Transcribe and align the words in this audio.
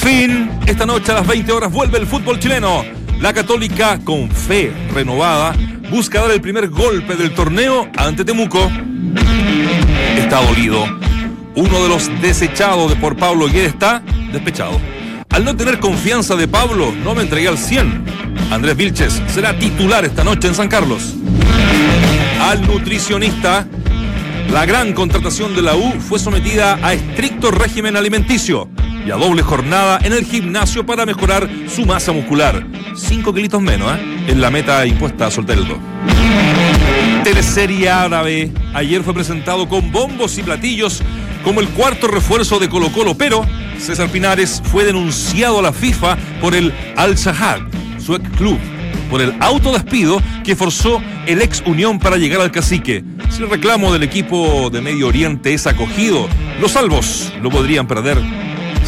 fin, 0.00 0.50
esta 0.66 0.86
noche 0.86 1.12
a 1.12 1.16
las 1.16 1.26
20 1.26 1.52
horas 1.52 1.70
vuelve 1.70 1.98
el 1.98 2.06
fútbol 2.06 2.38
chileno. 2.38 2.82
La 3.20 3.34
Católica, 3.34 3.98
con 4.02 4.30
fe 4.30 4.72
renovada, 4.94 5.54
busca 5.90 6.22
dar 6.22 6.30
el 6.30 6.40
primer 6.40 6.68
golpe 6.68 7.16
del 7.16 7.34
torneo 7.34 7.86
ante 7.98 8.24
Temuco. 8.24 8.70
Está 10.16 10.42
dolido. 10.42 10.84
Uno 11.54 11.82
de 11.82 11.88
los 11.90 12.08
desechados 12.22 12.88
de 12.88 12.96
por 12.96 13.16
Pablo 13.16 13.46
Guedes 13.46 13.74
está 13.74 14.02
despechado. 14.32 14.80
Al 15.28 15.44
no 15.44 15.54
tener 15.54 15.78
confianza 15.78 16.34
de 16.34 16.48
Pablo, 16.48 16.94
no 17.04 17.14
me 17.14 17.22
entregué 17.22 17.48
al 17.48 17.58
100. 17.58 18.04
Andrés 18.50 18.76
Vilches 18.76 19.22
será 19.28 19.58
titular 19.58 20.06
esta 20.06 20.24
noche 20.24 20.48
en 20.48 20.54
San 20.54 20.68
Carlos. 20.68 21.14
Al 22.40 22.66
nutricionista, 22.66 23.66
la 24.50 24.64
gran 24.64 24.94
contratación 24.94 25.54
de 25.54 25.60
la 25.60 25.76
U 25.76 25.92
fue 26.00 26.18
sometida 26.18 26.78
a 26.82 26.94
estricto 26.94 27.50
régimen 27.50 27.96
alimenticio 27.96 28.70
y 29.06 29.10
a 29.10 29.16
doble 29.16 29.42
jornada 29.42 29.98
en 30.02 30.12
el 30.12 30.24
gimnasio 30.24 30.84
para 30.84 31.06
mejorar 31.06 31.48
su 31.68 31.86
masa 31.86 32.12
muscular. 32.12 32.66
5 32.94 33.32
kilitos 33.34 33.62
menos, 33.62 33.92
¿eh? 33.96 34.24
En 34.28 34.40
la 34.40 34.50
meta 34.50 34.84
impuesta 34.86 35.26
a 35.26 35.30
Solterdo. 35.30 35.78
Teleserie 37.24 37.88
árabe. 37.88 38.50
Ayer 38.74 39.02
fue 39.02 39.14
presentado 39.14 39.68
con 39.68 39.92
bombos 39.92 40.38
y 40.38 40.42
platillos 40.42 41.02
como 41.44 41.60
el 41.60 41.68
cuarto 41.68 42.08
refuerzo 42.08 42.58
de 42.58 42.68
Colo 42.68 42.90
Colo, 42.92 43.14
pero 43.16 43.46
César 43.78 44.08
Pinares 44.08 44.62
fue 44.64 44.84
denunciado 44.84 45.58
a 45.58 45.62
la 45.62 45.72
FIFA 45.72 46.16
por 46.40 46.54
el 46.54 46.72
Al-Shahad, 46.96 47.60
su 47.98 48.14
ex 48.14 48.28
club, 48.36 48.58
por 49.10 49.22
el 49.22 49.34
autodespido 49.40 50.20
que 50.44 50.56
forzó 50.56 51.02
el 51.26 51.40
ex 51.42 51.62
Unión 51.66 51.98
para 51.98 52.16
llegar 52.16 52.40
al 52.40 52.50
cacique. 52.50 53.04
Si 53.30 53.42
el 53.42 53.50
reclamo 53.50 53.92
del 53.92 54.02
equipo 54.02 54.70
de 54.70 54.80
Medio 54.80 55.08
Oriente 55.08 55.54
es 55.54 55.66
acogido, 55.66 56.28
los 56.60 56.72
salvos 56.72 57.32
lo 57.42 57.50
podrían 57.50 57.86
perder. 57.86 58.18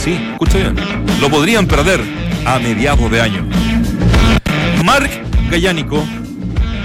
Sí, 0.03 0.19
escucha 0.33 0.59
bien. 0.59 0.75
Lo 1.21 1.31
podrían 1.31 1.69
perder 1.69 2.01
a 2.45 2.59
mediados 2.59 3.09
de 3.09 3.21
año. 3.21 3.47
Marc 4.85 5.09
Gallánico, 5.49 6.05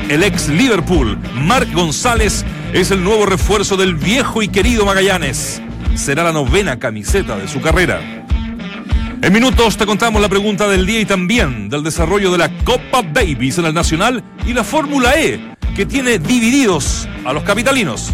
el 0.08 0.22
ex 0.22 0.50
Liverpool, 0.50 1.18
Marc 1.34 1.74
González, 1.74 2.46
es 2.74 2.92
el 2.92 3.04
nuevo 3.04 3.26
refuerzo 3.26 3.76
del 3.76 3.96
viejo 3.96 4.44
y 4.44 4.50
querido 4.50 4.86
Magallanes. 4.86 5.60
Será 5.96 6.26
la 6.26 6.32
novena 6.32 6.78
camiseta 6.78 7.38
de 7.38 7.48
su 7.48 7.60
carrera. 7.60 8.02
En 9.24 9.34
minutos 9.34 9.78
te 9.78 9.88
contamos 9.88 10.22
la 10.22 10.30
pregunta 10.30 10.68
del 10.68 10.86
día 10.86 11.00
y 11.00 11.06
también 11.06 11.70
del 11.70 11.82
desarrollo 11.82 12.32
de 12.32 12.38
la 12.38 12.50
Copa 12.64 13.02
Davis 13.02 13.58
en 13.58 13.66
el 13.66 13.74
Nacional 13.74 14.24
y 14.46 14.54
la 14.54 14.64
Fórmula 14.64 15.20
E, 15.20 15.56
que 15.76 15.88
tiene 15.88 16.20
divididos 16.20 17.10
a 17.26 17.34
los 17.34 17.42
capitalinos. 17.42 18.14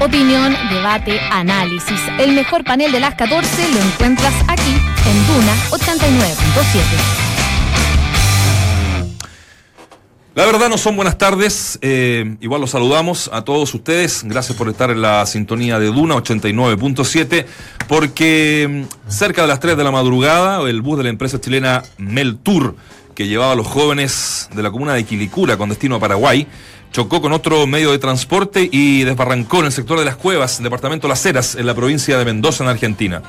Opinión, 0.00 0.54
debate, 0.70 1.18
análisis. 1.30 2.00
El 2.18 2.32
mejor 2.32 2.64
panel 2.64 2.92
de 2.92 3.00
las 3.00 3.14
14 3.14 3.72
lo 3.72 3.80
encuentras 3.80 4.34
aquí 4.46 4.72
en 4.72 5.26
Duna 5.26 5.54
89.7. 5.70 7.26
La 10.34 10.44
verdad 10.44 10.68
no 10.68 10.76
son 10.76 10.96
buenas 10.96 11.16
tardes, 11.16 11.78
eh, 11.80 12.36
igual 12.42 12.60
los 12.60 12.72
saludamos 12.72 13.30
a 13.32 13.42
todos 13.42 13.72
ustedes, 13.72 14.22
gracias 14.22 14.58
por 14.58 14.68
estar 14.68 14.90
en 14.90 15.00
la 15.00 15.24
sintonía 15.24 15.78
de 15.78 15.86
Duna 15.86 16.16
89.7, 16.16 17.46
porque 17.88 18.86
mm, 18.86 19.10
cerca 19.10 19.40
de 19.40 19.48
las 19.48 19.60
3 19.60 19.78
de 19.78 19.84
la 19.84 19.90
madrugada 19.90 20.60
el 20.68 20.82
bus 20.82 20.98
de 20.98 21.04
la 21.04 21.08
empresa 21.08 21.40
chilena 21.40 21.84
Meltour, 21.96 22.76
que 23.16 23.26
llevaba 23.26 23.52
a 23.52 23.56
los 23.56 23.66
jóvenes 23.66 24.48
de 24.54 24.62
la 24.62 24.70
comuna 24.70 24.92
de 24.92 25.04
Quilicura 25.04 25.56
con 25.56 25.70
destino 25.70 25.96
a 25.96 26.00
Paraguay, 26.00 26.46
chocó 26.92 27.22
con 27.22 27.32
otro 27.32 27.66
medio 27.66 27.90
de 27.90 27.98
transporte 27.98 28.68
y 28.70 29.04
desbarrancó 29.04 29.60
en 29.60 29.66
el 29.66 29.72
sector 29.72 29.98
de 29.98 30.04
las 30.04 30.16
cuevas, 30.16 30.62
departamento 30.62 31.08
Las 31.08 31.24
Heras, 31.24 31.54
en 31.54 31.64
la 31.64 31.74
provincia 31.74 32.18
de 32.18 32.24
Mendoza, 32.26 32.62
en 32.62 32.70
Argentina. 32.70 33.22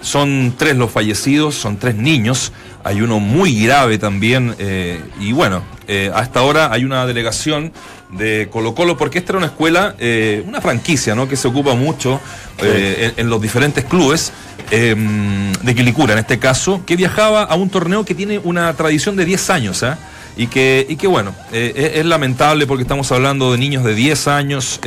Son 0.00 0.54
tres 0.58 0.76
los 0.76 0.90
fallecidos, 0.90 1.54
son 1.54 1.76
tres 1.76 1.94
niños, 1.94 2.52
hay 2.82 3.02
uno 3.02 3.20
muy 3.20 3.64
grave 3.64 3.98
también, 3.98 4.56
eh, 4.58 5.00
y 5.20 5.30
bueno, 5.30 5.62
eh, 5.86 6.10
hasta 6.12 6.40
ahora 6.40 6.72
hay 6.72 6.84
una 6.84 7.06
delegación 7.06 7.72
de 8.12 8.48
Colo 8.50 8.74
Colo, 8.74 8.96
porque 8.96 9.18
esta 9.18 9.32
era 9.32 9.38
una 9.38 9.46
escuela, 9.48 9.94
eh, 9.98 10.42
una 10.46 10.60
franquicia, 10.60 11.14
¿no? 11.14 11.28
Que 11.28 11.36
se 11.36 11.48
ocupa 11.48 11.74
mucho 11.74 12.20
en, 12.58 13.14
en, 13.16 13.30
los 13.30 13.40
diferentes 13.40 13.84
clubes 13.84 14.32
de 14.70 15.74
Quilicura, 15.74 16.12
en 16.12 16.20
este 16.20 16.38
caso, 16.38 16.82
que 16.86 16.96
viajaba 16.96 17.42
a 17.42 17.54
un 17.56 17.70
torneo 17.70 18.04
que 18.04 18.14
tiene 18.14 18.38
una 18.38 18.72
tradición 18.74 19.16
de 19.16 19.24
10 19.24 19.50
años, 19.50 19.82
¿eh? 19.82 19.94
Y 20.36 20.46
que, 20.46 20.86
y 20.88 20.96
que 20.96 21.08
bueno, 21.08 21.34
es, 21.52 21.72
es, 21.74 22.06
lamentable 22.06 22.66
porque 22.66 22.82
estamos 22.82 23.10
hablando 23.10 23.52
de 23.52 23.58
niños 23.58 23.82
de 23.84 23.94
10 23.94 24.28
años, 24.28 24.80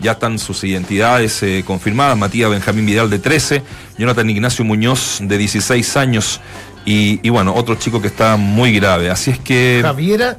ya 0.00 0.12
están 0.12 0.38
sus 0.38 0.64
identidades 0.64 1.42
eh, 1.42 1.62
confirmadas, 1.66 2.16
Matías 2.16 2.50
Benjamín 2.50 2.86
Vidal 2.86 3.10
de 3.10 3.18
13, 3.18 3.62
Jonathan 3.98 4.28
Ignacio 4.30 4.64
Muñoz 4.64 5.18
de 5.20 5.38
16 5.38 5.96
años 5.96 6.40
y, 6.84 7.20
y 7.22 7.28
bueno, 7.28 7.54
otro 7.54 7.74
chico 7.74 8.00
que 8.00 8.08
está 8.08 8.36
muy 8.36 8.72
grave. 8.72 9.10
Así 9.10 9.30
es 9.30 9.38
que... 9.38 9.80
Javiera 9.82 10.38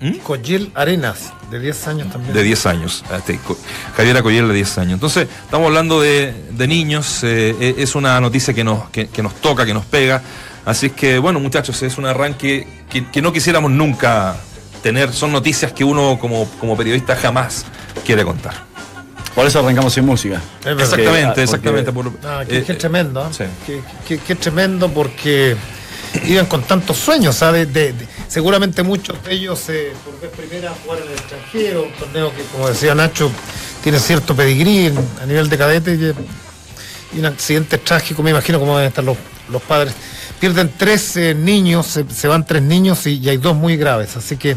¿Mm? 0.00 0.18
Coyel 0.18 0.70
Arenas, 0.74 1.32
de 1.50 1.58
10 1.58 1.88
años 1.88 2.12
también. 2.12 2.34
De 2.34 2.42
10 2.42 2.66
años, 2.66 3.04
este, 3.16 3.40
Javiera 3.96 4.22
Coyel 4.22 4.46
de 4.48 4.54
10 4.54 4.78
años. 4.78 4.92
Entonces, 4.94 5.26
estamos 5.44 5.66
hablando 5.66 6.00
de, 6.00 6.34
de 6.50 6.68
niños, 6.68 7.20
eh, 7.22 7.74
es 7.78 7.94
una 7.94 8.20
noticia 8.20 8.52
que 8.52 8.62
nos, 8.62 8.90
que, 8.90 9.08
que, 9.08 9.22
nos 9.22 9.34
toca, 9.36 9.64
que 9.64 9.72
nos 9.72 9.86
pega. 9.86 10.22
Así 10.66 10.86
es 10.86 10.92
que, 10.92 11.18
bueno, 11.18 11.40
muchachos, 11.40 11.82
es 11.82 11.96
un 11.96 12.06
arranque 12.06 12.66
que, 12.90 13.08
que 13.10 13.22
no 13.22 13.32
quisiéramos 13.32 13.70
nunca 13.70 14.36
tener, 14.82 15.12
son 15.12 15.32
noticias 15.32 15.72
que 15.72 15.84
uno 15.84 16.18
como, 16.20 16.48
como 16.60 16.76
periodista 16.76 17.16
jamás 17.16 17.64
quiere 18.04 18.24
contar. 18.24 18.54
Por 19.34 19.46
eso 19.46 19.60
arrancamos 19.60 19.92
sin 19.92 20.06
música. 20.06 20.40
Exactamente, 20.64 21.26
porque, 21.26 21.42
exactamente. 21.42 21.92
Porque, 21.92 22.10
ah, 22.24 22.42
qué, 22.48 22.58
eh, 22.58 22.74
tremendo. 22.74 23.22
¿eh? 23.22 23.28
Sí. 23.32 23.44
Qué, 23.66 23.80
qué, 24.08 24.18
qué, 24.18 24.34
tremendo 24.34 24.88
porque 24.88 25.56
iban 26.24 26.46
con 26.46 26.62
tantos 26.62 26.96
sueños, 26.96 27.36
¿sabes? 27.36 27.72
De, 27.72 27.92
de, 27.92 28.06
seguramente 28.28 28.82
muchos 28.82 29.22
de 29.24 29.32
ellos 29.32 29.68
eh, 29.68 29.92
por 30.04 30.20
vez 30.20 30.30
primera 30.30 30.74
jugar 30.84 31.00
en 31.02 31.08
el 31.08 31.14
extranjero, 31.14 31.84
un 31.84 31.92
torneo 31.92 32.32
que, 32.34 32.42
como 32.44 32.68
decía 32.68 32.94
Nacho, 32.94 33.30
tiene 33.82 33.98
cierto 33.98 34.34
pedigrí 34.34 34.92
a 35.22 35.26
nivel 35.26 35.48
de 35.48 35.58
cadete 35.58 35.94
y, 35.94 37.18
un 37.18 37.24
accidente 37.24 37.78
trágico, 37.78 38.22
me 38.22 38.30
imagino 38.30 38.58
cómo 38.58 38.76
deben 38.76 38.88
estar 38.88 39.04
los, 39.04 39.16
los 39.48 39.62
padres. 39.62 39.94
Pierden 40.38 40.70
tres 40.76 41.16
eh, 41.16 41.34
niños, 41.34 41.98
se, 42.08 42.28
van 42.28 42.44
tres 42.44 42.62
niños 42.62 43.06
y 43.06 43.26
hay 43.28 43.38
dos 43.38 43.56
muy 43.56 43.76
graves, 43.76 44.16
así 44.16 44.36
que 44.36 44.56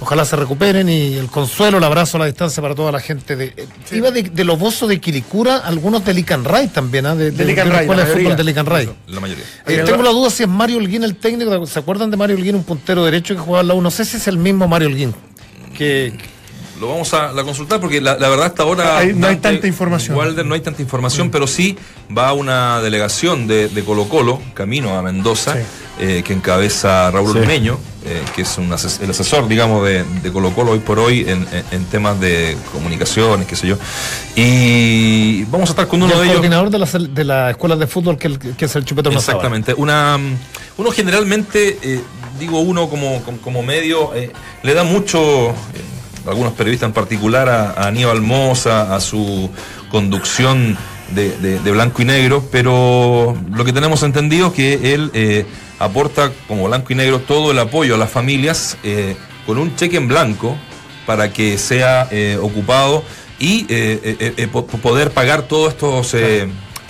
ojalá 0.00 0.24
se 0.24 0.36
recuperen 0.36 0.88
y 0.88 1.14
el 1.14 1.28
consuelo, 1.28 1.78
el 1.78 1.84
abrazo 1.84 2.16
a 2.16 2.20
la 2.20 2.26
distancia 2.26 2.62
para 2.62 2.74
toda 2.74 2.92
la 2.92 3.00
gente 3.00 3.36
de 3.36 3.54
sí. 3.84 3.96
iba 3.96 4.10
de, 4.10 4.22
de 4.22 4.44
Loboso 4.44 4.86
de 4.86 5.00
Quilicura, 5.00 5.58
algunos 5.58 6.04
de 6.04 6.14
Licanray 6.14 6.68
también, 6.68 7.06
¿eh? 7.06 7.14
de, 7.14 7.30
de, 7.30 7.30
de, 7.32 7.44
Lican 7.44 7.68
la 7.68 7.80
escuela 7.82 8.04
de 8.04 8.14
fútbol 8.14 8.36
de 8.36 8.44
Licanray. 8.44 8.90
La 9.08 9.20
mayoría. 9.20 9.44
Eh, 9.66 9.82
tengo 9.84 10.02
la 10.02 10.10
duda 10.10 10.30
si 10.30 10.42
es 10.42 10.48
Mario 10.48 10.78
Holguín 10.78 11.04
el 11.04 11.16
técnico, 11.16 11.66
¿se 11.66 11.78
acuerdan 11.78 12.10
de 12.10 12.16
Mario 12.16 12.36
Holguín, 12.36 12.56
un 12.56 12.64
puntero 12.64 13.04
derecho 13.04 13.34
que 13.34 13.40
jugaba 13.40 13.62
en 13.62 13.68
la 13.68 13.74
U? 13.74 13.80
No 13.80 13.90
sé 13.90 14.04
si 14.04 14.16
es 14.16 14.28
el 14.28 14.38
mismo 14.38 14.68
Mario 14.68 14.88
Holguín. 14.88 15.14
Que, 15.76 16.12
lo 16.80 16.88
vamos 16.88 17.14
a 17.14 17.32
la 17.32 17.44
consultar 17.44 17.80
porque 17.80 18.00
la, 18.00 18.16
la, 18.16 18.28
verdad 18.28 18.46
hasta 18.46 18.62
ahora 18.64 18.98
hay, 18.98 19.12
no 19.14 19.28
hay 19.28 19.36
tanta 19.36 19.66
información 19.66 20.16
Walder, 20.16 20.44
no 20.44 20.54
hay 20.54 20.60
tanta 20.60 20.82
información 20.82 21.28
sí. 21.28 21.30
pero 21.32 21.46
sí 21.46 21.78
va 22.16 22.32
una 22.32 22.80
delegación 22.80 23.46
de, 23.46 23.68
de 23.68 23.84
Colo 23.84 24.08
Colo 24.08 24.40
camino 24.54 24.98
a 24.98 25.02
Mendoza 25.02 25.54
sí. 25.54 25.60
Eh, 25.98 26.22
que 26.24 26.32
encabeza 26.32 27.10
Raúl 27.10 27.32
sí. 27.32 27.70
Eh, 28.06 28.22
que 28.34 28.42
es 28.42 28.58
un 28.58 28.70
ases 28.72 29.00
el 29.00 29.10
asesor 29.10 29.48
digamos 29.48 29.82
de, 29.86 30.04
de, 30.22 30.30
Colo 30.32 30.50
Colo 30.50 30.72
hoy 30.72 30.80
por 30.80 30.98
hoy 30.98 31.20
en, 31.20 31.46
en, 31.52 31.64
en, 31.70 31.84
temas 31.86 32.20
de 32.20 32.56
comunicaciones 32.72 33.46
qué 33.46 33.56
sé 33.56 33.68
yo. 33.68 33.78
Y 34.36 35.44
vamos 35.44 35.70
a 35.70 35.72
estar 35.72 35.86
con 35.86 36.02
uno 36.02 36.12
el 36.12 36.18
de 36.18 36.24
ellos. 36.24 36.36
coordinador 36.36 36.68
de 36.68 36.78
la, 36.78 36.86
de 36.86 37.24
la 37.24 37.50
escuela 37.50 37.76
de 37.76 37.86
fútbol 37.86 38.18
que, 38.18 38.26
el, 38.26 38.38
que 38.38 38.64
es 38.64 38.76
el 38.76 38.84
Chupetón 38.84 39.14
exactamente. 39.14 39.72
Una 39.74 40.18
uno 40.76 40.90
generalmente 40.90 41.78
eh, 41.80 42.02
digo 42.38 42.60
uno 42.60 42.90
como, 42.90 43.22
como, 43.22 43.38
como 43.38 43.62
medio 43.62 44.10
le 44.62 44.74
da 44.74 44.84
mucho 44.84 45.54
algunos 46.26 46.54
periodistas 46.54 46.88
en 46.88 46.92
particular, 46.92 47.48
a, 47.48 47.70
a 47.72 47.86
Aníbal 47.86 48.20
Mosa, 48.20 48.94
a 48.94 49.00
su 49.00 49.50
conducción 49.90 50.76
de, 51.10 51.58
blanco 51.70 52.02
y 52.02 52.04
negro, 52.04 52.44
pero 52.50 53.36
lo 53.50 53.64
que 53.64 53.72
tenemos 53.72 54.02
entendido 54.02 54.48
es 54.48 54.52
que 54.52 54.94
él 54.94 55.10
eh, 55.14 55.46
aporta 55.78 56.32
como 56.48 56.66
blanco 56.66 56.92
y 56.92 56.96
negro 56.96 57.20
todo 57.20 57.50
el 57.50 57.58
apoyo 57.58 57.94
a 57.94 57.98
las 57.98 58.10
familias 58.10 58.76
eh, 58.82 59.16
con 59.46 59.58
un 59.58 59.74
cheque 59.76 59.96
en 59.96 60.08
blanco 60.08 60.56
para 61.06 61.32
que 61.32 61.58
sea 61.58 62.08
eh, 62.10 62.38
ocupado 62.40 63.04
y 63.38 63.64
poder 64.82 65.10
pagar 65.10 65.42
todos 65.42 65.72
estos. 65.74 66.16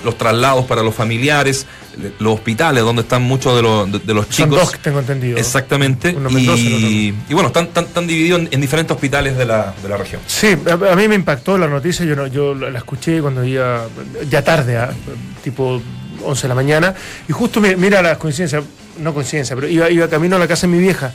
Los 0.04 0.18
traslados 0.18 0.66
para 0.66 0.82
los 0.82 0.94
familiares, 0.94 1.66
los 2.18 2.34
hospitales 2.34 2.84
donde 2.84 3.02
están 3.02 3.22
muchos 3.22 3.56
de, 3.56 3.62
los, 3.62 3.90
de, 3.90 3.98
de 3.98 4.14
los 4.14 4.28
chicos. 4.28 4.50
Son 4.50 4.50
dos 4.50 4.78
tengo 4.80 5.00
entendido. 5.00 5.38
Exactamente. 5.38 6.14
Uno 6.16 6.30
y, 6.30 6.34
Mendoza, 6.34 6.62
y, 6.62 7.14
bueno, 7.30 7.48
están, 7.48 7.66
están, 7.66 7.84
están 7.84 8.06
divididos 8.06 8.40
en, 8.40 8.48
en, 8.50 8.60
diferentes 8.60 8.94
hospitales 8.94 9.36
de 9.36 9.44
la, 9.46 9.74
de 9.82 9.88
la 9.88 9.96
región. 9.96 10.20
Sí, 10.26 10.56
a, 10.68 10.92
a, 10.92 10.96
mí 10.96 11.08
me 11.08 11.14
impactó 11.14 11.56
la 11.58 11.66
noticia, 11.66 12.04
yo, 12.04 12.16
no, 12.16 12.26
yo 12.26 12.54
la 12.54 12.78
escuché 12.78 13.20
cuando 13.20 13.44
iba 13.44 13.86
ya 14.28 14.42
tarde, 14.42 14.76
¿eh? 14.76 14.86
tipo 15.42 15.80
11 16.22 16.42
de 16.42 16.48
la 16.48 16.54
mañana, 16.54 16.94
y 17.28 17.32
justo 17.32 17.60
me, 17.60 17.76
mira 17.76 18.02
la 18.02 18.18
coincidencia, 18.18 18.62
no 18.98 19.14
coincidencia, 19.14 19.56
pero 19.56 19.68
iba, 19.68 19.90
iba 19.90 20.08
camino 20.08 20.36
a 20.36 20.38
la 20.38 20.48
casa 20.48 20.66
de 20.66 20.72
mi 20.72 20.78
vieja. 20.78 21.12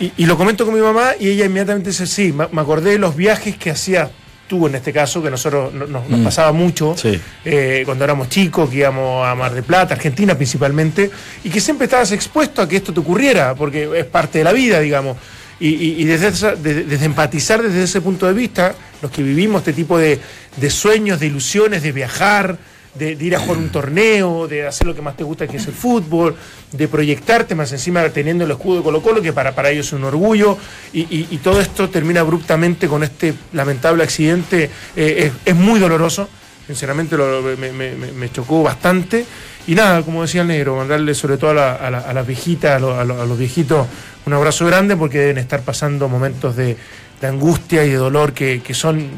Y, 0.00 0.12
y, 0.16 0.26
lo 0.26 0.38
comento 0.38 0.64
con 0.64 0.74
mi 0.74 0.80
mamá 0.80 1.10
y 1.20 1.28
ella 1.28 1.44
inmediatamente 1.44 1.90
dice, 1.90 2.06
sí, 2.06 2.32
me 2.32 2.60
acordé 2.60 2.92
de 2.92 2.98
los 2.98 3.14
viajes 3.14 3.56
que 3.56 3.70
hacía 3.70 4.10
tú 4.52 4.66
en 4.66 4.74
este 4.74 4.92
caso, 4.92 5.22
que 5.22 5.30
nosotros 5.30 5.72
nos 5.72 6.06
mm. 6.06 6.24
pasaba 6.24 6.52
mucho 6.52 6.94
eh, 7.42 7.82
cuando 7.86 8.04
éramos 8.04 8.28
chicos, 8.28 8.68
que 8.68 8.76
íbamos 8.76 9.26
a 9.26 9.34
Mar 9.34 9.54
de 9.54 9.62
Plata, 9.62 9.94
Argentina 9.94 10.34
principalmente, 10.34 11.10
y 11.42 11.48
que 11.48 11.58
siempre 11.58 11.86
estabas 11.86 12.12
expuesto 12.12 12.60
a 12.60 12.68
que 12.68 12.76
esto 12.76 12.92
te 12.92 13.00
ocurriera, 13.00 13.54
porque 13.54 13.88
es 13.96 14.04
parte 14.04 14.36
de 14.36 14.44
la 14.44 14.52
vida, 14.52 14.78
digamos. 14.78 15.16
Y, 15.58 16.04
desde, 16.04 16.56
desde, 16.56 17.06
empatizar 17.06 17.62
desde 17.62 17.84
ese 17.84 18.02
punto 18.02 18.26
de 18.26 18.34
vista, 18.34 18.74
los 19.00 19.10
que 19.10 19.22
vivimos 19.22 19.60
este 19.60 19.72
tipo 19.72 19.96
de, 19.96 20.20
de 20.56 20.70
sueños, 20.70 21.18
de 21.20 21.28
ilusiones, 21.28 21.82
de 21.82 21.92
viajar, 21.92 22.58
de, 22.94 23.12
ir 23.12 23.34
a 23.34 23.40
jugar 23.40 23.58
un 23.58 23.70
torneo, 23.70 24.46
de 24.46 24.66
hacer 24.66 24.86
lo 24.86 24.94
que 24.94 25.02
más 25.02 25.16
te 25.16 25.24
gusta 25.24 25.46
que 25.46 25.56
es 25.56 25.66
el 25.66 25.72
fútbol, 25.72 26.36
de 26.72 26.88
proyectarte 26.88 27.54
más 27.54 27.72
encima 27.72 28.02
teniendo 28.10 28.44
el 28.44 28.50
escudo 28.50 28.78
de 28.78 28.82
Colo 28.82 29.02
Colo, 29.02 29.22
que 29.22 29.32
para, 29.32 29.54
para 29.54 29.70
ellos 29.70 29.86
es 29.86 29.92
un 29.94 30.04
orgullo, 30.04 30.58
y, 30.92 31.38
todo 31.38 31.60
esto 31.60 31.88
termina 31.88 32.20
abruptamente 32.20 32.86
con 32.86 33.02
este 33.02 33.34
lamentable 33.52 34.02
accidente, 34.02 34.70
eh, 34.94 35.32
es, 35.44 35.54
muy 35.54 35.80
doloroso, 35.80 36.28
sinceramente 36.66 37.16
me, 37.16 38.30
chocó 38.30 38.62
bastante, 38.62 39.24
y 39.66 39.74
nada, 39.74 40.02
como 40.02 40.22
decía 40.22 40.42
el 40.42 40.48
negro, 40.48 40.76
mandarle 40.76 41.14
sobre 41.14 41.36
todo 41.36 41.50
a, 41.50 41.90
las 41.90 42.26
viejitas, 42.26 42.82
a, 42.82 43.04
los 43.04 43.38
viejitos, 43.38 43.86
un 44.26 44.32
abrazo 44.34 44.66
grande 44.66 44.96
porque 44.96 45.18
deben 45.18 45.38
estar 45.38 45.62
pasando 45.62 46.08
momentos 46.08 46.56
de, 46.56 46.76
angustia 47.22 47.84
y 47.84 47.90
de 47.90 47.96
dolor 47.96 48.32
que, 48.32 48.60
que 48.62 48.74
son 48.74 49.08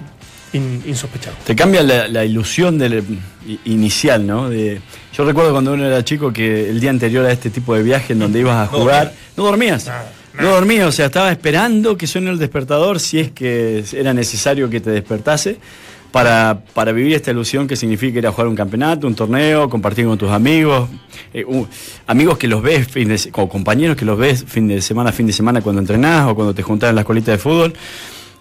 insospechado. 0.54 1.36
Te 1.44 1.54
cambia 1.56 1.82
la, 1.82 2.24
ilusión 2.24 2.78
del, 2.78 3.04
inicial, 3.64 4.26
¿no? 4.26 4.48
De, 4.48 4.80
yo 5.12 5.24
recuerdo 5.24 5.52
cuando 5.52 5.72
uno 5.72 5.84
era 5.84 6.04
chico 6.04 6.32
que 6.32 6.70
el 6.70 6.80
día 6.80 6.90
anterior 6.90 7.26
a 7.26 7.32
este 7.32 7.50
tipo 7.50 7.74
de 7.74 7.82
viaje 7.82 8.12
en 8.12 8.20
donde 8.20 8.40
ibas 8.40 8.68
a 8.68 8.70
jugar, 8.70 9.12
no, 9.36 9.44
dormías. 9.44 9.90
No 10.38 10.50
dormías, 10.50 10.88
o 10.88 10.92
sea, 10.92 11.06
estaba 11.06 11.30
esperando 11.30 11.96
que 11.96 12.06
suene 12.06 12.30
el 12.30 12.38
despertador 12.38 12.98
si 12.98 13.20
es 13.20 13.30
que 13.30 13.84
era 13.92 14.12
necesario 14.12 14.68
que 14.68 14.80
te 14.80 14.90
despertase. 14.90 15.58
Para, 16.10 16.60
para, 16.74 16.92
vivir 16.92 17.12
esta 17.16 17.32
ilusión 17.32 17.66
que 17.66 17.74
significa 17.74 18.20
ir 18.20 18.26
a 18.28 18.30
jugar 18.30 18.46
un 18.46 18.54
campeonato, 18.54 19.08
un 19.08 19.16
torneo, 19.16 19.68
compartir 19.68 20.06
con 20.06 20.16
tus 20.16 20.30
amigos, 20.30 20.88
eh, 21.32 21.44
amigos 22.06 22.38
que 22.38 22.46
los 22.46 22.62
ves, 22.62 22.86
fin 22.86 23.08
de, 23.08 23.20
o 23.32 23.48
compañeros 23.48 23.96
que 23.96 24.04
los 24.04 24.16
ves 24.16 24.44
fin 24.46 24.68
de 24.68 24.80
semana, 24.80 25.10
fin 25.10 25.26
de 25.26 25.32
semana 25.32 25.60
cuando 25.60 25.80
entrenás 25.80 26.28
o 26.28 26.36
cuando 26.36 26.54
te 26.54 26.62
juntás 26.62 26.90
en 26.90 26.94
la 26.94 27.00
escuelita 27.00 27.32
de 27.32 27.38
fútbol. 27.38 27.74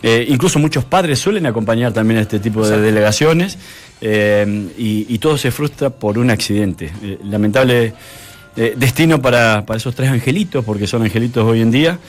Eh, 0.04 0.26
incluso 0.28 0.60
muchos 0.60 0.84
padres 0.84 1.18
suelen 1.18 1.46
acompañar 1.46 1.94
también 1.94 2.20
a 2.20 2.24
este 2.24 2.38
tipo 2.38 2.68
de 2.68 2.80
delegaciones 2.82 3.58
eh, 4.02 4.68
y, 4.78 5.18
todo 5.20 5.38
se 5.38 5.50
frustra 5.50 5.90
por 5.90 6.18
un 6.18 6.30
accidente. 6.30 6.92
Eh, 7.02 7.20
lamentable 7.24 7.94
destino 8.76 9.20
para, 9.22 9.64
esos 9.74 9.96
tres 9.96 10.10
angelitos, 10.10 10.64
porque 10.64 10.86
son 10.86 11.02
angelitos 11.04 11.44
hoy 11.46 11.62
en 11.62 11.72
día. 11.72 12.00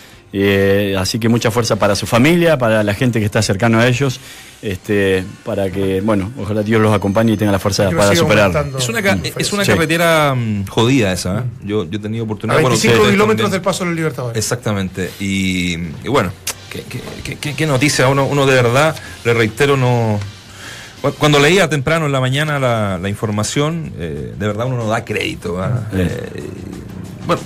así 0.98 1.20
que 1.20 1.28
mucha 1.28 1.52
fuerza 1.52 1.76
para 1.76 1.94
su 1.94 2.06
familia, 2.06 2.58
para 2.58 2.82
la 2.82 2.94
gente 2.94 3.20
que 3.20 3.24
está 3.24 3.40
cercano 3.40 3.78
a 3.78 3.86
ellos, 3.86 4.18
este, 4.60 5.24
para 5.44 5.70
que, 5.70 6.00
bueno, 6.00 6.32
ojalá 6.36 6.64
Dios 6.64 6.82
los 6.82 6.92
acompañe 6.92 7.34
y 7.34 7.36
tenga 7.36 7.52
la 7.52 7.60
fuerza 7.60 7.88
para 7.90 8.16
superarlo. 8.16 8.76
Es 8.76 8.88
una, 8.88 9.00
es 9.38 9.52
una 9.52 9.64
carretera 9.64 10.34
mm, 10.34 10.66
jodida 10.66 11.12
esa. 11.12 11.44
Yo, 11.62 11.88
yo 11.88 11.98
he 11.98 12.02
tenido 12.02 12.24
oportunidad. 12.24 12.58
A 12.58 12.62
25 12.62 13.10
kilómetros 13.10 13.52
del 13.52 13.62
paso 13.62 13.84
de 13.84 13.90
los 13.90 13.96
Libertadores. 13.96 14.36
Exactamente. 14.36 15.10
y 15.20 15.76
bueno, 16.08 16.32
qué, 17.56 17.66
noticia, 17.66 18.08
uno, 18.08 18.26
uno 18.26 18.46
de 18.46 18.54
verdad, 18.54 18.96
le 19.24 19.34
reitero, 19.34 19.76
no... 19.76 20.18
Cuando 21.18 21.38
leía 21.38 21.68
temprano 21.68 22.06
en 22.06 22.12
la 22.12 22.20
mañana 22.20 22.58
la, 22.58 23.08
información, 23.10 23.92
eh, 23.98 24.34
de 24.38 24.46
verdad 24.46 24.66
uno 24.66 24.78
no 24.78 24.88
da 24.88 25.04
crédito. 25.04 25.62
Eh, 25.92 26.50
bueno, 27.26 27.42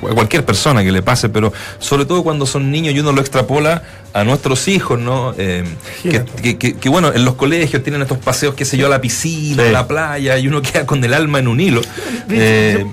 cualquier 0.00 0.44
persona 0.44 0.82
que 0.82 0.92
le 0.92 1.02
pase, 1.02 1.28
pero 1.28 1.52
sobre 1.78 2.04
todo 2.04 2.22
cuando 2.22 2.46
son 2.46 2.70
niños 2.70 2.94
y 2.94 3.00
uno 3.00 3.12
lo 3.12 3.20
extrapola 3.20 3.82
a 4.12 4.24
nuestros 4.24 4.68
hijos, 4.68 4.98
¿no? 4.98 5.34
Eh, 5.38 5.64
que, 6.02 6.88
bueno, 6.88 7.12
en 7.12 7.24
los 7.24 7.34
colegios 7.34 7.82
tienen 7.82 8.02
estos 8.02 8.18
paseos, 8.18 8.54
qué 8.54 8.64
sé 8.64 8.76
yo, 8.76 8.86
a 8.86 8.90
la 8.90 9.00
piscina, 9.00 9.68
a 9.68 9.72
la 9.72 9.88
playa, 9.88 10.38
y 10.38 10.48
uno 10.48 10.60
queda 10.62 10.86
con 10.86 11.02
el 11.02 11.14
alma 11.14 11.38
en 11.38 11.48
un 11.48 11.60
hilo. 11.60 11.80
Eh, 12.28 12.84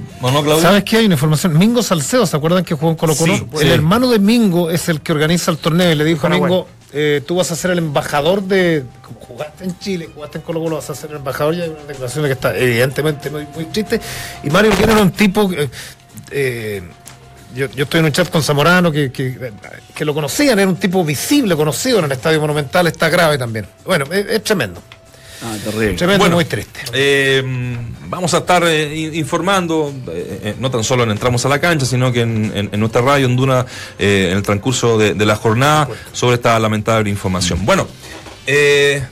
¿Sabes 0.62 0.84
qué? 0.84 0.98
Hay 0.98 1.06
una 1.06 1.16
información. 1.16 1.58
Mingo 1.58 1.84
Salcedo, 1.84 2.26
¿se 2.26 2.36
acuerdan 2.36 2.64
que 2.64 2.76
jugó 2.76 2.92
en 2.92 2.98
Colo 2.98 3.16
Colo? 3.16 3.48
el 3.62 3.72
hermano 3.72 4.10
de 4.10 4.20
Mingo 4.20 4.70
es 4.70 4.90
el 4.90 5.02
que 5.02 5.12
organiza 5.12 5.52
el 5.52 5.58
torneo 5.58 5.92
y 5.92 5.96
le 5.96 6.04
dijo 6.06 6.28
a 6.28 6.30
Mingo, 6.30 6.68
eh, 6.92 7.22
tú 7.26 7.36
vas 7.36 7.52
a 7.52 7.56
ser 7.56 7.72
el 7.72 7.78
embajador 7.78 8.42
de... 8.44 8.84
Jugaste 9.28 9.64
en 9.64 9.78
Chile, 9.80 10.10
jugaste 10.14 10.40
en 10.40 10.44
Colo 10.44 10.60
Colo, 10.60 10.76
vas 10.78 10.90
a 10.90 10.96
ser 10.96 11.12
el 11.12 11.18
embajador 11.18 11.54
y 11.56 11.62
hay 11.62 11.70
una 11.70 11.84
declaración 11.84 12.26
que 12.26 12.32
está 12.32 12.58
evidentemente 12.58 13.30
muy, 13.30 13.46
muy 13.54 13.66
triste. 13.66 14.02
Y 14.44 14.50
Mario 14.50 14.72
tiene 14.72 15.00
un 15.00 15.12
tipo... 15.12 15.52
Eh, 15.54 15.70
yo, 17.56 17.66
estoy 17.66 18.00
en 18.00 18.06
un 18.06 18.12
chat 18.12 18.30
con 18.30 18.44
Zamorano 18.44 18.92
que, 18.92 19.12
que, 19.12 20.06
lo 20.06 20.14
conocían, 20.14 20.60
era 20.60 20.70
un 20.70 20.78
tipo 20.78 21.04
visible, 21.04 21.56
conocido 21.56 22.00
en 22.00 22.06
el 22.06 22.12
Estadio 22.12 22.40
Monumental, 22.40 22.88
está 22.88 23.10
grave 23.10 23.38
también. 23.38 23.66
Bueno, 23.86 24.06
es, 24.12 24.44
tremendo. 24.44 24.82
Ah, 25.42 25.56
terrible. 25.64 25.94
Tremendo, 25.94 26.30
muy 26.30 26.46
triste. 26.46 26.82
Eh, 26.94 27.42
vamos 28.08 28.34
a 28.34 28.40
estar 28.40 28.64
eh, 28.66 29.12
informando, 29.14 29.92
no 30.60 30.70
tan 30.70 30.84
solo 30.84 31.04
en 31.04 31.12
Entramos 31.12 31.46
a 31.46 31.50
la 31.50 31.60
Cancha, 31.60 31.86
sino 31.86 32.12
que 32.12 32.22
en, 32.22 32.70
nuestra 32.80 33.02
radio 33.02 33.26
en 33.26 33.36
Duna, 33.36 33.66
en 33.98 34.38
el 34.38 34.44
transcurso 34.44 34.98
de, 34.98 35.26
la 35.26 35.36
jornada, 35.36 35.88
sobre 36.12 36.36
esta 36.36 36.60
lamentable 36.60 37.10
información. 37.10 37.66
Bueno, 37.66 37.88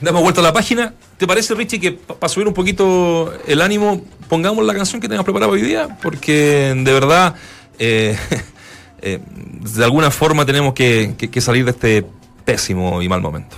damos 0.00 0.22
vuelta 0.22 0.40
a 0.40 0.44
la 0.44 0.52
página. 0.52 0.94
¿Te 1.18 1.26
parece, 1.26 1.54
Richie, 1.54 1.80
que 1.80 1.92
para 1.92 2.28
subir 2.28 2.46
un 2.46 2.54
poquito 2.54 3.32
el 3.46 3.60
ánimo, 3.60 4.02
pongamos 4.28 4.64
la 4.64 4.72
canción 4.72 5.00
que 5.00 5.08
tengas 5.08 5.24
preparada 5.24 5.50
hoy 5.50 5.62
día? 5.62 5.98
Porque 6.00 6.72
de 6.76 6.92
verdad 6.92 7.34
eh, 7.76 8.16
eh, 9.02 9.18
de 9.28 9.84
alguna 9.84 10.12
forma 10.12 10.46
tenemos 10.46 10.74
que, 10.74 11.16
salir 11.40 11.64
de 11.64 11.72
este 11.72 12.06
pésimo 12.44 13.02
y 13.02 13.08
mal 13.08 13.20
momento. 13.20 13.56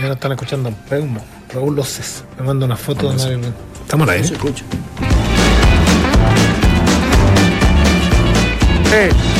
Ahora 0.00 0.14
están 0.14 0.32
escuchando 0.32 0.72
Peumo, 0.88 1.20
Raúl 1.52 1.74
Loces. 1.74 2.24
Me 2.38 2.44
manda 2.44 2.66
una 2.66 2.76
foto 2.76 3.12
de 3.12 3.40
Estamos 3.84 4.08
ahí. 4.08 4.22
Se 4.22 4.34
escucha. 4.34 4.64
arrancamos 8.94 9.33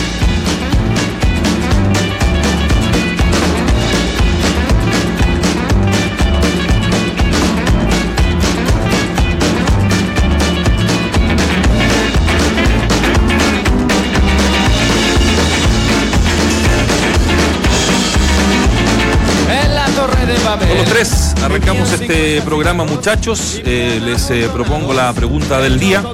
este 22.05 22.43
programa, 22.43 22.85
muchachos. 22.85 23.63
Eh, 23.65 23.99
les 24.05 24.31
eh, 24.31 24.51
propongo 24.53 24.93
la 24.93 25.11
pregunta 25.15 25.59
del 25.61 25.81
día. 25.81 26.05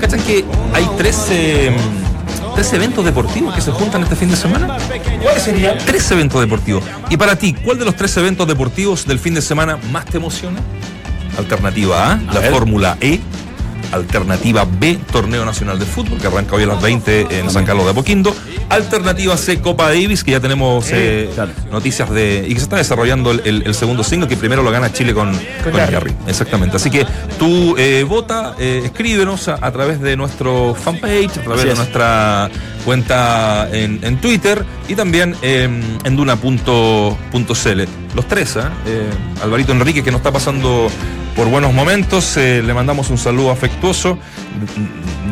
¿Cachan 0.00 0.20
que 0.22 0.44
hay 0.74 0.88
tres, 0.96 1.28
eh, 1.30 1.70
tres 2.56 2.72
eventos 2.72 3.04
deportivos 3.04 3.54
que 3.54 3.60
se 3.60 3.70
juntan 3.70 4.02
este 4.02 4.16
fin 4.16 4.30
de 4.30 4.36
semana? 4.36 4.78
¿Cuáles 5.22 5.44
serían? 5.44 5.78
Tres 5.86 6.10
eventos 6.10 6.40
deportivos. 6.40 6.82
Y 7.08 7.16
para 7.16 7.36
ti, 7.36 7.54
¿cuál 7.54 7.78
de 7.78 7.84
los 7.84 7.94
tres 7.94 8.16
eventos 8.16 8.48
deportivos 8.48 9.06
del 9.06 9.20
fin 9.20 9.34
de 9.34 9.42
semana 9.42 9.78
más 9.92 10.06
te 10.06 10.16
emociona? 10.16 10.58
Alternativa 11.38 12.12
A, 12.12 12.16
la 12.32 12.42
Fórmula 12.50 12.96
E. 13.00 13.20
Alternativa 13.92 14.66
B, 14.68 14.98
Torneo 15.12 15.44
Nacional 15.44 15.78
de 15.78 15.86
Fútbol, 15.86 16.18
que 16.18 16.26
arranca 16.26 16.56
hoy 16.56 16.64
a 16.64 16.66
las 16.66 16.82
20 16.82 17.38
en 17.38 17.50
San 17.50 17.64
Carlos 17.64 17.84
de 17.84 17.92
Apoquindo. 17.92 18.34
Alternativa 18.70 19.36
C, 19.36 19.60
Copa 19.60 19.88
Davis, 19.88 20.24
que 20.24 20.30
ya 20.30 20.40
tenemos 20.40 20.90
eh, 20.92 21.28
noticias 21.70 22.08
de. 22.10 22.44
y 22.48 22.54
que 22.54 22.60
se 22.60 22.64
está 22.64 22.76
desarrollando 22.76 23.32
el, 23.32 23.74
segundo 23.74 24.04
single, 24.04 24.28
que 24.28 24.36
primero 24.36 24.62
lo 24.62 24.70
gana 24.70 24.92
Chile 24.92 25.12
con, 25.12 25.32
con, 25.62 25.72
Exactamente. 26.26 26.76
Así 26.76 26.90
que 26.90 27.04
tú 27.38 27.76
eh, 27.76 28.04
vota, 28.08 28.54
eh, 28.58 28.82
escríbenos 28.84 29.48
a, 29.48 29.70
través 29.72 30.00
de 30.00 30.16
nuestro 30.16 30.74
fanpage, 30.74 31.38
a 31.38 31.42
través 31.42 31.64
de 31.64 31.74
nuestra 31.74 32.50
cuenta 32.84 33.68
en, 33.72 34.20
Twitter 34.20 34.64
y 34.88 34.94
también 34.94 35.34
en 35.42 36.16
duna.cl. 36.16 36.62
Los 38.14 38.26
tres, 38.26 38.58
Alvarito 39.42 39.72
Enrique, 39.72 40.02
que 40.02 40.10
nos 40.10 40.20
está 40.20 40.32
pasando 40.32 40.88
por 41.40 41.48
buenos 41.48 41.72
momentos. 41.72 42.36
Eh, 42.36 42.62
le 42.62 42.74
mandamos 42.74 43.10
un 43.10 43.18
saludo 43.18 43.50
afectuoso. 43.50 44.18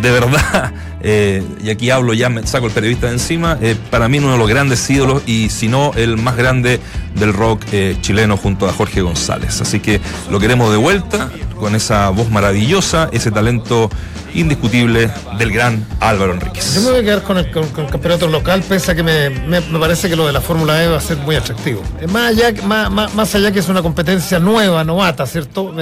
De 0.00 0.10
verdad, 0.10 0.72
eh, 1.02 1.42
y 1.62 1.70
aquí 1.70 1.90
hablo, 1.90 2.14
ya 2.14 2.28
me 2.28 2.46
saco 2.46 2.66
el 2.66 2.72
periodista 2.72 3.06
de 3.06 3.14
encima. 3.14 3.58
Eh, 3.60 3.76
para 3.90 4.08
mí, 4.08 4.18
uno 4.18 4.32
de 4.32 4.38
los 4.38 4.48
grandes 4.48 4.88
ídolos 4.90 5.22
y 5.26 5.48
si 5.50 5.68
no, 5.68 5.92
el 5.94 6.16
más 6.16 6.36
grande 6.36 6.80
del 7.14 7.32
rock 7.32 7.64
chileno 8.00 8.36
junto 8.36 8.68
a 8.68 8.72
Jorge 8.72 9.00
González. 9.00 9.60
Así 9.60 9.80
que 9.80 10.00
lo 10.30 10.40
queremos 10.40 10.70
de 10.70 10.76
vuelta 10.76 11.30
con 11.58 11.74
esa 11.74 12.10
voz 12.10 12.30
maravillosa, 12.30 13.08
ese 13.12 13.30
talento 13.30 13.90
indiscutible 14.34 15.10
del 15.38 15.52
gran 15.52 15.84
Álvaro 16.00 16.34
Enríquez. 16.34 16.74
Yo 16.74 16.82
me 16.82 16.90
voy 16.90 17.00
a 17.00 17.02
quedar 17.02 17.22
con 17.22 17.38
el, 17.38 17.50
campeonato 17.50 18.28
local, 18.28 18.62
pese 18.68 18.92
a 18.92 18.94
que 18.94 19.02
me, 19.02 19.30
parece 19.78 20.08
que 20.08 20.16
lo 20.16 20.26
de 20.26 20.32
la 20.32 20.40
Fórmula 20.40 20.82
E 20.82 20.88
va 20.88 20.98
a 20.98 21.00
ser 21.00 21.16
muy 21.18 21.36
atractivo. 21.36 21.82
Más 22.08 22.28
allá, 22.30 22.52
más, 22.64 23.14
más, 23.14 23.34
allá 23.34 23.52
que 23.52 23.60
es 23.60 23.68
una 23.68 23.82
competencia 23.82 24.38
nueva, 24.38 24.84
novata, 24.84 25.26
¿cierto? 25.26 25.74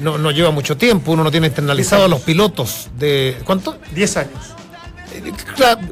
No, 0.00 0.18
no 0.18 0.30
lleva 0.30 0.50
mucho 0.50 0.76
tiempo, 0.76 1.12
uno 1.12 1.24
no 1.24 1.30
tiene 1.30 1.48
internalizado 1.48 2.04
a 2.04 2.08
los 2.08 2.20
pilotos 2.20 2.88
de... 2.98 3.36
¿Cuánto? 3.44 3.78
Diez 3.94 4.16
años. 4.16 4.54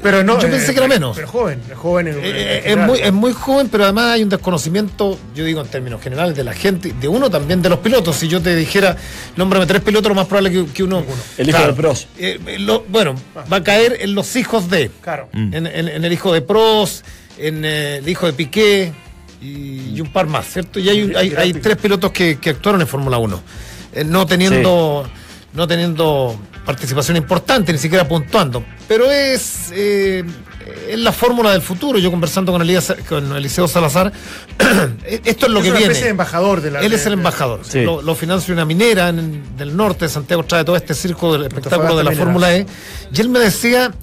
pero 0.01 0.23
no, 0.23 0.39
yo 0.39 0.49
pensé 0.49 0.73
que 0.73 0.79
era 0.79 0.87
menos. 0.87 1.15
Pero 1.15 1.27
joven, 1.27 1.61
joven. 1.75 2.07
es, 2.07 2.77
muy, 2.77 2.99
es 2.99 3.13
muy 3.13 3.33
joven, 3.33 3.69
pero 3.69 3.85
además 3.85 4.13
hay 4.13 4.23
un 4.23 4.29
desconocimiento, 4.29 5.17
yo 5.33 5.43
digo 5.43 5.61
en 5.61 5.67
términos 5.67 6.01
generales, 6.01 6.35
de 6.35 6.43
la 6.43 6.53
gente, 6.53 6.93
de 6.99 7.07
uno 7.07 7.29
también 7.29 7.61
de 7.61 7.69
los 7.69 7.79
pilotos. 7.79 8.15
Si 8.17 8.27
yo 8.27 8.41
te 8.41 8.55
dijera, 8.55 8.95
nómbrame 9.35 9.65
tres 9.65 9.81
pilotos, 9.81 10.09
lo 10.09 10.15
más 10.15 10.27
probable 10.27 10.65
que, 10.73 10.83
uno. 10.83 11.03
El 11.37 11.49
hijo 11.49 11.65
de 11.65 11.73
Pros. 11.73 12.07
bueno, 12.89 13.15
va 13.51 13.57
a 13.57 13.63
caer 13.63 13.97
en 14.01 14.13
los 14.13 14.35
hijos 14.35 14.69
de. 14.69 14.91
Claro. 15.01 15.29
En, 15.33 15.65
el 15.65 16.13
hijo 16.13 16.31
de 16.31 16.41
Pros, 16.41 17.03
en 17.37 17.65
el 17.65 18.07
hijo 18.07 18.27
de 18.27 18.33
Piqué 18.33 18.93
y, 19.41 20.01
un 20.01 20.11
par 20.11 20.27
más, 20.27 20.47
¿cierto? 20.47 20.79
Y 20.79 20.89
hay, 20.89 21.33
hay, 21.37 21.53
tres 21.53 21.77
pilotos 21.77 22.11
que, 22.11 22.37
actuaron 22.45 22.81
en 22.81 22.87
Fórmula 22.87 23.17
1, 23.17 23.41
no 24.03 24.25
teniendo. 24.25 25.07
No 25.53 25.67
teniendo 25.67 26.37
participación 26.65 27.15
importante, 27.15 27.71
ni 27.71 27.77
siquiera 27.77 28.07
puntuando. 28.07 28.65
Pero 28.87 29.09
es, 29.09 29.71
eh, 29.71 30.23
es 30.89 30.99
la 30.99 31.11
fórmula 31.11 31.51
del 31.51 31.61
futuro. 31.61 31.99
Yo 31.99 32.11
conversando 32.11 32.51
con, 32.51 32.61
Elías, 32.61 32.93
con 33.07 33.35
Eliseo 33.35 33.67
Salazar, 33.67 34.11
esto 35.05 35.45
es 35.45 35.51
lo 35.51 35.61
que 35.61 35.71
viene. 35.71 35.93
Es 35.93 36.03
embajador 36.03 36.61
de 36.61 36.71
la. 36.71 36.81
Él 36.81 36.91
es 36.93 37.05
el 37.05 37.13
embajador. 37.13 37.61
Lo, 37.75 38.15
financia 38.15 38.53
una 38.53 38.65
minera 38.65 39.09
en, 39.09 39.55
del 39.57 39.77
norte 39.77 40.05
de 40.05 40.09
Santiago, 40.09 40.43
trae 40.43 40.65
todo 40.65 40.75
este 40.75 40.93
circo 40.93 41.33
del 41.33 41.43
espectáculo 41.43 41.95
de 41.95 42.03
la 42.03 42.11
Fórmula 42.11 42.53
E. 42.55 42.65
Y 43.13 43.21
él 43.21 43.29
me 43.29 43.39
decía. 43.39 43.93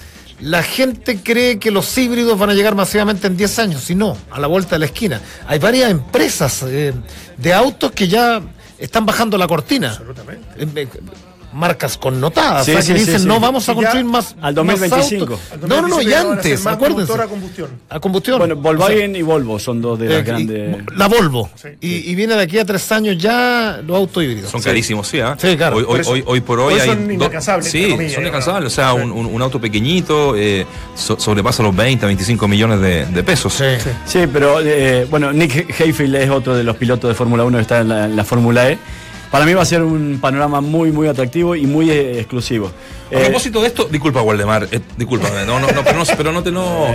La 0.41 0.65
gente 0.65 1.21
cree 1.23 1.61
que 1.61 1.71
los 1.71 1.97
híbridos 1.97 2.37
van 2.37 2.51
a 2.51 2.55
llegar 2.55 2.75
masivamente 2.75 3.29
en 3.29 3.37
10 3.37 3.59
años, 3.61 3.89
y 3.91 3.95
no, 3.95 4.17
a 4.29 4.41
la 4.41 4.49
vuelta 4.49 4.75
de 4.75 4.81
la 4.81 4.87
esquina. 4.87 5.21
Hay 5.47 5.61
varias 5.61 5.89
empresas 5.89 6.65
eh, 6.67 6.93
de 7.37 7.55
autos 7.55 7.93
que 7.93 8.09
ya 8.09 8.43
están 8.85 9.07
bajando 9.07 9.39
la 9.39 9.47
cortina. 9.47 9.91
Absolutamente. 9.91 10.93
Eh, 11.53 11.57
marcas 11.57 11.99
connotadas, 11.99 12.63
o 12.63 12.65
sea, 12.65 12.83
que 12.83 12.95
dicen, 12.95 13.27
no 13.27 13.41
vamos 13.41 13.69
a 13.69 13.75
construir 13.75 14.05
más 14.05 14.35
al 14.41 14.55
2025. 14.55 15.39
no, 15.67 15.83
no, 15.83 15.89
no, 15.89 16.03
y 16.03 16.13
antes, 16.13 16.67
acuérdense. 16.67 17.13
A 17.13 17.27
combustión. 17.27 17.71
A 17.89 18.01
combustión. 18.01 18.39
Bueno, 18.39 18.57
Volkswagen 18.57 19.17
y 19.17 19.23
Volvo 19.23 19.59
son 19.59 19.81
dos 19.81 19.99
de 19.99 20.09
las 20.09 20.19
eh, 20.19 20.23
grandes. 20.23 20.77
La 20.97 21.09
Volvo. 21.09 21.51
y, 21.81 22.15
viene 22.15 22.35
de 22.35 22.43
aquí 22.43 22.59
a 22.59 22.65
tres 22.65 22.91
años 22.93 23.17
ya 23.19 23.81
los 23.87 23.97
autos 23.97 24.23
híbridos. 24.23 24.51
Son 24.51 24.63
carísimos, 24.63 25.09
sí, 25.09 25.19
¿eh? 25.19 25.25
Sí, 25.37 25.57
claro. 25.57 25.77
Hoy, 25.77 25.85
hoy, 26.07 26.25
hoy, 26.27 26.41
por 26.41 26.61
hoy, 26.61 26.75
hay. 26.75 26.89
Son 26.89 27.11
inalcanzables. 27.11 27.71
Sí, 27.71 27.91
son 27.91 28.23
inalcanzables. 28.23 28.73
O 28.73 28.75
sea, 28.75 28.95
un, 28.95 29.11
un, 29.11 29.43
auto 29.43 29.61
pequeñito 29.61 30.35
eh, 30.37 30.67
sobrepasa 30.95 31.63
los 31.63 31.75
20, 31.75 32.07
25 32.07 32.49
millones 32.49 32.81
de, 32.81 33.07
de 33.07 33.23
pesos. 33.23 33.55
Sí, 33.55 33.65
sí. 34.07 34.21
pero 34.33 34.61
eh, 34.61 35.07
bueno, 35.11 35.33
Nick 35.33 35.81
Hayfield 35.81 36.15
es 36.17 36.31
otro 36.31 36.55
de 36.57 36.65
los 36.65 36.77
pilotos 36.77 37.09
de 37.09 37.15
Fórmula 37.15 37.45
1 37.45 37.59
que 37.59 37.63
está 37.63 37.81
en 37.81 38.17
la 38.17 38.25
Fórmula 38.25 38.71
E 38.71 38.79
para 39.33 39.47
mí 39.47 39.55
va 39.55 39.63
a 39.63 39.65
ser 39.65 39.83
un 39.83 40.19
panorama 40.21 40.61
muy, 40.61 40.93
muy 40.93 41.09
atractivo 41.09 41.57
y 41.57 41.67
muy 41.67 41.91
eh, 41.91 42.21
exclusivo. 42.21 42.67
A 42.67 43.15
eh, 43.15 43.25
propósito 43.25 43.63
de 43.63 43.69
esto, 43.69 43.89
disculpa, 43.91 44.21
Waldemar, 44.21 44.69
eh, 44.71 44.81
disculpa, 44.99 45.31
no, 45.47 45.59
no, 45.59 45.73
no, 45.73 45.83
pero 45.83 45.99
no, 45.99 46.05
pero 46.19 46.33
no 46.33 46.43
te 46.43 46.53
no. 46.53 46.89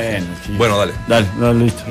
Bueno, 0.55 0.77
dale. 0.77 0.93
Dale, 1.07 1.25
dale, 1.39 1.65
listo. 1.65 1.83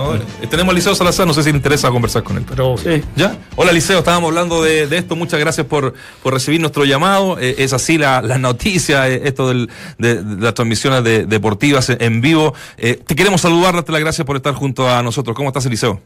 Tenemos 0.49 0.73
a 0.73 0.75
Liceo 0.77 0.95
Salazar, 0.95 1.27
no 1.27 1.35
sé 1.35 1.43
si 1.43 1.51
le 1.51 1.57
interesa 1.57 1.91
conversar 1.91 2.23
con 2.23 2.37
él. 2.37 2.45
Pero, 2.49 2.77
sí. 2.79 3.03
¿Ya? 3.17 3.37
Hola, 3.57 3.73
Liceo, 3.73 3.99
estábamos 3.99 4.29
hablando 4.29 4.63
de, 4.63 4.85
esto. 4.97 5.17
Muchas 5.17 5.41
gracias 5.41 5.67
por, 5.67 5.95
por 6.23 6.33
recibir 6.33 6.61
nuestro 6.61 6.85
llamado. 6.85 7.39
es 7.41 7.73
así 7.73 7.99
la, 7.99 8.23
la 8.23 8.39
noticia, 8.39 9.09
esto 9.09 9.49
del, 9.49 9.69
de, 9.99 10.23
las 10.39 10.55
transmisiones 10.55 11.29
deportivas 11.29 11.91
en 11.91 12.21
vivo. 12.21 12.55
te 12.77 13.17
queremos 13.17 13.41
saludar, 13.41 13.75
darte 13.75 13.91
las 13.91 14.01
gracias 14.01 14.25
por 14.25 14.37
estar 14.37 14.55
junto 14.55 14.89
a 14.89 15.03
nosotros. 15.03 15.35
¿Cómo 15.35 15.49
estás, 15.49 15.67
Eliseo? 15.67 16.01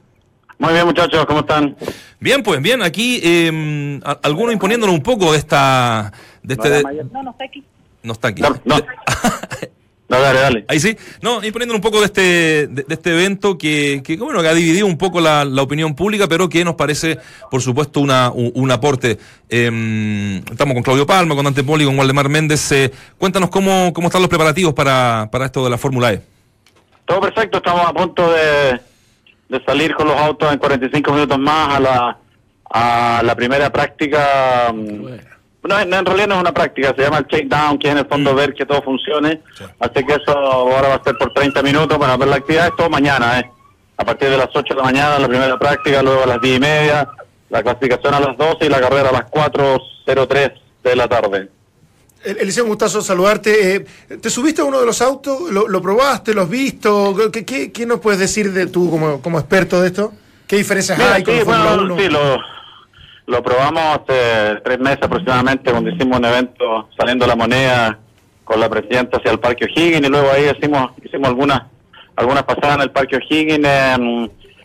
Muy 0.60 0.74
bien, 0.74 0.84
muchachos, 0.84 1.24
¿cómo 1.24 1.40
están? 1.40 1.74
Bien, 2.20 2.42
pues 2.42 2.60
bien, 2.60 2.82
aquí 2.82 3.18
eh, 3.24 3.98
algunos 4.22 4.52
imponiéndonos 4.52 4.94
un 4.94 5.02
poco 5.02 5.32
de 5.32 5.38
esta... 5.38 6.12
De 6.42 6.52
este, 6.52 6.82
no, 7.10 7.22
no 7.22 7.30
está 7.30 7.44
aquí. 7.44 7.64
No 8.02 8.12
está 8.12 8.28
aquí. 8.28 8.42
No, 8.42 8.50
no. 8.66 8.76
dale, 10.06 10.38
dale. 10.38 10.64
Ahí 10.68 10.78
sí. 10.78 10.94
No, 11.22 11.42
imponiendo 11.42 11.74
un 11.74 11.80
poco 11.80 12.00
de 12.00 12.04
este, 12.04 12.66
de, 12.66 12.84
este 12.90 13.10
evento 13.10 13.56
que, 13.56 14.02
que, 14.04 14.18
bueno, 14.18 14.42
que 14.42 14.48
ha 14.48 14.54
dividido 14.54 14.86
un 14.86 14.98
poco 14.98 15.22
la, 15.22 15.46
la, 15.46 15.62
opinión 15.62 15.94
pública, 15.94 16.28
pero 16.28 16.46
que 16.50 16.62
nos 16.62 16.74
parece, 16.74 17.18
por 17.50 17.62
supuesto, 17.62 18.00
una, 18.00 18.30
un, 18.30 18.70
aporte. 18.70 19.18
Eh, 19.48 20.42
estamos 20.50 20.74
con 20.74 20.82
Claudio 20.82 21.06
Palma, 21.06 21.34
con 21.34 21.44
Dante 21.46 21.64
Poli, 21.64 21.86
con 21.86 21.98
Waldemar 21.98 22.28
Méndez. 22.28 22.70
Eh, 22.72 22.92
cuéntanos 23.16 23.48
cómo, 23.48 23.94
cómo 23.94 24.08
están 24.08 24.20
los 24.20 24.28
preparativos 24.28 24.74
para, 24.74 25.26
para 25.32 25.46
esto 25.46 25.64
de 25.64 25.70
la 25.70 25.78
Fórmula 25.78 26.12
E. 26.12 26.20
Todo 27.06 27.22
perfecto, 27.22 27.56
estamos 27.56 27.86
a 27.86 27.94
punto 27.94 28.30
de 28.30 28.89
de 29.50 29.62
salir 29.64 29.94
con 29.94 30.06
los 30.06 30.16
autos 30.16 30.50
en 30.52 30.58
45 30.58 31.12
minutos 31.12 31.38
más 31.38 31.76
a 31.76 31.80
la, 31.80 32.18
a 32.70 33.22
la 33.24 33.34
primera 33.34 33.70
práctica. 33.70 34.72
Mm, 34.72 35.06
no, 35.68 35.78
en 35.78 36.06
realidad 36.06 36.28
no 36.28 36.34
es 36.36 36.40
una 36.40 36.54
práctica, 36.54 36.94
se 36.96 37.02
llama 37.02 37.18
el 37.18 37.26
check-down, 37.26 37.78
que 37.78 37.88
es 37.88 37.92
en 37.92 37.98
el 37.98 38.06
fondo 38.06 38.32
mm. 38.32 38.36
ver 38.36 38.54
que 38.54 38.64
todo 38.64 38.80
funcione. 38.80 39.42
Así 39.80 40.04
que 40.04 40.14
eso 40.14 40.38
ahora 40.38 40.88
va 40.88 40.94
a 40.94 41.04
ser 41.04 41.16
por 41.16 41.32
30 41.32 41.62
minutos 41.62 41.98
para 41.98 42.16
ver 42.16 42.28
la 42.28 42.36
actividad. 42.36 42.68
Esto 42.68 42.88
mañana, 42.88 43.40
¿eh? 43.40 43.50
A 43.96 44.04
partir 44.04 44.30
de 44.30 44.38
las 44.38 44.48
8 44.54 44.62
de 44.72 44.74
la 44.76 44.84
mañana, 44.84 45.18
la 45.18 45.28
primera 45.28 45.58
práctica, 45.58 46.02
luego 46.02 46.22
a 46.22 46.26
las 46.26 46.40
10 46.40 46.56
y 46.56 46.60
media, 46.60 47.08
la 47.50 47.62
clasificación 47.62 48.14
a 48.14 48.20
las 48.20 48.36
12 48.36 48.64
y 48.64 48.68
la 48.68 48.80
carrera 48.80 49.10
a 49.10 49.12
las 49.12 49.26
4.03 49.26 50.52
de 50.84 50.96
la 50.96 51.08
tarde. 51.08 51.48
Eliseo, 52.22 52.64
un 52.64 52.70
gustazo 52.70 53.00
saludarte. 53.00 53.76
Eh, 53.76 53.86
¿Te 54.20 54.28
subiste 54.28 54.60
a 54.60 54.64
uno 54.64 54.80
de 54.80 54.86
los 54.86 55.00
autos? 55.00 55.50
¿Lo, 55.50 55.82
probaste? 55.82 56.34
¿Lo 56.34 56.42
has 56.42 56.50
visto? 56.50 57.16
¿Qué, 57.32 57.72
qué, 57.72 57.86
nos 57.86 58.00
puedes 58.00 58.20
decir 58.20 58.52
de 58.52 58.66
tú 58.66 58.90
como, 58.90 59.22
como 59.22 59.38
experto 59.38 59.80
de 59.80 59.88
esto? 59.88 60.12
¿Qué 60.46 60.56
diferencias 60.56 61.00
hay 61.00 61.22
con 61.22 61.34
sí, 61.34 61.42
bueno, 61.44 61.96
Sí, 61.96 62.08
lo, 62.08 62.38
lo 63.26 63.42
probamos 63.42 64.00
hace 64.00 64.60
tres 64.62 64.78
meses 64.80 65.02
aproximadamente 65.02 65.70
cuando 65.70 65.90
hicimos 65.90 66.18
un 66.18 66.24
evento 66.24 66.88
saliendo 66.98 67.26
la 67.26 67.36
moneda 67.36 67.98
con 68.44 68.60
la 68.60 68.68
presidenta 68.68 69.16
hacia 69.16 69.30
el 69.30 69.38
Parque 69.38 69.64
O'Higgins 69.64 70.06
y 70.06 70.10
luego 70.10 70.30
ahí 70.30 70.50
hicimos, 70.54 70.90
hicimos 71.02 71.28
algunas, 71.28 71.62
algunas 72.16 72.42
pasadas 72.42 72.76
en 72.76 72.82
el 72.82 72.90
Parque 72.90 73.16
O'Higgins. 73.16 73.66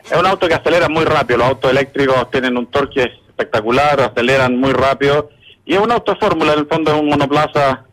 es 0.03 0.17
un 0.17 0.25
auto 0.25 0.47
que 0.47 0.55
acelera 0.55 0.89
muy 0.89 1.05
rápido. 1.05 1.37
Los 1.37 1.47
autos 1.49 1.71
eléctricos 1.71 2.29
tienen 2.31 2.57
un 2.57 2.65
torque 2.65 3.03
espectacular, 3.29 4.01
aceleran 4.01 4.57
muy 4.59 4.73
rápido 4.73 5.29
y 5.65 5.73
es 5.73 5.79
una 5.79 5.95
autofórmula, 5.95 6.53
en 6.53 6.59
el 6.59 6.67
fondo 6.67 6.93
es 6.93 6.99
un 6.99 7.09
monoplaza 7.09 7.85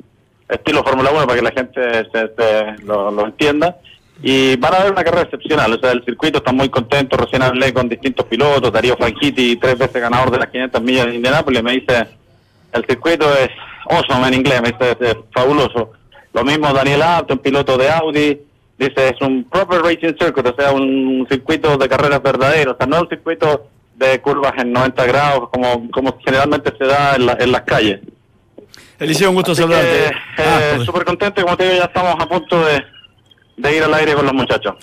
estilo 0.49 0.85
Fórmula 0.85 1.11
1 1.11 1.27
para 1.27 1.37
que 1.39 1.45
la 1.45 1.53
gente 1.53 2.11
se, 2.13 2.85
lo, 2.85 3.25
entienda. 3.25 3.77
Y 4.23 4.57
van 4.57 4.75
a 4.75 4.85
ver 4.85 4.93
una 4.93 5.03
carrera 5.03 5.23
excepcional, 5.23 5.73
o 5.73 5.79
sea, 5.81 5.91
el 5.91 6.05
circuito 6.05 6.39
está 6.39 6.53
muy 6.53 6.69
contento, 6.69 7.17
recién 7.17 7.43
hablé 7.43 7.73
con 7.73 7.89
distintos 7.89 8.27
pilotos, 8.27 8.73
Darío 8.73 8.97
Franchitti, 8.97 9.57
tres 9.57 9.77
veces 9.77 10.01
ganador 10.01 10.31
de 10.31 10.39
las 10.39 10.49
500 10.49 10.81
millas 10.81 11.07
de 11.07 11.15
Indianápolis, 11.17 11.63
me 11.63 11.73
dice, 11.73 12.07
el 12.73 12.85
circuito 12.85 13.27
es 13.35 13.49
awesome 13.91 14.29
en 14.29 14.35
inglés, 14.35 14.63
me 14.63 14.71
dice, 14.71 14.97
es, 15.01 15.17
fabuloso. 15.35 15.93
Lo 16.35 16.45
mismo 16.45 16.73
Daniel 16.73 17.03
un 17.29 17.39
piloto 17.39 17.77
de 17.77 17.91
Audi, 17.91 18.41
dice, 18.79 19.09
es 19.09 19.21
un 19.21 19.45
proper 19.45 19.81
racing 19.81 20.15
circuit, 20.17 20.47
o 20.47 20.55
sea, 20.55 20.71
un 20.71 21.27
circuito 21.29 21.77
de 21.77 21.89
carreras 21.89 22.23
verdadero, 22.23 22.77
no 22.87 23.01
un 23.01 23.09
circuito 23.09 23.71
de 23.97 24.21
curvas 24.21 24.53
en 24.59 24.73
90 24.73 25.07
grados, 25.07 25.49
como, 25.51 25.91
como 25.91 26.19
generalmente 26.25 26.73
se 26.79 26.85
da 26.85 27.17
en, 27.17 27.29
en 27.41 27.53
las 27.53 27.63
calles. 27.63 28.01
Eliseo, 28.99 29.31
un 29.31 29.37
gusto 29.37 29.55
saludarte. 29.55 30.07
Eh, 30.07 30.13
ah, 30.39 30.79
Súper 30.85 31.05
contento, 31.05 31.43
como 31.43 31.57
te 31.57 31.65
digo, 31.65 31.77
ya 31.77 31.85
estamos 31.85 32.15
a 32.19 32.27
punto 32.29 32.65
de, 32.65 32.83
de 33.57 33.77
ir 33.77 33.83
al 33.83 33.95
aire 33.95 34.15
con 34.15 34.25
los 34.25 34.35
muchachos. 34.35 34.75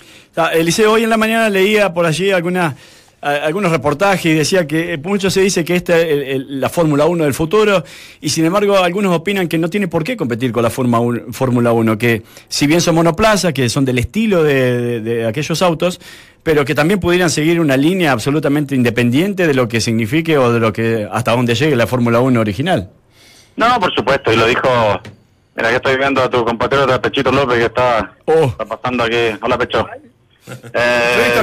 Eliseo, 0.52 0.92
hoy 0.92 1.04
en 1.04 1.10
la 1.10 1.16
mañana 1.16 1.48
leía 1.48 1.92
por 1.92 2.06
allí 2.06 2.30
alguna 2.30 2.74
algunos 3.20 3.70
reportajes 3.70 4.24
y 4.26 4.34
decía 4.34 4.66
que 4.66 4.94
eh, 4.94 4.98
mucho 4.98 5.30
se 5.30 5.42
dice 5.42 5.64
que 5.64 5.76
esta 5.76 5.98
es 5.98 6.40
la 6.48 6.70
Fórmula 6.70 7.04
1 7.04 7.24
del 7.24 7.34
futuro 7.34 7.84
y 8.20 8.30
sin 8.30 8.46
embargo 8.46 8.78
algunos 8.78 9.14
opinan 9.14 9.46
que 9.46 9.58
no 9.58 9.68
tiene 9.68 9.88
por 9.88 10.04
qué 10.04 10.16
competir 10.16 10.52
con 10.52 10.62
la 10.62 10.70
Fórmula 10.70 11.72
1, 11.72 11.98
que 11.98 12.22
si 12.48 12.66
bien 12.66 12.80
son 12.80 12.94
monoplazas, 12.94 13.52
que 13.52 13.68
son 13.68 13.84
del 13.84 13.98
estilo 13.98 14.42
de, 14.42 15.26
aquellos 15.28 15.60
autos, 15.60 16.00
pero 16.42 16.64
que 16.64 16.74
también 16.74 16.98
pudieran 16.98 17.28
seguir 17.28 17.60
una 17.60 17.76
línea 17.76 18.12
absolutamente 18.12 18.74
independiente 18.74 19.46
de 19.46 19.52
lo 19.52 19.68
que 19.68 19.80
signifique 19.80 20.38
o 20.38 20.52
de 20.52 20.60
lo 20.60 20.72
que 20.72 21.06
hasta 21.10 21.32
donde 21.32 21.54
llegue 21.54 21.76
la 21.76 21.86
Fórmula 21.86 22.20
1 22.20 22.40
original. 22.40 22.88
No, 23.56 23.78
por 23.78 23.94
supuesto, 23.94 24.32
y 24.32 24.36
lo 24.36 24.46
dijo, 24.46 24.68
mira 25.56 25.68
que 25.68 25.76
estoy 25.76 25.98
viendo 25.98 26.22
a 26.22 26.30
tu 26.30 26.42
compatriota 26.42 27.02
Pechito 27.02 27.30
López 27.30 27.58
que 27.58 27.66
está, 27.66 28.14
oh. 28.24 28.44
está 28.44 28.64
pasando 28.64 29.04
aquí. 29.04 29.36
Hola 29.42 29.58
Pecho. 29.58 29.86
Eh, 30.72 31.34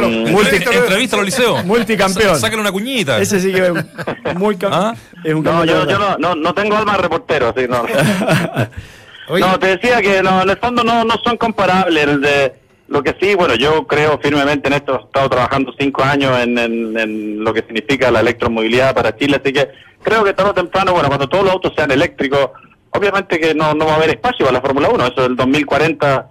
entrevista 0.71 1.21
Liceo. 1.21 1.63
Multicampeón. 1.63 2.39
Sácale 2.39 2.61
una 2.61 2.71
cuñita. 2.71 3.19
Ese 3.19 3.39
sí 3.39 3.51
que 3.51 3.67
es 3.67 4.35
muy 4.35 4.57
¿Ah? 4.63 4.93
No, 5.23 5.65
yo, 5.65 5.85
no, 6.19 6.35
no, 6.35 6.53
tengo 6.53 6.75
alma 6.75 6.93
de 6.93 7.01
reportero, 7.03 7.53
sí, 7.57 7.65
no. 7.67 7.83
no, 9.39 9.59
te 9.59 9.67
decía 9.67 10.01
que 10.01 10.21
no, 10.21 10.41
en 10.41 10.49
el 10.49 10.57
fondo 10.57 10.83
no, 10.83 11.03
no 11.03 11.15
son 11.23 11.37
comparables. 11.37 12.21
De, 12.21 12.53
lo 12.87 13.03
que 13.03 13.15
sí, 13.19 13.35
bueno, 13.35 13.55
yo 13.55 13.85
creo 13.85 14.19
firmemente 14.19 14.67
en 14.67 14.75
esto. 14.75 14.99
He 14.99 15.05
estado 15.05 15.29
trabajando 15.29 15.73
cinco 15.77 16.03
años 16.03 16.39
en, 16.39 16.57
en, 16.57 17.43
lo 17.43 17.53
que 17.53 17.61
significa 17.61 18.11
la 18.11 18.21
electromovilidad 18.21 18.95
para 18.95 19.15
Chile, 19.15 19.39
así 19.41 19.51
que 19.51 19.69
creo 20.01 20.23
que 20.23 20.33
tarde 20.33 20.51
o 20.51 20.53
temprano, 20.53 20.93
bueno, 20.93 21.09
cuando 21.09 21.27
todos 21.27 21.43
los 21.43 21.53
autos 21.53 21.73
sean 21.75 21.91
eléctricos, 21.91 22.51
obviamente 22.91 23.39
que 23.39 23.53
no, 23.53 23.73
no 23.73 23.85
va 23.85 23.93
a 23.93 23.95
haber 23.97 24.11
espacio 24.11 24.45
para 24.45 24.59
la 24.59 24.61
Fórmula 24.61 24.89
1. 24.89 25.07
Eso 25.07 25.21
del 25.23 25.35
2040 25.35 26.29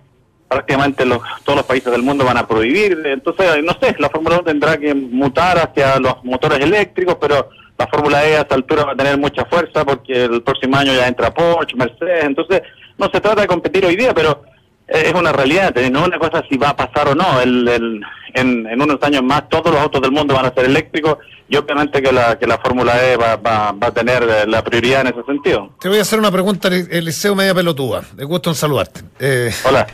prácticamente 0.49 1.05
los, 1.05 1.21
todos 1.45 1.59
los 1.59 1.67
países 1.67 1.91
del 1.93 2.03
mundo 2.03 2.25
van 2.25 2.37
a 2.37 2.47
prohibir. 2.47 3.03
Entonces, 3.05 3.63
no 3.65 3.77
sé, 3.81 3.95
la 3.99 4.09
Fórmula 4.11 4.37
1 4.37 4.45
tendrá 4.45 4.77
que 4.77 4.95
mutar 4.95 5.59
hacia 5.59 5.99
los 5.99 6.25
motores 6.25 6.61
eléctricos, 6.61 7.17
pero 7.21 7.51
la 7.79 7.87
Fórmula 7.89 8.27
E 8.27 8.37
a 8.37 8.41
esta 8.41 8.55
altura 8.55 8.85
va 8.85 8.93
a 8.93 8.97
tener 8.97 9.19
mucha 9.19 9.45
fuerza 9.45 9.85
porque 9.85 10.25
el 10.25 10.43
próximo 10.43 10.77
año 10.77 10.95
ya 10.95 11.09
entra 11.09 11.35
Porsche, 11.35 11.77
Mercedes. 11.77 12.25
Entonces, 12.25 12.63
no 12.99 13.07
se 13.07 13.21
trata 13.21 13.43
de 13.43 13.47
competir 13.47 13.85
hoy 13.85 13.97
día, 13.97 14.15
pero 14.15 14.43
es 14.89 15.13
una 15.15 15.33
realidad, 15.33 15.75
no 15.91 16.01
es 16.01 16.07
una 16.07 16.19
cosa 16.19 16.45
si 16.49 16.57
va 16.57 16.71
a 16.71 16.77
pasar 16.77 17.09
o 17.09 17.15
no. 17.15 17.41
El, 17.41 18.01
en, 18.35 18.81
unos 18.81 19.03
años 19.03 19.23
más 19.23 19.49
todos 19.49 19.73
los 19.73 19.81
autos 19.81 20.01
del 20.01 20.13
mundo 20.13 20.35
van 20.35 20.47
a 20.47 20.55
ser 20.55 20.67
eléctricos 20.67 21.19
y 21.49 21.57
obviamente 21.57 22.03
que 22.03 22.13
la, 22.13 22.39
que 22.39 22.47
la 22.47 22.59
Fórmula 22.59 23.05
E 23.05 23.17
va, 23.17 23.37
va, 23.37 23.73
va, 23.73 23.89
a 23.89 23.91
tener 23.93 24.23
eh, 24.23 24.47
la 24.47 24.63
prioridad 24.65 25.03
en 25.03 25.09
ese 25.09 25.23
sentido. 25.25 25.71
Te 25.81 25.89
voy 25.89 25.99
a 25.99 26.03
hacer 26.03 26.19
una 26.19 26.31
pregunta, 26.31 26.69
Eliseo 26.69 27.35
Media 27.35 27.55
Pelotuda. 27.55 28.03
Me 28.17 28.25
gusto 28.25 28.51
en 28.51 28.57
saludarte. 28.57 29.03
Eh, 29.19 29.53
Hola. 29.65 29.87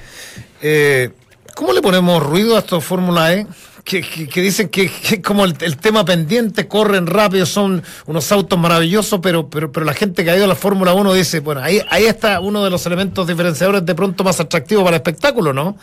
Eh, 0.63 1.11
¿Cómo 1.55 1.73
le 1.73 1.83
ponemos 1.83 2.23
ruido 2.23 2.57
a 2.57 2.61
esto 2.61 2.81
Fórmula 2.81 3.35
E? 3.35 3.47
que, 3.85 4.41
dicen 4.41 4.69
que, 4.69 4.91
como 5.23 5.45
el, 5.45 5.77
tema 5.77 6.05
pendiente, 6.05 6.69
corren 6.69 7.07
rápido, 7.07 7.47
son 7.47 7.83
unos 8.07 8.31
autos 8.33 8.59
maravillosos, 8.59 9.21
pero, 9.21 9.49
pero, 9.49 9.73
pero 9.73 9.85
la 9.85 9.95
gente 9.95 10.25
que 10.25 10.31
ha 10.31 10.37
ido 10.37 10.45
a 10.45 10.49
la 10.49 10.55
Fórmula 10.55 10.95
1 10.95 11.13
dice, 11.15 11.41
bueno, 11.41 11.61
ahí, 11.63 11.83
ahí 11.91 12.05
está 12.05 12.41
uno 12.41 12.63
de 12.65 12.71
los 12.71 12.87
elementos 12.87 13.27
diferenciadores 13.27 13.85
de 13.85 13.95
pronto 13.95 14.25
más 14.25 14.39
atractivos 14.41 14.85
para 14.85 14.97
el 14.97 15.01
espectáculo, 15.01 15.53
¿no? 15.53 15.77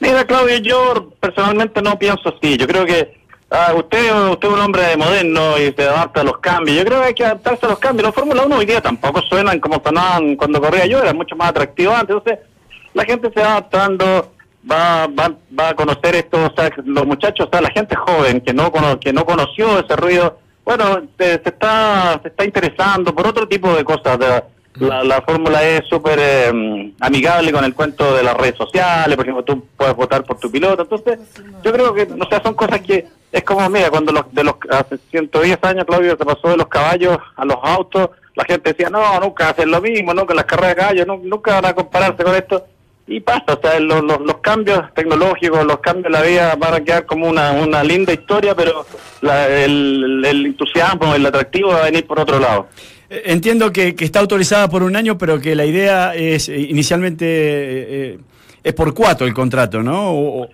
Mira, 0.00 0.26
Claudio, 0.26 0.58
yo 0.58 1.12
personalmente 1.20 1.80
no 1.80 1.98
pienso 1.98 2.28
así. 2.28 2.56
Yo 2.58 2.66
creo 2.66 2.84
que 2.84 3.15
ah, 3.50 3.74
usted, 3.76 4.30
usted 4.30 4.48
es 4.48 4.54
un 4.54 4.60
hombre 4.60 4.96
moderno 4.96 5.58
y 5.58 5.72
se 5.72 5.82
adapta 5.82 6.20
a 6.20 6.24
los 6.24 6.38
cambios. 6.38 6.78
Yo 6.78 6.84
creo 6.84 7.00
que 7.00 7.06
hay 7.06 7.14
que 7.14 7.24
adaptarse 7.24 7.66
a 7.66 7.70
los 7.70 7.78
cambios. 7.78 8.08
La 8.08 8.12
Fórmula 8.12 8.44
1 8.46 8.56
hoy 8.56 8.66
día 8.66 8.80
tampoco 8.80 9.20
suenan 9.22 9.60
como 9.60 9.82
sonaban 9.84 10.36
cuando 10.36 10.60
corría 10.60 10.86
yo, 10.86 11.00
era 11.00 11.12
mucho 11.12 11.36
más 11.36 11.50
atractivo 11.50 11.92
antes. 11.92 12.16
Entonces, 12.16 12.38
la 12.94 13.04
gente 13.04 13.30
se 13.34 13.40
va 13.40 13.52
adaptando 13.52 14.32
va, 14.70 15.06
va, 15.06 15.34
va 15.58 15.68
a 15.70 15.74
conocer 15.74 16.16
esto, 16.16 16.44
o 16.44 16.54
sea, 16.54 16.70
los 16.84 17.06
muchachos, 17.06 17.46
o 17.46 17.50
sea, 17.50 17.60
la 17.60 17.70
gente 17.70 17.94
joven 17.94 18.40
que 18.40 18.52
no, 18.52 18.72
que 19.00 19.12
no 19.12 19.24
conoció 19.24 19.78
ese 19.78 19.96
ruido, 19.96 20.38
bueno, 20.64 21.02
se, 21.16 21.34
está, 21.34 22.18
se 22.22 22.28
está 22.28 22.44
interesando 22.44 23.14
por 23.14 23.26
otro 23.26 23.46
tipo 23.46 23.72
de 23.74 23.84
cosas. 23.84 24.18
la, 24.74 25.04
la 25.04 25.22
fórmula 25.22 25.62
es 25.62 25.86
súper 25.88 26.18
eh, 26.20 26.92
amigable 27.00 27.52
con 27.52 27.64
el 27.64 27.74
cuento 27.74 28.14
de 28.14 28.22
las 28.22 28.36
redes 28.36 28.56
sociales, 28.56 29.16
por 29.16 29.24
ejemplo, 29.24 29.44
tú 29.44 29.64
puedes 29.76 29.94
votar 29.94 30.24
por 30.24 30.38
tu 30.38 30.50
piloto. 30.50 30.82
Entonces, 30.82 31.20
yo 31.62 31.72
creo 31.72 31.94
que, 31.94 32.02
o 32.02 32.28
sea, 32.28 32.42
son 32.42 32.54
cosas 32.54 32.80
que 32.80 33.06
es 33.36 33.44
como, 33.44 33.68
mira, 33.68 33.90
cuando 33.90 34.12
los, 34.12 34.32
de 34.32 34.44
los 34.44 34.54
hace 34.70 34.96
110 35.10 35.58
años, 35.62 35.84
Claudio, 35.84 36.16
se 36.16 36.24
pasó 36.24 36.48
de 36.48 36.56
los 36.56 36.68
caballos 36.68 37.18
a 37.36 37.44
los 37.44 37.58
autos, 37.62 38.10
la 38.34 38.44
gente 38.44 38.70
decía, 38.70 38.88
no, 38.88 39.20
nunca 39.20 39.50
hacen 39.50 39.70
lo 39.70 39.82
mismo, 39.82 40.26
que 40.26 40.34
las 40.34 40.46
carreras 40.46 40.74
de 40.74 40.80
caballos, 40.80 41.06
nunca 41.22 41.60
van 41.60 41.66
a 41.66 41.74
compararse 41.74 42.24
con 42.24 42.34
esto 42.34 42.64
y 43.06 43.20
pasa, 43.20 43.44
o 43.52 43.60
sea, 43.60 43.78
los, 43.78 44.02
los, 44.02 44.38
cambios 44.38 44.92
tecnológicos, 44.94 45.66
los 45.66 45.80
cambios 45.80 46.04
de 46.04 46.10
la 46.18 46.22
vida 46.22 46.54
van 46.56 46.74
a 46.74 46.80
quedar 46.80 47.04
como 47.04 47.28
una, 47.28 47.52
una 47.52 47.84
linda 47.84 48.14
historia, 48.14 48.54
pero 48.54 48.86
el, 49.20 50.24
el, 50.24 50.46
entusiasmo, 50.46 51.14
el 51.14 51.26
atractivo 51.26 51.68
va 51.68 51.82
a 51.82 51.84
venir 51.84 52.06
por 52.06 52.18
otro 52.18 52.40
lado. 52.40 52.68
Eh, 53.10 53.22
entiendo 53.26 53.70
que, 53.70 53.94
que, 53.94 54.06
está 54.06 54.20
autorizada 54.20 54.68
por 54.70 54.82
un 54.82 54.96
año, 54.96 55.18
pero 55.18 55.38
que 55.40 55.54
la 55.54 55.66
idea 55.66 56.14
es 56.14 56.48
eh, 56.48 56.58
inicialmente 56.58 57.26
eh, 57.28 58.18
es 58.64 58.72
por 58.72 58.94
cuatro 58.94 59.26
el 59.26 59.34
contrato, 59.34 59.82
¿no? 59.82 60.48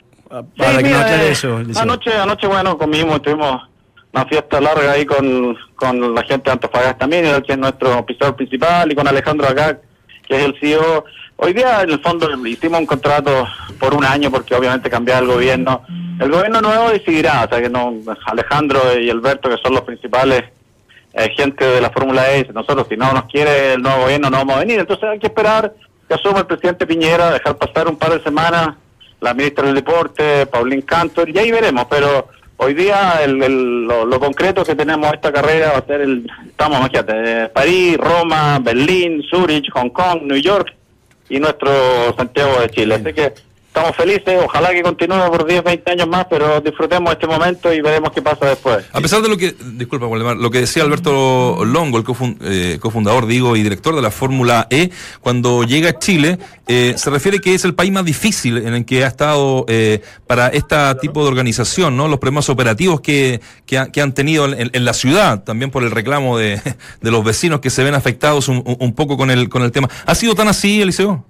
Para 0.57 0.83
que 0.83 0.91
no 0.91 1.07
eso. 1.07 1.57
Anoche, 1.77 2.13
anoche, 2.15 2.47
bueno, 2.47 2.79
comimos, 2.79 3.21
tuvimos 3.23 3.69
una 4.13 4.27
fiesta 4.27 4.61
larga 4.61 4.93
ahí 4.93 5.07
con, 5.07 5.57
con 5.75 6.15
la 6.15 6.23
gente 6.23 6.45
de 6.45 6.53
Antofagasta 6.53 6.99
también, 6.99 7.43
que 7.43 7.53
es 7.53 7.59
nuestro 7.59 8.05
pisador 8.05 8.37
principal, 8.37 8.91
y 8.91 8.95
con 8.95 9.09
Alejandro 9.09 9.49
acá, 9.49 9.79
que 10.27 10.37
es 10.37 10.45
el 10.45 10.59
CEO 10.61 11.05
Hoy 11.45 11.55
día, 11.55 11.83
en 11.83 11.91
el 11.91 12.01
fondo, 12.01 12.29
hicimos 12.47 12.79
un 12.79 12.87
contrato 12.87 13.49
por 13.81 13.95
un 13.95 14.05
año 14.05 14.31
porque 14.31 14.55
obviamente 14.55 14.89
cambia 14.89 15.19
el 15.19 15.27
gobierno. 15.27 15.83
El 16.21 16.31
gobierno 16.31 16.61
nuevo 16.61 16.91
decidirá, 16.91 17.45
o 17.45 17.49
sea 17.49 17.61
que 17.61 17.69
no 17.69 17.95
Alejandro 18.27 18.97
y 18.97 19.11
Alberto, 19.11 19.49
que 19.49 19.57
son 19.61 19.75
los 19.75 19.83
principales 19.83 20.45
eh, 21.15 21.31
gente 21.37 21.65
de 21.65 21.81
la 21.81 21.91
Fórmula 21.91 22.33
E, 22.33 22.49
nosotros 22.55 22.87
si 22.89 22.97
no 22.97 23.13
nos 23.13 23.25
quiere 23.25 23.75
el 23.75 23.83
nuevo 23.83 24.03
gobierno 24.03 24.31
no 24.31 24.37
vamos 24.37 24.57
a 24.57 24.61
venir. 24.61 24.79
Entonces 24.79 25.03
hay 25.03 25.19
que 25.19 25.27
esperar 25.27 25.75
que 26.07 26.15
asuma 26.15 26.39
el 26.39 26.47
presidente 26.47 26.87
Piñera, 26.87 27.33
dejar 27.33 27.57
pasar 27.57 27.89
un 27.89 27.97
par 27.97 28.13
de 28.13 28.23
semanas 28.23 28.77
la 29.23 29.35
ministra 29.35 29.67
del 29.67 29.77
Deporte, 29.77 30.47
Paulín 30.47 30.83
Cantor, 30.83 31.31
y 31.31 31.39
ahí 31.39 31.51
veremos. 31.51 31.87
Pero 31.89 32.29
hoy 32.57 32.75
día 32.75 33.21
el, 33.23 33.87
lo, 33.87 34.21
concreto 34.21 34.65
que 34.65 34.75
tenemos 34.75 35.13
esta 35.15 35.33
carrera 35.33 35.73
va 35.73 35.79
a 35.79 35.87
ser 35.87 36.03
el, 36.03 36.31
estamos, 36.47 36.79
imagínate, 36.79 37.49
París, 37.49 37.97
Roma, 37.97 38.59
Berlín, 38.59 39.23
Zurich, 39.23 39.71
Hong 39.73 39.91
Kong, 39.91 40.23
New 40.23 40.37
York 40.37 40.75
y 41.29 41.39
nuestro 41.39 41.71
Santiago 42.17 42.61
de 42.61 42.71
Chile. 42.71 42.97
Así 42.97 43.13
que 43.15 43.33
estamos 43.75 43.97
felices, 43.97 44.39
ojalá 44.45 44.71
que 44.71 44.83
continúe 44.83 45.31
por 45.31 45.47
10, 45.47 45.65
20 45.65 45.93
años 45.93 46.07
más, 46.07 46.27
pero 46.29 46.61
disfrutemos 46.61 47.11
este 47.11 47.27
momento 47.27 47.73
y 47.73 47.81
veremos 47.81 48.13
qué 48.13 48.21
pasa 48.21 48.45
después. 48.45 48.85
A 48.93 49.01
pesar 49.01 49.23
de 49.23 49.31
lo 49.31 49.39
que, 49.39 49.55
disculpa, 49.73 50.07
lo 50.35 50.51
que 50.51 50.59
decía 50.59 50.83
Alberto 50.83 51.65
Longo, 51.65 51.97
el 51.97 52.05
eh, 52.43 52.79
cofundador, 52.79 53.25
digo, 53.25 53.57
y 53.57 53.63
director 53.63 53.97
de 53.97 54.03
la 54.03 54.11
Fórmula 54.11 54.67
E, 54.69 54.91
cuando 55.23 55.65
llega 55.65 55.89
a 55.89 55.99
Chile, 55.99 56.39
eh, 56.69 56.93
se 56.99 57.09
refiere 57.09 57.41
que 57.41 57.55
es 57.55 57.65
el 57.65 57.75
país 57.75 57.91
más 57.91 58.05
difícil 58.05 58.59
en 58.59 58.75
el 58.75 58.85
que 58.85 59.05
ha 59.05 59.09
estado 59.09 59.65
eh, 59.69 60.03
para 60.27 60.49
este 60.49 60.77
tipo 61.01 61.23
de 61.23 61.29
organización, 61.29 61.97
¿no? 61.97 62.09
Los 62.09 62.19
problemas 62.19 62.51
operativos 62.51 63.01
que, 63.01 63.41
que, 63.65 63.79
han 63.79 64.13
tenido 64.13 64.53
en, 64.53 64.85
la 64.85 64.93
ciudad, 64.93 65.45
también 65.45 65.71
por 65.71 65.83
el 65.83 65.93
reclamo 65.93 66.37
de, 66.37 66.61
de 67.01 67.11
los 67.11 67.25
vecinos 67.25 67.61
que 67.61 67.71
se 67.71 67.83
ven 67.83 67.95
afectados 67.95 68.49
un, 68.49 68.63
un 68.79 68.95
poco 68.95 69.17
con 69.17 69.31
el, 69.31 69.49
con 69.49 69.63
el 69.63 69.73
tema. 69.73 69.89
¿Ha 70.05 70.15
sido 70.15 70.35
tan 70.35 70.49
así, 70.49 70.83
Eliseo? 70.83 71.25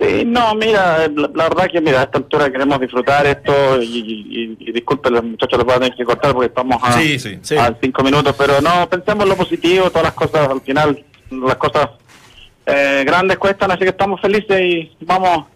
Sí, 0.00 0.24
no, 0.24 0.54
mira, 0.54 1.08
la, 1.08 1.48
verdad 1.48 1.68
que 1.70 1.80
mira, 1.80 2.00
a 2.00 2.04
esta 2.04 2.18
altura 2.18 2.52
queremos 2.52 2.80
disfrutar 2.80 3.26
esto 3.26 3.82
y, 3.82 4.56
y, 4.60 4.72
disculpen 4.72 5.12
los 5.12 5.24
muchachos, 5.24 5.58
lo 5.58 5.64
van 5.64 5.78
a 5.78 5.80
tener 5.80 5.96
que 5.96 6.04
cortar 6.04 6.32
porque 6.32 6.46
estamos 6.46 6.80
a, 6.84 7.74
cinco 7.80 8.02
minutos, 8.04 8.32
pero 8.38 8.60
no, 8.60 8.88
pensemos 8.88 9.26
lo 9.26 9.34
positivo, 9.34 9.90
todas 9.90 10.04
las 10.04 10.12
cosas, 10.12 10.48
al 10.48 10.60
final, 10.60 11.04
las 11.30 11.56
cosas 11.56 11.88
eh, 12.64 13.02
grandes 13.04 13.38
cuestan, 13.38 13.72
así 13.72 13.80
que 13.80 13.88
estamos 13.88 14.20
felices 14.20 14.60
y 14.60 14.96
vamos 15.00 15.46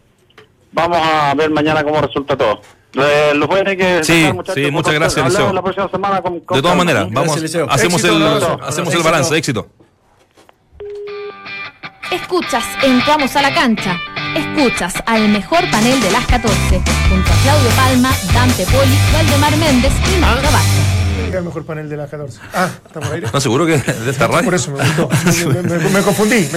vamos 0.72 0.98
a 1.00 1.34
ver 1.34 1.50
mañana 1.50 1.84
cómo 1.84 2.00
resulta 2.00 2.36
todo. 2.36 2.62
Eh, 2.94 3.32
los 3.36 3.48
voy 3.48 3.60
a 3.60 3.64
tener 3.64 3.78
que 3.78 4.04
sí, 4.04 4.28
sí, 4.54 4.70
muchas 4.72 4.94
gracias, 4.94 5.32
La 5.54 5.62
próxima 5.62 5.88
semana 5.88 6.20
con, 6.20 6.40
De 6.40 6.62
todas 6.62 6.76
maneras, 6.76 7.06
vamos, 7.12 7.36
hacemos, 7.68 8.02
el, 8.02 8.22
hacemos 8.60 8.92
el 8.92 9.02
balance, 9.04 9.36
éxito. 9.36 9.68
Escuchas, 12.10 12.64
entramos 12.82 13.36
a 13.36 13.42
la 13.42 13.54
cancha 13.54 13.98
Escuchas 14.36 14.94
al 15.06 15.28
mejor 15.28 15.70
panel 15.70 16.00
de 16.00 16.10
las 16.10 16.26
14, 16.26 16.56
junto 17.08 17.32
a 17.32 17.36
Claudio 17.42 17.70
Palma, 17.76 18.10
Dante 18.32 18.64
Poli, 18.66 18.98
Valdemar 19.12 19.56
Méndez 19.56 19.92
y 20.14 20.20
Marco 20.20 20.50
Vázquez 20.50 21.02
el 21.38 21.44
mejor 21.44 21.64
panel 21.64 21.88
de 21.88 21.96
las 21.96 22.10
14. 22.10 22.38
Ah, 22.52 22.70
¿estamos 22.86 23.10
aire? 23.10 23.26
No, 23.32 23.40
seguro 23.40 23.66
que 23.66 23.78
de 23.78 24.10
esta 24.10 24.26
radio. 24.26 24.44
Por 24.44 24.54
eso 24.54 24.70
me 24.70 24.84
gustó. 24.84 25.08
me, 25.92 26.02
confundí. 26.02 26.48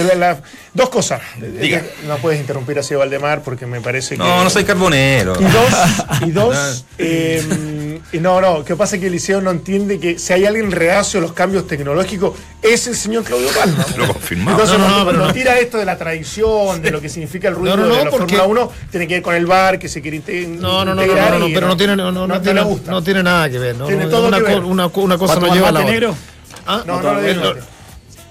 dos 0.73 0.89
cosas. 0.89 1.21
Diga. 1.37 1.81
No 2.07 2.17
puedes 2.17 2.39
interrumpir 2.39 2.79
así 2.79 2.93
a 2.93 2.97
Valdemar 2.97 3.41
porque 3.41 3.65
me 3.65 3.81
parece 3.81 4.15
que. 4.15 4.23
No, 4.23 4.43
no 4.43 4.49
soy 4.49 4.63
carbonero. 4.63 5.35
Y 5.39 5.43
dos, 5.43 5.73
y 6.27 6.31
dos 6.31 6.85
eh, 6.97 7.94
y 8.11 8.19
no, 8.19 8.39
no, 8.39 8.63
que 8.63 8.75
pasa 8.75 8.97
que 8.97 9.07
Eliseo 9.07 9.41
no 9.41 9.51
entiende 9.51 9.99
que 9.99 10.19
si 10.19 10.31
hay 10.31 10.45
alguien 10.45 10.71
reacio 10.71 11.19
a 11.19 11.21
los 11.21 11.33
cambios 11.33 11.67
tecnológicos, 11.67 12.33
es 12.61 12.87
el 12.87 12.95
señor 12.95 13.23
Claudio 13.23 13.49
Palma. 13.49 13.85
Lo 13.97 14.07
confirmamos. 14.07 14.61
Entonces, 14.61 14.79
no, 14.79 15.11
no, 15.11 15.33
tira 15.33 15.59
esto 15.59 15.77
de 15.77 15.85
la 15.85 15.97
tradición, 15.97 16.81
de 16.81 16.91
lo 16.91 17.01
que 17.01 17.09
significa 17.09 17.49
el 17.49 17.55
ruido 17.55 17.75
de 17.77 18.03
la 18.05 18.11
Fórmula 18.11 18.43
1, 18.43 18.71
tiene 18.91 19.07
que 19.07 19.15
ver 19.15 19.23
con 19.23 19.35
el 19.35 19.45
bar, 19.45 19.79
que 19.79 19.89
se 19.89 20.01
quiere 20.01 20.17
integrar. 20.17 20.49
No, 20.49 20.85
no, 20.85 20.95
no, 20.95 21.05
no, 21.05 21.47
pero 21.53 21.67
no 21.67 21.77
tiene, 21.77 21.95
no, 21.95 22.11
no, 22.11 22.27
no, 22.27 22.41
tiene, 22.41 22.63
no 22.63 23.03
tiene 23.03 23.23
nada 23.23 23.49
que 23.49 23.59
ver. 23.59 23.75
tiene 23.75 24.05
todo 24.07 24.27
una, 24.27 24.37
que 24.37 24.43
ver. 24.43 24.59
Una, 24.59 24.87
una, 24.87 25.17
cosa 25.17 25.39
no 25.39 25.53
lleva 25.53 25.69
a 25.69 25.71
la 25.71 25.85
otra. 25.85 26.13
¿Ah? 26.67 26.83
No, 26.85 27.01
no, 27.01 27.13
no, 27.13 27.74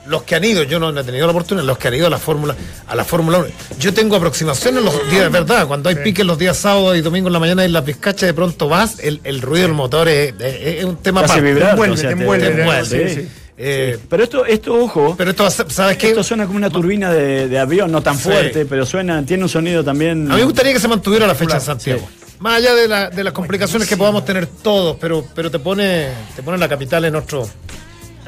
los 0.06 0.22
que 0.22 0.34
han 0.34 0.44
ido, 0.44 0.62
yo 0.62 0.78
no, 0.78 0.90
he 0.98 1.04
tenido 1.04 1.26
la 1.26 1.32
oportunidad, 1.32 1.66
los 1.66 1.78
que 1.78 1.88
han 1.88 1.94
ido 1.94 2.06
a 2.06 2.10
la 2.10 2.18
Fórmula 2.18 2.54
a 2.86 2.94
la 2.94 3.04
Fórmula 3.04 3.38
1. 3.38 3.48
Yo 3.78 3.94
tengo 3.94 4.16
aproximaciones 4.16 4.82
los 4.82 4.94
días, 5.10 5.24
de 5.24 5.28
verdad, 5.28 5.66
cuando 5.66 5.88
hay 5.88 5.96
piques 5.96 6.24
los 6.24 6.38
días 6.38 6.56
sábados 6.56 6.96
y 6.96 7.00
domingo 7.00 7.28
en 7.28 7.32
la 7.32 7.38
mañana 7.38 7.64
y 7.64 7.68
la 7.68 7.84
pizcacha 7.84 8.26
de 8.26 8.34
pronto 8.34 8.68
vas, 8.68 8.98
el, 9.00 9.20
el 9.24 9.40
ruido 9.40 9.66
del 9.66 9.74
motor 9.74 10.08
es, 10.08 10.34
es, 10.40 10.84
un 10.84 10.96
tema 10.96 11.22
para 11.22 11.34
te 11.34 11.70
envuelve, 11.70 11.96
te 11.96 12.10
envuelve, 12.10 13.28
eh, 13.56 13.98
pero 14.08 14.24
esto, 14.24 14.44
esto, 14.44 14.74
ojo. 14.74 15.14
Pero 15.16 15.30
esto, 15.30 15.48
¿sabes 15.50 15.96
qué? 15.96 16.08
Esto 16.08 16.24
suena 16.24 16.46
como 16.46 16.56
una 16.56 16.70
turbina 16.70 17.12
de, 17.12 17.48
de 17.48 17.58
avión, 17.58 17.92
no 17.92 18.02
tan 18.02 18.18
fuerte, 18.18 18.66
pero 18.66 18.84
suena, 18.84 19.24
tiene 19.24 19.44
un 19.44 19.48
sonido 19.48 19.84
también. 19.84 20.30
A 20.30 20.34
mí 20.34 20.40
me 20.40 20.46
gustaría 20.46 20.72
que 20.72 20.80
se 20.80 20.88
mantuviera 20.88 21.26
la 21.26 21.34
fecha 21.34 21.56
en 21.56 21.60
Santiago. 21.60 22.08
Más 22.40 22.56
allá 22.58 22.74
de, 22.74 22.88
la, 22.88 23.10
de 23.10 23.22
las 23.22 23.32
complicaciones 23.32 23.88
que 23.88 23.96
podamos 23.96 24.24
tener 24.24 24.46
todos, 24.46 24.96
pero, 25.00 25.24
pero 25.34 25.50
te 25.50 25.60
pone, 25.60 26.08
te 26.34 26.42
pone 26.42 26.58
la 26.58 26.68
capital 26.68 27.04
en 27.04 27.14
otro, 27.14 27.48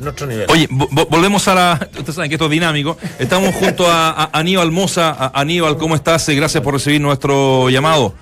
otro 0.07 0.27
nivel. 0.27 0.47
Oye, 0.49 0.69
volvemos 0.71 1.47
a 1.49 1.55
la. 1.55 1.89
Ustedes 1.97 2.15
saben 2.15 2.29
que 2.29 2.35
esto 2.37 2.47
es 2.47 2.51
dinámico. 2.51 2.97
Estamos 3.19 3.55
junto 3.55 3.87
a, 3.91 4.31
Aníbal 4.33 4.71
Moza. 4.73 5.31
Aníbal, 5.35 5.77
¿cómo 5.77 5.95
estás? 5.95 6.29
Gracias 6.29 6.63
por 6.63 6.75
recibir 6.75 7.01
nuestro 7.01 7.71
llamado. 7.71 8.15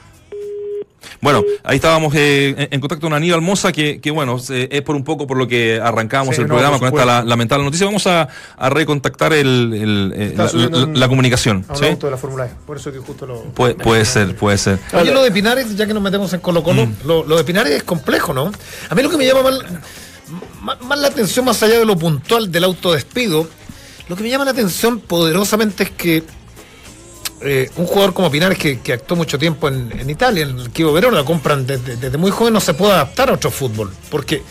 Bueno, 1.25 1.43
ahí 1.63 1.77
estábamos 1.77 2.15
eh, 2.15 2.69
en 2.71 2.81
contacto 2.81 3.07
con 3.07 3.15
Aníbal 3.15 3.41
Moza, 3.41 3.73
que, 3.73 3.99
que 3.99 4.11
bueno, 4.11 4.37
es 4.37 4.83
por 4.83 4.95
un 4.95 5.05
poco 5.05 5.27
por 5.27 5.39
lo 5.39 5.49
que 5.49 5.81
arrancamos 5.81 6.39
el 6.39 6.47
programa 6.47 6.79
con 6.79 6.89
esta 6.89 7.25
lamentable 7.25 7.65
noticia. 7.65 7.87
Vamos 7.87 8.07
a, 8.07 8.29
recontactar 8.69 9.33
el, 9.33 10.13
eh, 10.15 10.35
la, 10.95 11.09
comunicación. 11.09 11.65
A 11.69 11.77
¿sí? 11.77 11.87
de 11.87 12.11
la 12.11 12.19
Fórmula 12.19 12.45
E, 12.45 12.51
por 12.67 12.77
eso 12.77 12.93
que 12.93 12.99
justo 12.99 13.27
lo... 13.27 13.41
puede 13.55 14.05
ser, 14.05 14.37
puede 14.37 14.59
ser. 14.59 14.79
Oye, 14.93 15.13
lo 15.13 15.23
de 15.23 15.31
Pinares, 15.31 15.75
ya 15.75 15.87
que 15.87 15.95
nos 15.95 16.03
metemos 16.03 16.31
en 16.35 16.41
Colo 16.41 16.63
Colo, 16.63 16.87
mm. 16.87 16.95
lo, 17.07 17.25
lo, 17.25 17.39
de 17.39 17.45
Pinares 17.45 17.73
es 17.73 17.85
complejo, 17.85 18.35
¿no? 18.35 18.53
A 18.91 18.95
mí 18.95 19.03
lo 19.03 19.09
que 19.09 19.17
me 19.17 19.27
llama 19.27 19.43
mal 19.43 19.65
más, 20.65 20.99
la 20.99 21.09
atención, 21.09 21.45
más 21.45 21.63
allá 21.63 21.79
de 21.79 21.85
lo 21.85 21.97
puntual 21.97 22.51
del 22.51 22.65
autodespido, 22.65 23.47
lo 24.09 24.17
que 24.17 24.23
me 24.23 24.31
llama 24.31 24.45
la 24.45 24.53
atención 24.53 24.99
poderosamente 25.01 25.85
es 25.85 25.91
que 25.91 26.23
eh, 27.43 27.71
un 27.77 27.87
jugador 27.87 28.15
como 28.15 28.31
Pinares 28.31 28.59
que, 28.59 28.93
actuó 28.93 29.17
mucho 29.17 29.39
tiempo 29.39 29.69
en, 29.69 30.09
Italia, 30.09 30.45
en 30.45 30.59
el 30.59 30.71
Kibo 30.71 30.93
Verona, 30.93 31.19
lo 31.19 31.25
compran 31.25 31.67
desde, 31.67 32.17
muy 32.17 32.31
joven, 32.31 32.55
no 32.55 32.61
se 32.61 32.73
puede 32.73 32.95
adaptar 32.95 33.29
a 33.29 33.35
otro 33.35 33.51
fútbol. 33.51 33.93
Porque 34.11 34.43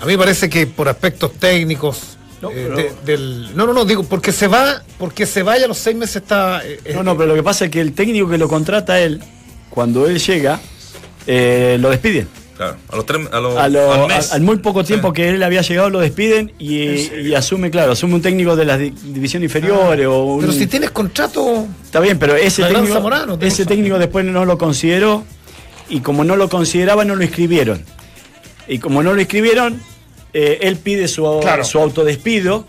a 0.00 0.04
mí 0.04 0.12
me 0.12 0.18
parece 0.18 0.50
que 0.50 0.66
por 0.66 0.88
aspectos 0.88 1.32
técnicos. 1.34 2.16
No, 2.42 2.50
eh, 2.50 2.92
del, 3.04 3.56
no, 3.56 3.66
no, 3.66 3.72
no, 3.72 3.84
digo, 3.84 4.02
porque 4.02 4.30
se 4.30 4.46
va, 4.46 4.82
porque 4.98 5.24
se 5.24 5.42
vaya 5.42 5.64
a 5.64 5.68
los 5.68 5.78
seis 5.78 5.96
meses 5.96 6.16
está. 6.16 6.62
Eh, 6.64 6.80
no, 6.92 7.02
no, 7.02 7.16
pero 7.16 7.28
lo 7.28 7.34
que 7.34 7.42
pasa 7.42 7.66
es 7.66 7.70
que 7.70 7.80
el 7.80 7.94
técnico 7.94 8.28
que 8.28 8.38
lo 8.38 8.48
contrata 8.48 9.00
él, 9.00 9.22
cuando 9.70 10.06
él 10.06 10.18
llega, 10.18 10.60
lo 11.26 11.90
despiden. 11.90 12.28
Claro, 12.56 12.76
a 12.88 12.96
los, 12.96 13.04
tres, 13.04 13.28
a 13.30 14.34
al, 14.34 14.40
muy 14.40 14.56
poco 14.56 14.82
tiempo 14.82 15.12
que 15.12 15.28
él 15.28 15.42
había 15.42 15.60
llegado 15.60 15.90
lo 15.90 16.00
despiden 16.00 16.52
y, 16.58 17.34
asume, 17.34 17.70
claro, 17.70 17.92
asume 17.92 18.14
un 18.14 18.22
técnico 18.22 18.56
de 18.56 18.64
la 18.64 18.78
división 18.78 19.42
inferior 19.42 20.00
o 20.06 20.38
Pero 20.40 20.52
si 20.52 20.66
tienes 20.66 20.90
contrato. 20.90 21.66
Está 21.84 22.00
bien, 22.00 22.18
pero 22.18 22.34
ese 22.34 22.62
técnico, 22.64 23.10
ese 23.42 23.66
técnico 23.66 23.98
después 23.98 24.24
no 24.24 24.46
lo 24.46 24.56
consideró 24.56 25.24
y 25.90 26.00
como 26.00 26.24
no 26.24 26.36
lo 26.36 26.48
consideraba 26.48 27.04
no 27.04 27.14
lo 27.14 27.22
inscribieron. 27.22 27.84
Y 28.66 28.78
como 28.78 29.02
no 29.02 29.12
lo 29.12 29.20
inscribieron, 29.20 29.80
eh, 30.32 30.58
él 30.62 30.76
pide 30.76 31.08
su, 31.08 31.24
su 31.62 31.78
autodespido 31.78 32.66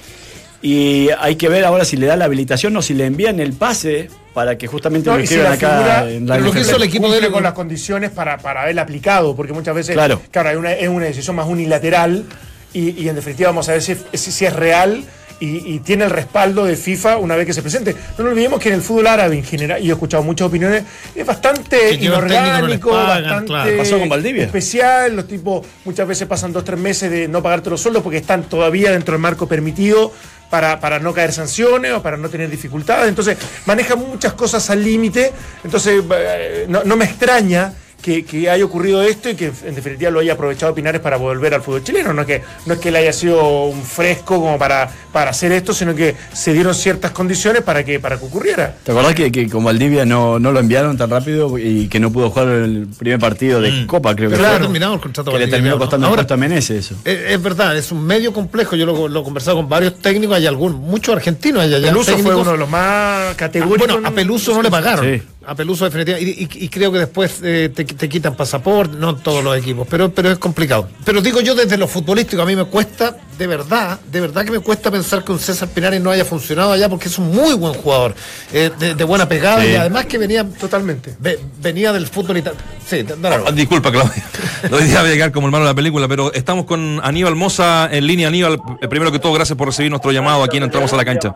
y 0.61 1.09
hay 1.17 1.37
que 1.37 1.47
ver 1.47 1.63
ahora 1.63 1.85
si 1.85 1.95
le 1.97 2.07
da 2.07 2.17
la 2.17 2.25
habilitación 2.25 2.75
o 2.75 2.81
si 2.81 2.93
le 2.93 3.05
envían 3.05 3.39
el 3.39 3.53
pase 3.53 4.09
para 4.37 4.55
que 4.55 4.67
justamente 4.67 5.09
lo 5.09 5.17
escriban 5.17 5.53
acá 5.53 6.07
en 6.07 6.27
la 6.27 6.37
lo 6.37 6.51
que 6.51 6.59
hizo 6.59 6.75
el 6.75 6.83
equipo 6.83 7.11
de 7.11 7.17
él 7.17 7.31
con 7.31 7.41
las 7.41 7.53
condiciones 7.53 8.11
para, 8.11 8.37
para 8.37 8.61
haberla 8.61 8.83
aplicado, 8.83 9.35
porque 9.35 9.51
muchas 9.51 9.73
veces 9.73 9.95
claro, 9.95 10.21
claro 10.29 10.63
es 10.69 10.87
una 10.87 11.05
decisión 11.05 11.37
más 11.37 11.47
unilateral 11.47 12.23
y, 12.71 13.07
en 13.09 13.15
definitiva 13.15 13.49
vamos 13.49 13.67
a 13.67 13.71
ver 13.71 13.81
si, 13.81 13.95
si, 14.13 14.45
es 14.45 14.53
real 14.53 15.03
y, 15.39 15.79
tiene 15.79 16.03
el 16.03 16.11
respaldo 16.11 16.65
de 16.65 16.75
FIFA 16.75 17.17
una 17.17 17.35
vez 17.35 17.47
que 17.47 17.53
se 17.53 17.63
presente. 17.63 17.95
No 18.15 18.25
nos 18.25 18.33
olvidemos 18.33 18.59
que 18.59 18.69
en 18.69 18.75
el 18.75 18.81
fútbol 18.83 19.07
árabe 19.07 19.35
en 19.35 19.43
general, 19.43 19.83
y 19.83 19.89
he 19.89 19.93
escuchado 19.93 20.21
muchas 20.21 20.49
opiniones, 20.49 20.83
es 21.15 21.25
bastante 21.25 21.95
inorgánico, 21.95 22.91
bastante 22.91 23.75
Pasó 23.75 23.97
con 23.97 24.07
Valdivia. 24.07 24.43
especial. 24.43 25.15
Los 25.15 25.27
tipos 25.27 25.65
muchas 25.83 26.07
veces 26.07 26.27
pasan 26.27 26.53
dos 26.53 26.61
o 26.61 26.65
tres 26.65 26.79
meses 26.79 27.09
de 27.09 27.27
no 27.27 27.41
pagarte 27.41 27.71
los 27.71 27.81
sueldos 27.81 28.03
porque 28.03 28.17
están 28.17 28.43
todavía 28.43 28.91
dentro 28.91 29.13
del 29.13 29.21
marco 29.21 29.47
permitido 29.47 30.13
para, 30.49 30.79
para 30.79 30.99
no 30.99 31.13
caer 31.13 31.33
sanciones 31.33 31.93
o 31.93 32.01
para 32.01 32.17
no 32.17 32.29
tener 32.29 32.49
dificultades. 32.49 33.09
Entonces, 33.09 33.37
maneja 33.65 33.95
muchas 33.95 34.33
cosas 34.33 34.69
al 34.69 34.83
límite. 34.83 35.31
Entonces, 35.63 36.03
eh, 36.11 36.65
no, 36.69 36.83
no 36.83 36.95
me 36.95 37.05
extraña 37.05 37.73
que, 38.07 38.49
haya 38.49 38.63
ocurrido 38.63 39.01
esto 39.03 39.29
y 39.29 39.35
que 39.35 39.51
en 39.65 39.75
definitiva 39.75 40.11
lo 40.11 40.19
haya 40.19 40.33
aprovechado 40.33 40.73
Pinares 40.73 41.01
para 41.01 41.17
volver 41.17 41.53
al 41.53 41.61
fútbol 41.61 41.83
chileno. 41.83 42.13
No 42.13 42.21
es 42.21 42.27
que, 42.27 42.43
no 42.65 42.73
es 42.73 42.79
que 42.79 42.89
él 42.89 42.95
haya 42.95 43.13
sido 43.13 43.65
un 43.65 43.83
fresco 43.83 44.39
como 44.39 44.57
para, 44.57 44.89
para 45.11 45.31
hacer 45.31 45.51
esto, 45.51 45.73
sino 45.73 45.95
que 45.95 46.15
se 46.33 46.53
dieron 46.53 46.73
ciertas 46.73 47.11
condiciones 47.11 47.61
para 47.63 47.83
que, 47.83 47.99
para 47.99 48.17
que 48.17 48.25
ocurriera. 48.25 48.75
¿Te 48.83 48.91
acordás 48.91 49.15
que, 49.15 49.31
que 49.31 49.49
con 49.49 49.63
Valdivia 49.63 50.05
no, 50.05 50.39
no 50.39 50.51
lo 50.51 50.59
enviaron 50.59 50.97
tan 50.97 51.09
rápido 51.09 51.57
y 51.57 51.87
que 51.87 51.99
no 51.99 52.11
pudo 52.11 52.29
jugar 52.29 52.47
el 52.49 52.87
primer 52.97 53.19
partido 53.19 53.61
de 53.61 53.71
mm. 53.71 53.87
Copa, 53.87 54.15
creo 54.15 54.29
que 54.29 54.37
claro, 54.37 54.61
terminado 54.61 54.95
el 54.95 54.99
contrato 54.99 55.31
que 55.31 55.39
le 55.39 55.47
terminó 55.47 55.77
costando 55.77 56.07
Ahora, 56.07 56.25
a 56.29 56.37
Meneses 56.37 56.91
eso. 56.91 56.95
Es, 57.03 57.41
verdad, 57.41 57.77
es 57.77 57.91
un 57.91 58.05
medio 58.05 58.33
complejo. 58.33 58.75
Yo 58.75 58.85
lo, 58.85 59.07
lo 59.07 59.21
he 59.21 59.23
conversado 59.23 59.57
con 59.57 59.69
varios 59.69 59.99
técnicos, 59.99 60.37
hay 60.37 60.45
algunos, 60.45 60.77
muchos 60.77 61.15
argentinos. 61.15 61.63
Hay 61.63 61.81
Peluso 61.81 62.17
fue 62.17 62.35
uno 62.35 62.51
de 62.51 62.57
los 62.57 62.69
más 62.69 63.35
categóricos. 63.35 63.87
bueno, 63.87 64.07
a 64.07 64.11
Peluso 64.11 64.53
no 64.53 64.61
le 64.61 64.69
pagaron. 64.69 65.21
A 65.47 65.55
Peluso 65.55 65.85
definitivamente. 65.85 66.57
Y, 66.59 66.67
creo 66.67 66.91
que 66.91 66.99
después 66.99 67.39
eh, 67.41 67.71
te, 67.73 67.85
quitan 67.85 68.35
pasaporte, 68.35 68.97
no 68.97 69.15
todos 69.15 69.41
los 69.41 69.57
equipos, 69.57 69.87
pero, 69.89 70.11
pero 70.11 70.29
es 70.29 70.37
complicado. 70.37 70.89
Pero 71.05 71.21
digo 71.21 71.39
yo 71.39 71.55
desde 71.55 71.77
lo 71.77 71.87
futbolístico, 71.87 72.41
a 72.41 72.45
mí 72.45 72.53
me 72.53 72.65
cuesta, 72.65 73.15
de 73.37 73.47
verdad, 73.47 73.97
de 74.11 74.19
verdad 74.19 74.43
que 74.43 74.51
me 74.51 74.59
cuesta 74.59 74.91
pensar 74.91 75.23
que 75.23 75.31
un 75.31 75.39
César 75.39 75.69
Pinares 75.69 76.01
no 76.01 76.11
haya 76.11 76.25
funcionado 76.25 76.73
allá 76.73 76.89
porque 76.89 77.07
es 77.07 77.17
un 77.17 77.33
muy 77.33 77.53
buen 77.53 77.75
jugador, 77.75 78.13
eh, 78.51 78.71
de, 78.77 79.03
buena 79.05 79.29
pegada 79.29 79.65
y 79.65 79.73
además 79.73 80.05
que 80.07 80.17
venía 80.17 80.43
totalmente, 80.43 81.15
venía 81.61 81.93
del 81.93 82.07
fútbol 82.07 82.39
italiano. 82.39 82.65
Sí, 82.85 83.05
ah, 83.23 83.51
disculpa, 83.53 83.89
Claudia. 83.89 84.23
Hoy 84.69 84.83
día 84.83 84.99
voy 84.99 85.11
a 85.11 85.13
llegar 85.13 85.31
como 85.31 85.47
hermano 85.47 85.63
de 85.63 85.71
la 85.71 85.75
película, 85.75 86.09
pero 86.09 86.33
estamos 86.33 86.65
con 86.65 86.99
Aníbal 87.01 87.35
Moza 87.35 87.87
en 87.89 88.05
línea. 88.05 88.27
Aníbal, 88.27 88.59
eh, 88.81 88.87
primero 88.89 89.13
que 89.13 89.19
todo, 89.19 89.31
gracias 89.31 89.57
por 89.57 89.67
recibir 89.67 89.91
nuestro 89.91 90.11
llamado 90.11 90.43
aquí 90.43 90.57
en 90.57 90.63
Entramos 90.63 90.91
a 90.91 90.97
la 90.97 91.05
Cancha. 91.05 91.35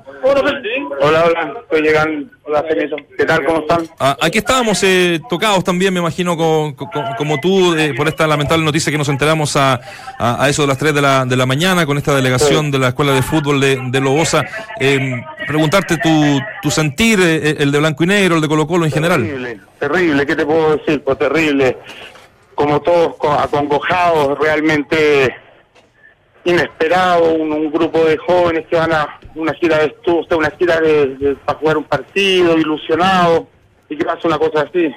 Hola, 1.03 1.25
hola, 1.25 1.53
estoy 1.61 1.81
llegando. 1.81 2.29
Hola, 2.43 2.63
¿Qué 3.17 3.25
tal? 3.25 3.43
¿Cómo 3.43 3.61
están? 3.61 3.87
Ah, 3.97 4.15
aquí 4.21 4.37
estábamos 4.37 4.83
eh, 4.83 5.19
tocados 5.27 5.63
también, 5.63 5.91
me 5.91 5.99
imagino, 5.99 6.37
como 6.37 7.39
tú, 7.41 7.75
eh, 7.75 7.95
por 7.97 8.07
esta 8.07 8.27
lamentable 8.27 8.63
noticia 8.63 8.91
que 8.91 8.99
nos 8.99 9.09
enteramos 9.09 9.55
a, 9.55 9.79
eso 10.47 10.61
de 10.61 10.67
las 10.67 10.77
3 10.77 10.93
de 10.93 11.01
la, 11.01 11.25
de 11.25 11.35
la 11.35 11.47
mañana 11.47 11.87
con 11.87 11.97
esta 11.97 12.13
delegación 12.13 12.69
de 12.69 12.77
la 12.77 12.89
Escuela 12.89 13.13
de 13.13 13.23
Fútbol 13.23 13.59
de, 13.59 13.79
de 13.89 13.99
Lobosa. 13.99 14.45
Em, 14.79 15.23
preguntarte 15.47 15.97
tu, 15.97 16.39
tu 16.61 16.69
sentir, 16.69 17.19
eh, 17.19 17.55
el 17.57 17.71
de 17.71 17.79
blanco 17.79 18.03
y 18.03 18.07
negro, 18.07 18.35
el 18.35 18.41
de 18.41 18.47
Colo 18.47 18.67
Colo 18.67 18.85
en 18.85 18.91
general. 18.91 19.23
Terrible, 19.23 19.59
terrible, 19.79 20.25
¿qué 20.27 20.35
te 20.35 20.45
puedo 20.45 20.77
decir? 20.77 21.01
Pues 21.03 21.17
terrible. 21.17 21.77
Como 22.53 22.79
todos 22.79 23.15
acongojados, 23.39 24.37
realmente 24.37 25.33
inesperado, 26.43 27.33
un, 27.33 27.71
grupo 27.71 28.03
de 28.05 28.17
jóvenes 28.17 28.65
que 28.67 28.75
van 28.75 28.91
a 28.93 29.19
una 29.35 29.53
gira 29.53 29.79
de 29.79 29.85
estudio, 29.87 30.37
una 30.37 30.51
gira 30.51 30.79
de, 30.79 31.37
para 31.45 31.59
jugar 31.59 31.77
un 31.77 31.83
partido, 31.83 32.57
ilusionado, 32.57 33.47
y 33.89 33.97
que 33.97 34.05
pasa 34.05 34.27
una 34.27 34.37
cosa 34.37 34.61
así. 34.61 34.91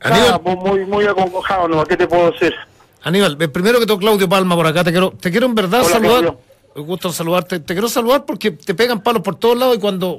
Aníbal, 0.00 0.40
muy, 0.56 0.86
muy 0.86 1.06
acongojado, 1.06 1.68
¿no? 1.68 1.84
¿Qué 1.84 1.96
te 1.96 2.06
puedo 2.06 2.30
decir? 2.30 2.54
Aníbal, 3.02 3.36
eh, 3.40 3.48
primero 3.48 3.78
que 3.78 3.86
todo 3.86 3.98
Claudio 3.98 4.28
Palma 4.28 4.54
por 4.54 4.66
acá, 4.66 4.84
te 4.84 4.90
quiero, 4.90 5.10
te 5.10 5.30
quiero 5.30 5.46
en 5.46 5.54
verdad 5.54 5.82
saludar. 5.82 6.36
Me 6.74 6.82
gusta 6.82 7.10
saludarte. 7.10 7.58
Te 7.60 7.74
quiero 7.74 7.88
saludar 7.88 8.24
porque 8.24 8.52
te 8.52 8.72
pegan 8.74 9.02
palos 9.02 9.22
por 9.22 9.34
todos 9.34 9.58
lados 9.58 9.76
y 9.76 9.80
cuando, 9.80 10.16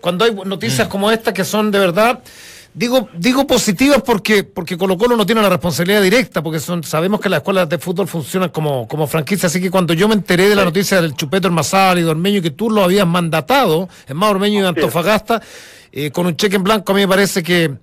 cuando 0.00 0.24
hay 0.24 0.32
noticias 0.32 0.86
mm. 0.86 0.90
como 0.90 1.10
esta 1.10 1.34
que 1.34 1.44
son 1.44 1.72
de 1.72 1.80
verdad 1.80 2.22
Digo, 2.76 3.08
digo 3.14 3.46
positivas 3.46 4.02
porque, 4.02 4.44
porque 4.44 4.76
Colo 4.76 4.98
Colo 4.98 5.16
no 5.16 5.24
tiene 5.24 5.40
la 5.40 5.48
responsabilidad 5.48 6.02
directa, 6.02 6.42
porque 6.42 6.58
son, 6.58 6.84
sabemos 6.84 7.22
que 7.22 7.30
las 7.30 7.38
escuelas 7.38 7.70
de 7.70 7.78
fútbol 7.78 8.06
funcionan 8.06 8.50
como, 8.50 8.86
como 8.86 9.06
franquicia, 9.06 9.46
así 9.46 9.62
que 9.62 9.70
cuando 9.70 9.94
yo 9.94 10.06
me 10.08 10.14
enteré 10.14 10.50
de 10.50 10.54
la 10.54 10.66
noticia 10.66 11.00
del 11.00 11.14
Chupeto, 11.14 11.48
el 11.48 11.54
Mazal 11.54 11.98
y 11.98 12.02
Dormeño, 12.02 12.42
que 12.42 12.50
tú 12.50 12.68
lo 12.70 12.84
habías 12.84 13.06
mandatado, 13.06 13.88
en 14.06 14.18
más 14.18 14.28
Dormeño 14.28 14.60
y 14.60 14.66
Antofagasta, 14.66 15.40
eh, 15.90 16.10
con 16.10 16.26
un 16.26 16.36
cheque 16.36 16.56
en 16.56 16.64
blanco, 16.64 16.92
a 16.92 16.94
mí 16.94 17.00
me 17.00 17.08
parece 17.08 17.42
que, 17.42 17.76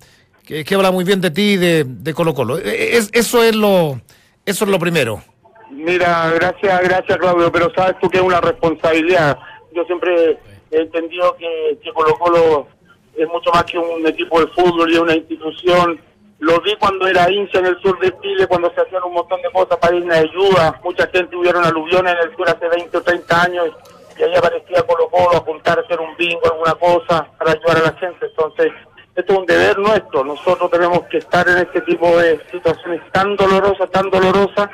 que, 0.44 0.74
habla 0.76 0.92
muy 0.92 1.02
bien 1.02 1.20
de 1.20 1.32
ti 1.32 1.42
y 1.42 1.56
de, 1.56 1.82
de 1.84 2.14
Colo 2.14 2.32
Colo. 2.32 2.58
Eh, 2.58 2.96
es, 2.96 3.10
eso 3.12 3.42
es 3.42 3.56
lo, 3.56 4.00
eso 4.46 4.64
es 4.64 4.70
lo 4.70 4.78
primero. 4.78 5.24
Mira, 5.72 6.30
gracias, 6.36 6.82
gracias 6.84 7.18
Claudio, 7.18 7.50
pero 7.50 7.68
sabes 7.74 7.96
tú 8.00 8.08
que 8.08 8.18
es 8.18 8.22
una 8.22 8.40
responsabilidad. 8.40 9.36
Yo 9.74 9.82
siempre 9.86 10.38
he 10.70 10.82
entendido 10.82 11.34
que, 11.36 11.80
que 11.82 11.92
Colo 11.92 12.16
Colo 12.16 12.73
es 13.16 13.28
mucho 13.28 13.50
más 13.52 13.64
que 13.64 13.78
un 13.78 14.06
equipo 14.06 14.40
de 14.40 14.46
fútbol 14.48 14.92
y 14.92 14.96
una 14.96 15.14
institución. 15.14 16.00
Lo 16.40 16.60
vi 16.60 16.74
cuando 16.76 17.06
era 17.06 17.30
hincha 17.30 17.58
en 17.58 17.66
el 17.66 17.80
sur 17.80 17.98
de 18.00 18.12
Chile, 18.20 18.46
cuando 18.46 18.72
se 18.74 18.80
hacían 18.80 19.02
un 19.04 19.14
montón 19.14 19.40
de 19.40 19.50
cosas 19.50 19.78
para 19.78 19.96
irme 19.96 20.14
de 20.14 20.20
ayuda. 20.20 20.80
Mucha 20.82 21.06
gente 21.08 21.36
hubieron 21.36 21.64
aluviones 21.64 22.14
en 22.14 22.28
el 22.28 22.36
sur 22.36 22.48
hace 22.48 22.68
20 22.68 22.96
o 22.96 23.02
30 23.02 23.42
años 23.42 23.70
y 24.18 24.22
ahí 24.22 24.34
aparecía 24.36 24.82
Colo 24.82 25.08
Colo 25.08 25.44
a 25.64 25.72
hacer 25.72 26.00
un 26.00 26.16
bingo, 26.16 26.40
alguna 26.44 26.74
cosa 26.74 27.26
para 27.38 27.52
ayudar 27.52 27.78
a 27.78 27.92
la 27.92 27.92
gente. 27.98 28.26
Entonces, 28.26 28.72
esto 29.14 29.32
es 29.32 29.38
un 29.38 29.46
deber 29.46 29.78
nuestro. 29.78 30.24
Nosotros 30.24 30.70
tenemos 30.70 31.00
que 31.10 31.18
estar 31.18 31.48
en 31.48 31.58
este 31.58 31.80
tipo 31.82 32.16
de 32.18 32.40
situaciones 32.50 33.00
tan 33.12 33.36
dolorosas, 33.36 33.90
tan 33.90 34.10
dolorosas, 34.10 34.68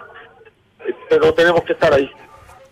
pero 1.08 1.32
tenemos 1.34 1.62
que 1.62 1.72
estar 1.72 1.92
ahí. 1.92 2.10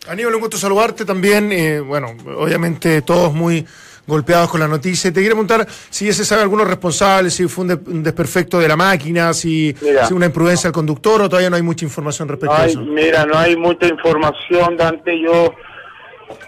Aníbal, 0.08 0.34
un 0.34 0.40
gusto 0.40 0.56
saludarte 0.56 1.04
también. 1.04 1.52
Eh, 1.52 1.80
bueno, 1.80 2.14
obviamente 2.36 3.02
todos 3.02 3.32
muy 3.32 3.66
golpeados 4.08 4.50
con 4.50 4.58
la 4.58 4.66
noticia. 4.66 5.12
Te 5.12 5.20
quiero 5.20 5.36
preguntar 5.36 5.66
si 5.68 6.06
ya 6.06 6.12
se 6.12 6.24
sabe 6.24 6.42
algunos 6.42 6.66
responsables, 6.66 7.34
si 7.34 7.46
fue 7.46 7.66
un, 7.66 8.02
desperfecto 8.02 8.58
de 8.58 8.66
la 8.66 8.76
máquina, 8.76 9.32
si, 9.34 9.74
si, 10.06 10.14
una 10.14 10.26
imprudencia 10.26 10.68
del 10.68 10.72
conductor 10.72 11.22
o 11.22 11.28
todavía 11.28 11.50
no 11.50 11.56
hay 11.56 11.62
mucha 11.62 11.84
información 11.84 12.26
respecto 12.26 12.56
a 12.56 12.66
eso. 12.66 12.80
Mira, 12.80 13.26
no 13.26 13.38
hay 13.38 13.56
mucha 13.56 13.86
información, 13.86 14.76
Dante. 14.76 15.20
Yo, 15.20 15.54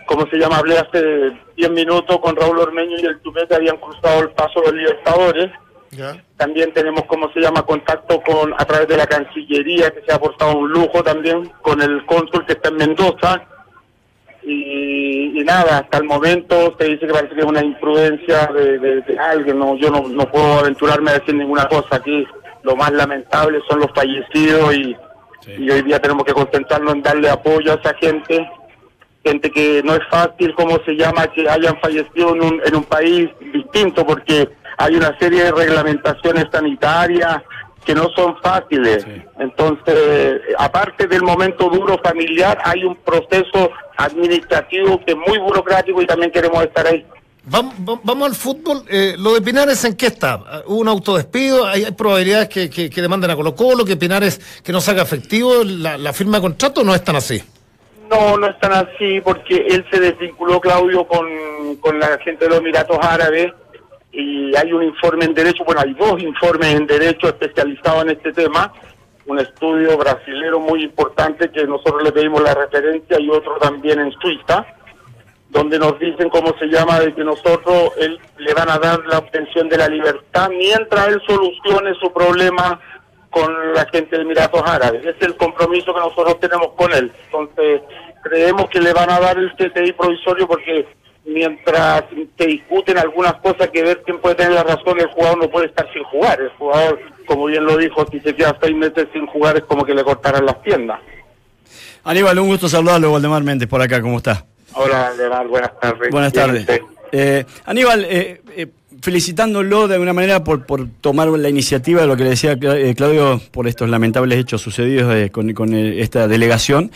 como 0.07 0.27
se 0.29 0.39
llama, 0.39 0.57
hablé 0.57 0.79
hace 0.79 1.33
10 1.57 1.71
minutos 1.71 2.19
con 2.19 2.35
Raúl 2.35 2.59
Ormeño 2.59 2.97
y 2.99 3.05
el 3.05 3.21
Tupete, 3.21 3.55
habían 3.55 3.77
cruzado 3.77 4.21
el 4.23 4.31
paso 4.31 4.61
de 4.61 4.67
los 4.67 4.75
Libertadores. 4.75 5.51
También 6.37 6.73
tenemos, 6.73 7.05
como 7.07 7.31
se 7.33 7.41
llama, 7.41 7.63
contacto 7.63 8.23
con 8.23 8.55
a 8.55 8.65
través 8.65 8.89
de 8.89 8.97
la 8.97 9.07
Cancillería, 9.07 9.91
que 9.91 10.03
se 10.03 10.13
ha 10.13 10.15
aportado 10.15 10.57
un 10.57 10.71
lujo 10.71 11.03
también, 11.03 11.53
con 11.61 11.83
el 11.83 12.07
cónsul 12.07 12.47
que 12.47 12.53
está 12.53 12.71
en 12.71 12.77
Mendoza 12.77 13.45
y, 14.53 15.45
nada, 15.45 15.79
hasta 15.79 15.99
el 15.99 16.05
momento 16.05 16.75
se 16.79 16.85
dice 16.87 17.07
que 17.07 17.13
parece 17.13 17.35
que 17.35 17.41
es 17.41 17.47
una 17.47 17.65
imprudencia 17.65 18.47
de, 18.47 19.19
alguien, 19.19 19.59
no, 19.59 19.77
yo 19.77 19.91
no, 19.91 20.09
no, 20.09 20.31
puedo 20.31 20.61
aventurarme 20.61 21.11
a 21.11 21.19
decir 21.19 21.35
ninguna 21.35 21.67
cosa 21.67 21.97
aquí, 21.97 22.27
lo 22.63 22.77
más 22.77 22.91
lamentable 22.93 23.61
son 23.69 23.81
los 23.81 23.91
fallecidos 23.95 24.75
y, 24.75 24.97
hoy 25.47 25.83
día 25.83 25.99
tenemos 25.99 26.25
que 26.25 26.35
concentrarnos 26.35 26.95
en 26.95 27.03
darle 27.03 27.31
apoyo 27.31 27.73
a 27.73 27.77
esa 27.77 27.95
gente, 27.95 28.49
gente 29.25 29.51
que 29.51 29.83
no 29.83 29.95
es 29.95 30.03
fácil, 30.11 30.55
como 30.55 30.79
se 30.85 30.93
llama, 30.93 31.27
que 31.29 31.49
hayan 31.49 31.79
fallecido 31.81 32.35
en 32.35 32.43
un, 32.43 32.63
en 32.65 32.77
un 32.77 32.85
país 32.85 33.31
distinto 33.53 34.05
porque 34.05 34.49
hay 34.77 34.97
una 34.97 35.17
serie 35.19 35.45
de 35.45 35.53
reglamentaciones 35.53 36.45
sanitarias, 36.53 37.39
que 37.85 37.95
no 37.95 38.09
son 38.11 38.37
fáciles. 38.43 39.07
Entonces, 39.39 40.41
aparte 40.59 41.07
del 41.07 41.23
momento 41.23 41.69
duro 41.69 41.99
familiar, 42.03 42.59
hay 42.65 42.85
un 42.85 42.97
proceso 42.97 43.71
administrativo 43.97 45.01
que 45.05 45.13
es 45.13 45.17
muy 45.17 45.39
burocrático 45.39 46.03
y 46.03 46.07
también 46.07 46.31
queremos 46.31 46.63
estar 46.63 46.87
ahí. 46.87 47.05
Vamos, 47.45 47.75
vamos 48.05 48.29
al 48.29 48.35
fútbol. 48.35 48.85
Eh, 48.89 49.15
lo 49.19 49.35
de 49.35 49.41
Pinares, 49.41 49.85
¿en 49.85 49.97
qué 49.97 50.07
está? 50.07 50.63
¿Hubo 50.67 50.79
un 50.79 50.89
autodespido? 50.89 51.67
¿Hay, 51.67 51.91
probabilidades 51.93 52.49
que, 52.49 52.69
que, 52.69 53.03
demanden 53.03 53.31
a 53.31 53.37
Colo 53.37 53.55
Colo, 53.55 53.85
que 53.85 53.97
Pinares 53.97 54.63
que 54.63 54.73
no 54.73 54.81
saca 54.81 55.03
efectivo 55.03 55.65
la, 55.65 56.13
firma 56.13 56.37
de 56.37 56.43
contrato 56.43 56.85
no 56.85 56.95
es 56.95 57.03
tan 57.03 57.17
así? 57.17 57.43
No, 58.11 58.37
no 58.37 58.49
es 58.49 58.59
tan 58.59 58.73
así 58.73 59.21
porque 59.23 59.67
él 59.69 59.85
se 59.91 60.01
desvinculó, 60.01 60.61
Claudio, 60.61 61.07
con, 61.07 61.27
con 61.81 61.99
la 61.99 62.19
gente 62.19 62.45
de 62.45 62.51
los 62.51 62.59
Emiratos 62.59 62.99
Árabes 63.01 63.53
y 64.13 64.57
hay 64.57 64.73
un 64.73 64.83
informe 64.83 65.25
en 65.25 65.35
derecho, 65.35 65.65
bueno, 65.65 65.83
hay 65.83 65.95
dos 65.95 66.21
informes 66.21 66.75
en 66.75 66.87
derecho 66.87 67.29
especializados 67.29 68.03
en 68.03 68.11
este 68.11 68.33
tema, 68.33 68.73
un 69.27 69.39
estudio 69.39 69.97
brasilero 69.97 70.59
muy 70.59 70.83
importante 70.83 71.51
que 71.51 71.65
nosotros 71.65 72.03
le 72.03 72.13
pedimos 72.13 72.43
la 72.43 72.55
referencia 72.55 73.21
y 73.21 73.31
otro 73.31 73.57
también 73.59 74.01
en 74.01 74.13
Suiza, 74.13 74.67
donde 75.51 75.79
nos 75.79 75.99
dicen 75.99 76.29
cómo 76.29 76.55
se 76.59 76.67
llama 76.67 77.01
de 77.01 77.15
que 77.15 77.25
nosotros 77.25 77.93
él, 77.99 78.19
le 78.39 78.55
van 78.55 78.71
a 78.71 78.79
dar 78.79 79.01
la 79.07 79.19
obtención 79.19 79.69
de 79.69 79.79
la 79.79 79.89
libertad 79.89 80.49
mientras 80.49 81.09
él 81.09 81.23
solucione 81.27 81.95
su 81.95 82.13
problema 82.13 82.81
con 83.31 83.75
la 83.75 83.87
gente 83.87 84.17
de 84.17 84.23
Emiratos 84.23 84.63
Árabes. 84.65 85.03
Ese 85.03 85.11
es 85.11 85.23
el 85.23 85.37
compromiso 85.37 85.95
que 85.95 86.01
nosotros 86.01 86.41
tenemos 86.41 86.73
con 86.77 86.93
él. 86.93 87.13
Entonces, 87.27 87.83
creemos 88.23 88.69
que 88.71 88.81
le 88.81 88.93
van 88.93 89.11
a 89.11 89.21
dar 89.21 89.39
el 89.39 89.53
CTI 89.53 89.93
provisorio 89.93 90.49
porque 90.49 90.87
mientras 91.31 92.05
se 92.37 92.47
discuten 92.47 92.99
algunas 92.99 93.35
cosas 93.35 93.69
que 93.71 93.83
ver 93.83 94.03
quién 94.05 94.19
puede 94.19 94.35
tener 94.35 94.53
la 94.53 94.65
razón, 94.65 94.99
el 94.99 95.07
jugador 95.07 95.39
no 95.39 95.51
puede 95.51 95.67
estar 95.67 95.91
sin 95.93 96.03
jugar. 96.05 96.41
El 96.41 96.51
jugador, 96.51 97.01
como 97.27 97.47
bien 97.47 97.65
lo 97.65 97.77
dijo, 97.77 98.05
si 98.11 98.21
se 98.21 98.35
queda 98.35 98.57
seis 98.61 98.77
meses 98.77 99.09
sin 99.13 99.27
jugar 99.27 99.57
es 99.57 99.65
como 99.65 99.85
que 99.85 99.95
le 99.95 100.05
cortaran 100.05 100.45
las 100.45 100.57
piernas. 100.57 101.01
Aníbal, 102.05 102.39
un 102.39 102.49
gusto 102.49 102.69
saludarlo, 102.69 103.13
Waldemar 103.13 103.43
Méndez, 103.43 103.69
por 103.69 103.81
acá, 103.81 104.01
¿cómo 104.01 104.19
está? 104.19 104.45
Hola, 104.75 105.09
Waldemar, 105.11 105.47
buenas 105.47 105.81
tardes. 105.81 106.11
Buenas 106.11 106.33
tardes. 106.33 106.67
Eh, 107.13 107.45
Aníbal, 107.65 108.05
eh, 108.05 108.41
eh, 108.57 108.67
felicitándolo 109.03 109.89
de 109.89 109.95
alguna 109.95 110.13
manera 110.13 110.45
por, 110.45 110.65
por 110.65 110.89
tomar 111.01 111.29
la 111.29 111.49
iniciativa 111.49 112.03
de 112.03 112.07
lo 112.07 112.17
que 112.17 112.25
le 112.25 112.31
decía 112.31 112.59
Claudio 112.59 113.41
por 113.51 113.67
estos 113.67 113.89
lamentables 113.89 114.39
hechos 114.39 114.61
sucedidos 114.61 115.31
con, 115.31 115.53
con 115.55 115.75
esta 115.75 116.29
delegación 116.29 116.93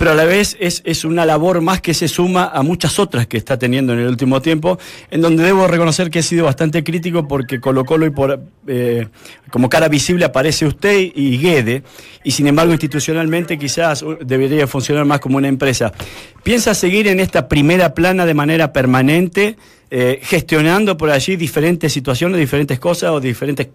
pero 0.00 0.12
a 0.12 0.14
la 0.14 0.24
vez 0.24 0.56
es, 0.60 0.80
es, 0.86 1.04
una 1.04 1.26
labor 1.26 1.60
más 1.60 1.82
que 1.82 1.92
se 1.92 2.08
suma 2.08 2.46
a 2.54 2.62
muchas 2.62 2.98
otras 2.98 3.26
que 3.26 3.36
está 3.36 3.58
teniendo 3.58 3.92
en 3.92 3.98
el 3.98 4.06
último 4.06 4.40
tiempo, 4.40 4.78
en 5.10 5.20
donde 5.20 5.44
debo 5.44 5.68
reconocer 5.68 6.08
que 6.08 6.20
he 6.20 6.22
sido 6.22 6.46
bastante 6.46 6.82
crítico 6.82 7.28
porque 7.28 7.60
Colo 7.60 7.84
Colo 7.84 8.06
y 8.06 8.10
por, 8.10 8.40
eh, 8.66 9.08
como 9.50 9.68
cara 9.68 9.88
visible 9.88 10.24
aparece 10.24 10.64
usted 10.64 10.98
y 11.14 11.36
Guede, 11.36 11.82
y 12.24 12.30
sin 12.30 12.46
embargo 12.46 12.72
institucionalmente 12.72 13.58
quizás 13.58 14.02
debería 14.24 14.66
funcionar 14.66 15.04
más 15.04 15.20
como 15.20 15.36
una 15.36 15.48
empresa. 15.48 15.92
¿Piensa 16.42 16.72
seguir 16.74 17.06
en 17.06 17.20
esta 17.20 17.46
primera 17.46 17.92
plana 17.92 18.24
de 18.24 18.32
manera 18.32 18.72
permanente, 18.72 19.58
eh, 19.90 20.18
gestionando 20.22 20.96
por 20.96 21.10
allí 21.10 21.36
diferentes 21.36 21.92
situaciones, 21.92 22.40
diferentes 22.40 22.78
cosas 22.78 23.10
o 23.10 23.20
diferentes 23.20 23.68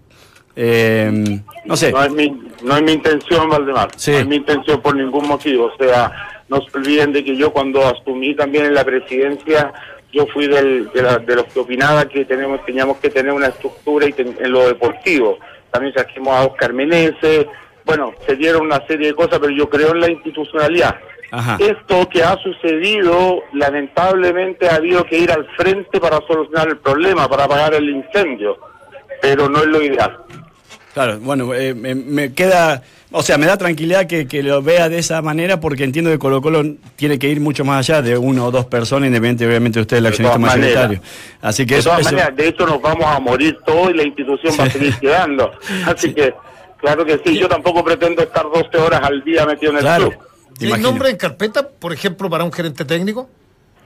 eh, 0.55 1.39
no 1.65 1.75
sé. 1.75 1.91
No 1.91 2.03
es, 2.03 2.11
mi, 2.11 2.41
no 2.63 2.77
es 2.77 2.83
mi 2.83 2.93
intención, 2.93 3.49
Valdemar. 3.49 3.89
No 3.89 4.13
es 4.13 4.27
mi 4.27 4.35
intención 4.37 4.81
por 4.81 4.95
ningún 4.95 5.27
motivo. 5.27 5.65
O 5.65 5.77
sea, 5.77 6.11
no 6.47 6.61
se 6.61 6.77
olviden 6.77 7.11
de 7.11 7.23
que 7.23 7.35
yo 7.35 7.51
cuando 7.51 7.85
asumí 7.85 8.35
también 8.35 8.65
en 8.65 8.73
la 8.73 8.83
presidencia, 8.83 9.73
yo 10.11 10.25
fui 10.27 10.47
del, 10.47 10.89
de, 10.93 11.35
los 11.35 11.45
que 11.45 11.59
opinaba 11.59 12.07
que 12.07 12.23
tenemos, 12.25 12.63
teníamos 12.65 12.97
que 12.97 13.09
tener 13.09 13.33
una 13.33 13.47
estructura 13.47 14.07
y 14.07 14.13
en 14.17 14.51
lo 14.51 14.67
deportivo. 14.67 15.37
También 15.71 15.93
trajimos 15.93 16.33
a 16.33 16.45
Oscar 16.45 16.73
Meneses. 16.73 17.47
Bueno, 17.83 18.13
se 18.25 18.35
dieron 18.35 18.63
una 18.63 18.85
serie 18.87 19.07
de 19.07 19.13
cosas, 19.13 19.39
pero 19.39 19.51
yo 19.51 19.69
creo 19.69 19.91
en 19.91 19.99
la 19.99 20.09
institucionalidad. 20.09 20.95
Esto 21.59 22.07
que 22.07 22.23
ha 22.23 22.37
sucedido, 22.37 23.43
lamentablemente 23.51 24.69
ha 24.69 24.75
habido 24.75 25.03
que 25.03 25.17
ir 25.17 25.31
al 25.31 25.45
frente 25.57 25.99
para 25.99 26.19
solucionar 26.25 26.69
el 26.69 26.77
problema, 26.77 27.27
para 27.27 27.43
apagar 27.43 27.73
el 27.73 27.89
incendio, 27.89 28.57
pero 29.21 29.49
no 29.49 29.59
es 29.59 29.65
lo 29.65 29.83
ideal. 29.83 30.17
Claro, 30.95 31.19
bueno, 31.19 31.53
eh, 31.53 31.73
me, 31.75 32.31
queda, 32.31 32.81
o 33.11 33.21
sea, 33.21 33.37
me 33.37 33.47
da 33.47 33.57
tranquilidad 33.57 34.07
que, 34.07 34.41
lo 34.41 34.61
vea 34.61 34.87
de 34.87 34.99
esa 34.99 35.21
manera 35.21 35.59
porque 35.59 35.83
entiendo 35.83 36.09
que 36.09 36.17
Colo 36.17 36.41
Colo 36.41 36.63
tiene 36.95 37.19
que 37.19 37.27
ir 37.27 37.41
mucho 37.41 37.65
más 37.65 37.79
allá 37.79 38.01
de 38.01 38.17
uno 38.17 38.45
o 38.45 38.51
dos 38.51 38.67
personas, 38.67 39.07
independientemente 39.07 39.45
obviamente 39.45 39.79
usted 39.81 39.97
es 39.97 39.99
el 39.99 40.05
accionista 40.05 40.39
mayoritario. 40.39 41.01
Así 41.41 41.65
que 41.65 41.73
de 41.73 41.79
eso, 41.81 41.89
todas 41.89 42.05
maneras, 42.05 42.33
de 42.37 42.47
hecho 42.47 42.65
nos 42.65 42.81
vamos 42.81 43.05
a 43.07 43.19
morir 43.19 43.57
todos 43.65 43.91
y 43.91 43.93
la 43.93 44.03
institución 44.03 44.55
va 44.57 44.63
a 44.63 44.69
seguir 44.69 44.95
quedando. 44.95 45.51
Así 45.85 46.13
que, 46.13 46.33
claro 46.77 47.03
que 47.03 47.19
sí, 47.25 47.37
yo 47.37 47.49
tampoco 47.49 47.83
pretendo 47.83 48.23
estar 48.23 48.45
12 48.45 48.77
horas 48.77 49.01
al 49.03 49.21
día 49.21 49.45
metido 49.45 49.73
en 49.77 49.85
el 49.85 49.95
club. 49.97 50.13
¿Tiene 50.57 50.77
nombre 50.77 51.09
en 51.09 51.17
carpeta, 51.17 51.67
por 51.67 51.91
ejemplo, 51.91 52.29
para 52.29 52.45
un 52.45 52.53
gerente 52.53 52.85
técnico? 52.85 53.29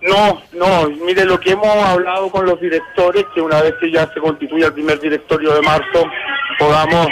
No, 0.01 0.41
no, 0.53 0.89
mire 0.89 1.25
lo 1.25 1.39
que 1.39 1.51
hemos 1.51 1.67
hablado 1.67 2.29
con 2.29 2.45
los 2.45 2.59
directores, 2.59 3.25
que 3.35 3.41
una 3.41 3.61
vez 3.61 3.75
que 3.81 3.91
ya 3.91 4.11
se 4.13 4.19
constituya 4.19 4.67
el 4.67 4.73
primer 4.73 4.99
directorio 4.99 5.53
de 5.53 5.61
marzo, 5.61 6.05
podamos, 6.57 7.07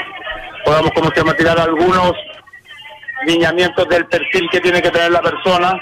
podamos 0.64 0.92
como 0.92 1.10
se 1.10 1.18
llama, 1.18 1.34
tirar 1.34 1.60
algunos 1.60 2.14
lineamientos 3.26 3.88
del 3.90 4.06
perfil 4.06 4.48
que 4.52 4.62
tiene 4.62 4.82
que 4.82 4.92
tener 4.92 5.12
la 5.12 5.22
persona, 5.22 5.80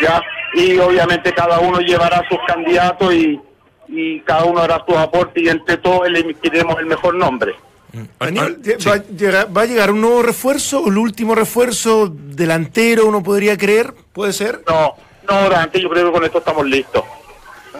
ya, 0.00 0.22
y 0.54 0.78
obviamente 0.78 1.32
cada 1.32 1.58
uno 1.58 1.80
llevará 1.80 2.22
sus 2.28 2.38
candidatos 2.46 3.12
y, 3.12 3.40
y 3.88 4.20
cada 4.20 4.44
uno 4.44 4.60
hará 4.60 4.84
su 4.86 4.96
aporte 4.96 5.40
y 5.42 5.48
entre 5.48 5.78
todos 5.78 6.06
elegiremos 6.06 6.78
el 6.78 6.86
mejor 6.86 7.14
nombre. 7.14 7.56
Mm. 7.92 8.02
¿va, 8.20 9.62
a 9.62 9.66
llegar, 9.66 9.90
un 9.90 10.00
nuevo 10.00 10.22
refuerzo, 10.22 10.86
el 10.88 10.98
último 10.98 11.34
refuerzo 11.34 12.08
delantero, 12.08 13.06
uno 13.06 13.22
podría 13.22 13.56
creer? 13.56 13.94
¿Puede 14.12 14.32
ser? 14.32 14.62
No, 14.68 14.94
no, 15.28 15.48
Dante, 15.48 15.80
yo 15.80 15.88
creo 15.90 16.06
que 16.06 16.12
con 16.12 16.24
esto 16.24 16.38
estamos 16.38 16.66
listos. 16.66 17.04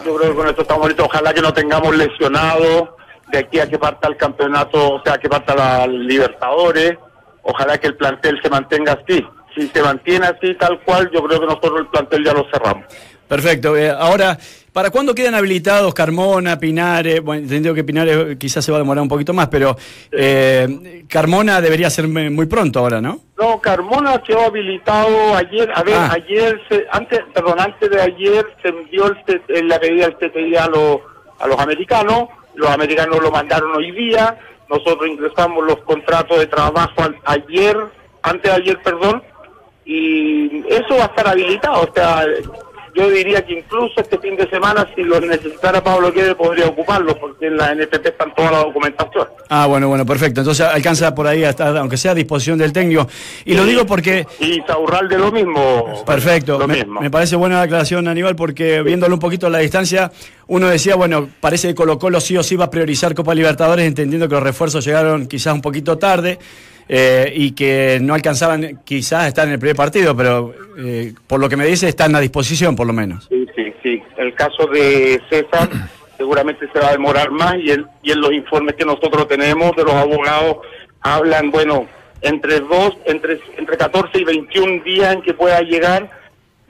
Yo 0.05 0.15
creo 0.15 0.31
que 0.31 0.35
con 0.35 0.47
esto 0.47 0.61
estamos 0.61 0.87
listos. 0.87 1.05
Ojalá 1.07 1.33
que 1.33 1.41
no 1.41 1.53
tengamos 1.53 1.95
lesionados 1.95 2.89
de 3.31 3.39
aquí 3.39 3.59
a 3.59 3.67
que 3.67 3.77
parta 3.77 4.07
el 4.07 4.17
campeonato, 4.17 4.93
o 4.93 5.01
sea, 5.03 5.17
que 5.17 5.29
parta 5.29 5.55
la 5.55 5.87
Libertadores. 5.87 6.97
Ojalá 7.41 7.77
que 7.77 7.87
el 7.87 7.95
plantel 7.95 8.39
se 8.41 8.49
mantenga 8.49 8.93
así. 8.93 9.25
Si 9.55 9.67
se 9.67 9.81
mantiene 9.81 10.27
así, 10.27 10.53
tal 10.55 10.79
cual, 10.81 11.09
yo 11.11 11.23
creo 11.23 11.39
que 11.39 11.45
nosotros 11.47 11.79
el 11.79 11.87
plantel 11.87 12.23
ya 12.23 12.33
lo 12.33 12.45
cerramos. 12.51 12.85
Perfecto. 13.29 13.77
Eh, 13.77 13.89
ahora, 13.89 14.37
¿Para 14.73 14.91
cuándo 14.91 15.15
quedan 15.15 15.35
habilitados 15.35 15.93
Carmona, 15.93 16.59
Pinares? 16.59 17.21
Bueno, 17.21 17.43
entiendo 17.43 17.73
que 17.73 17.83
Pinares 17.83 18.37
quizás 18.37 18.63
se 18.63 18.71
va 18.71 18.77
a 18.77 18.81
demorar 18.81 19.01
un 19.01 19.09
poquito 19.09 19.33
más, 19.33 19.47
pero 19.47 19.75
eh, 20.11 21.03
Carmona 21.09 21.59
debería 21.59 21.89
ser 21.89 22.07
muy 22.07 22.45
pronto 22.45 22.79
ahora, 22.79 23.01
¿no? 23.01 23.19
No, 23.37 23.59
Carmona 23.59 24.21
quedó 24.21 24.45
habilitado 24.45 25.35
ayer. 25.35 25.71
A 25.73 25.83
ver, 25.83 25.95
ah. 25.95 26.11
ayer, 26.13 26.61
antes, 26.91 27.19
perdón, 27.33 27.59
antes 27.59 27.89
de 27.89 28.01
ayer 28.01 28.45
se 28.61 28.69
envió 28.69 29.05
el, 29.07 29.67
la 29.67 29.79
pedida 29.79 30.07
del 30.07 30.17
TTI 30.17 30.55
a, 30.55 30.67
los, 30.67 30.99
a 31.39 31.47
los 31.47 31.59
americanos. 31.59 32.29
Los 32.55 32.69
americanos 32.69 33.21
lo 33.21 33.31
mandaron 33.31 33.75
hoy 33.75 33.91
día. 33.91 34.37
Nosotros 34.69 35.09
ingresamos 35.09 35.65
los 35.65 35.79
contratos 35.79 36.37
de 36.37 36.45
trabajo 36.45 36.93
ayer, 37.25 37.75
antes 38.21 38.43
de 38.43 38.57
ayer, 38.61 38.79
perdón. 38.83 39.23
Y 39.83 40.63
eso 40.69 40.95
va 40.95 41.05
a 41.05 41.07
estar 41.07 41.27
habilitado. 41.27 41.81
O 41.81 41.93
sea, 41.93 42.23
yo 42.99 43.09
diría 43.09 43.45
que 43.45 43.53
incluso 43.53 44.01
este 44.01 44.17
fin 44.19 44.35
de 44.35 44.49
semana, 44.49 44.85
si 44.93 45.03
lo 45.03 45.21
necesitara 45.21 45.81
Pablo 45.81 46.11
Quede, 46.13 46.35
podría 46.35 46.67
ocuparlo, 46.67 47.17
porque 47.17 47.47
en 47.47 47.55
la 47.55 47.73
NTT 47.73 48.05
están 48.05 48.35
toda 48.35 48.51
la 48.51 48.57
documentación. 48.59 49.27
Ah, 49.47 49.67
bueno, 49.67 49.87
bueno, 49.87 50.05
perfecto. 50.05 50.41
Entonces 50.41 50.65
alcanza 50.65 51.15
por 51.15 51.25
ahí, 51.25 51.43
hasta, 51.43 51.79
aunque 51.79 51.95
sea 51.95 52.11
a 52.11 52.15
disposición 52.15 52.57
del 52.57 52.73
técnico. 52.73 53.07
Y 53.45 53.53
lo 53.53 53.65
digo 53.65 53.85
porque... 53.85 54.27
Y 54.39 54.59
de 54.59 55.17
lo 55.17 55.31
mismo. 55.31 56.03
Perfecto. 56.05 56.59
me, 56.67 57.09
parece 57.09 57.35
buena 57.35 57.57
la 57.57 57.61
aclaración, 57.63 58.07
Aníbal, 58.07 58.35
porque 58.35 58.81
viéndolo 58.81 59.15
un 59.15 59.19
poquito 59.19 59.47
a 59.47 59.49
la 59.49 59.59
distancia, 59.59 60.11
uno 60.47 60.67
decía, 60.67 60.95
bueno, 60.95 61.29
parece 61.39 61.69
que 61.69 61.75
Colo 61.75 61.97
Colo 61.97 62.19
sí 62.19 62.35
o 62.35 62.43
sí 62.43 62.55
va 62.55 62.65
a 62.65 62.69
priorizar 62.69 63.15
Copa 63.15 63.33
Libertadores, 63.33 63.85
entendiendo 63.85 64.27
que 64.27 64.35
los 64.35 64.43
refuerzos 64.43 64.83
llegaron 64.83 65.27
quizás 65.27 65.53
un 65.53 65.61
poquito 65.61 65.97
tarde. 65.97 66.37
Eh, 66.91 67.31
y 67.35 67.51
que 67.51 67.99
no 68.01 68.15
alcanzaban 68.15 68.81
quizás 68.83 69.25
a 69.25 69.27
estar 69.27 69.45
en 69.45 69.53
el 69.53 69.59
primer 69.59 69.75
partido, 69.75 70.17
pero 70.17 70.55
eh, 70.75 71.13
por 71.27 71.39
lo 71.39 71.47
que 71.47 71.55
me 71.55 71.67
dice 71.67 71.87
están 71.87 72.15
a 72.15 72.19
disposición 72.19 72.75
por 72.75 72.87
lo 72.87 72.93
menos. 72.93 73.27
Sí, 73.29 73.45
sí, 73.55 73.73
sí. 73.83 74.03
El 74.17 74.33
caso 74.33 74.65
de 74.65 75.21
César 75.29 75.69
seguramente 76.17 76.67
se 76.73 76.79
va 76.79 76.87
a 76.87 76.93
demorar 76.93 77.29
más 77.29 77.57
y, 77.57 77.69
el, 77.69 77.85
y 78.01 78.11
en 78.11 78.21
los 78.21 78.33
informes 78.33 78.73
que 78.73 78.85
nosotros 78.85 79.27
tenemos 79.27 79.75
de 79.75 79.83
los 79.83 79.93
abogados 79.93 80.57
hablan, 81.01 81.51
bueno, 81.51 81.87
entre 82.21 82.59
dos, 82.59 82.97
entre, 83.05 83.39
entre 83.57 83.77
14 83.77 84.19
y 84.19 84.23
21 84.23 84.83
días 84.83 85.13
en 85.13 85.21
que 85.21 85.35
pueda 85.35 85.61
llegar 85.61 86.09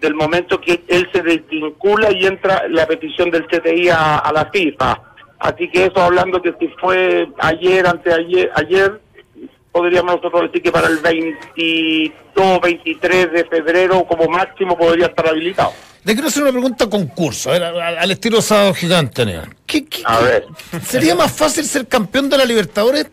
del 0.01 0.15
momento 0.15 0.59
que 0.59 0.83
él 0.89 1.07
se 1.13 1.21
desvincula 1.21 2.11
y 2.11 2.25
entra 2.25 2.67
la 2.67 2.85
petición 2.87 3.31
del 3.31 3.47
CTI 3.47 3.87
a, 3.89 4.17
a 4.17 4.33
la 4.33 4.49
FIFA. 4.51 5.01
Así 5.39 5.69
que 5.69 5.85
eso 5.85 6.01
hablando 6.01 6.41
que 6.41 6.53
si 6.59 6.67
fue 6.79 7.27
ayer, 7.39 7.87
anteayer, 7.87 8.51
ayer, 8.55 8.99
podríamos 9.71 10.15
nosotros 10.15 10.43
decir 10.43 10.63
que 10.63 10.71
para 10.71 10.87
el 10.87 10.97
22, 10.97 12.61
23 12.61 13.31
de 13.31 13.45
febrero 13.45 14.05
como 14.05 14.27
máximo 14.27 14.77
podría 14.77 15.07
estar 15.07 15.27
habilitado. 15.27 15.73
Le 16.03 16.13
quiero 16.13 16.29
hacer 16.29 16.43
una 16.43 16.51
pregunta 16.51 16.89
concurso, 16.89 17.51
al, 17.51 18.11
estilo 18.11 18.41
Sábado 18.41 18.73
Gigante, 18.73 19.25
¿Qué, 19.65 19.85
a 20.05 20.19
ver. 20.19 20.45
¿Sería 20.83 21.13
más 21.13 21.31
fácil 21.31 21.65
ser 21.65 21.87
campeón 21.87 22.29
de 22.29 22.37
la 22.37 22.45
Libertadores 22.45 23.07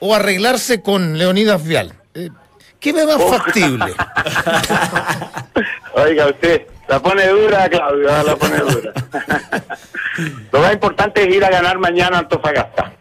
o 0.00 0.14
arreglarse 0.14 0.80
con 0.80 1.18
Leonidas 1.18 1.62
Vial? 1.62 1.92
Eh, 2.14 2.30
¿Qué 2.80 2.94
ve 2.94 3.06
más 3.06 3.22
factible? 3.22 3.84
Oiga, 5.94 6.28
usted 6.28 6.66
la 6.88 7.00
pone 7.00 7.28
dura, 7.28 7.68
Claudio, 7.68 8.22
la 8.22 8.36
pone 8.36 8.56
dura. 8.56 8.92
Lo 10.50 10.60
más 10.60 10.72
importante 10.72 11.22
es 11.22 11.36
ir 11.36 11.44
a 11.44 11.50
ganar 11.50 11.78
mañana 11.78 12.16
a 12.16 12.20
Antofagasta. 12.20 12.94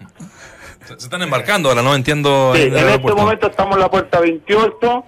Se, 0.97 1.05
están 1.05 1.21
embarcando 1.21 1.69
ahora, 1.69 1.81
no 1.81 1.95
entiendo. 1.95 2.53
Sí, 2.55 2.63
en, 2.63 2.77
en 2.77 2.89
este 2.89 3.13
momento 3.13 3.47
estamos 3.47 3.75
en 3.75 3.81
la 3.81 3.91
puerta 3.91 4.19
28 4.19 5.05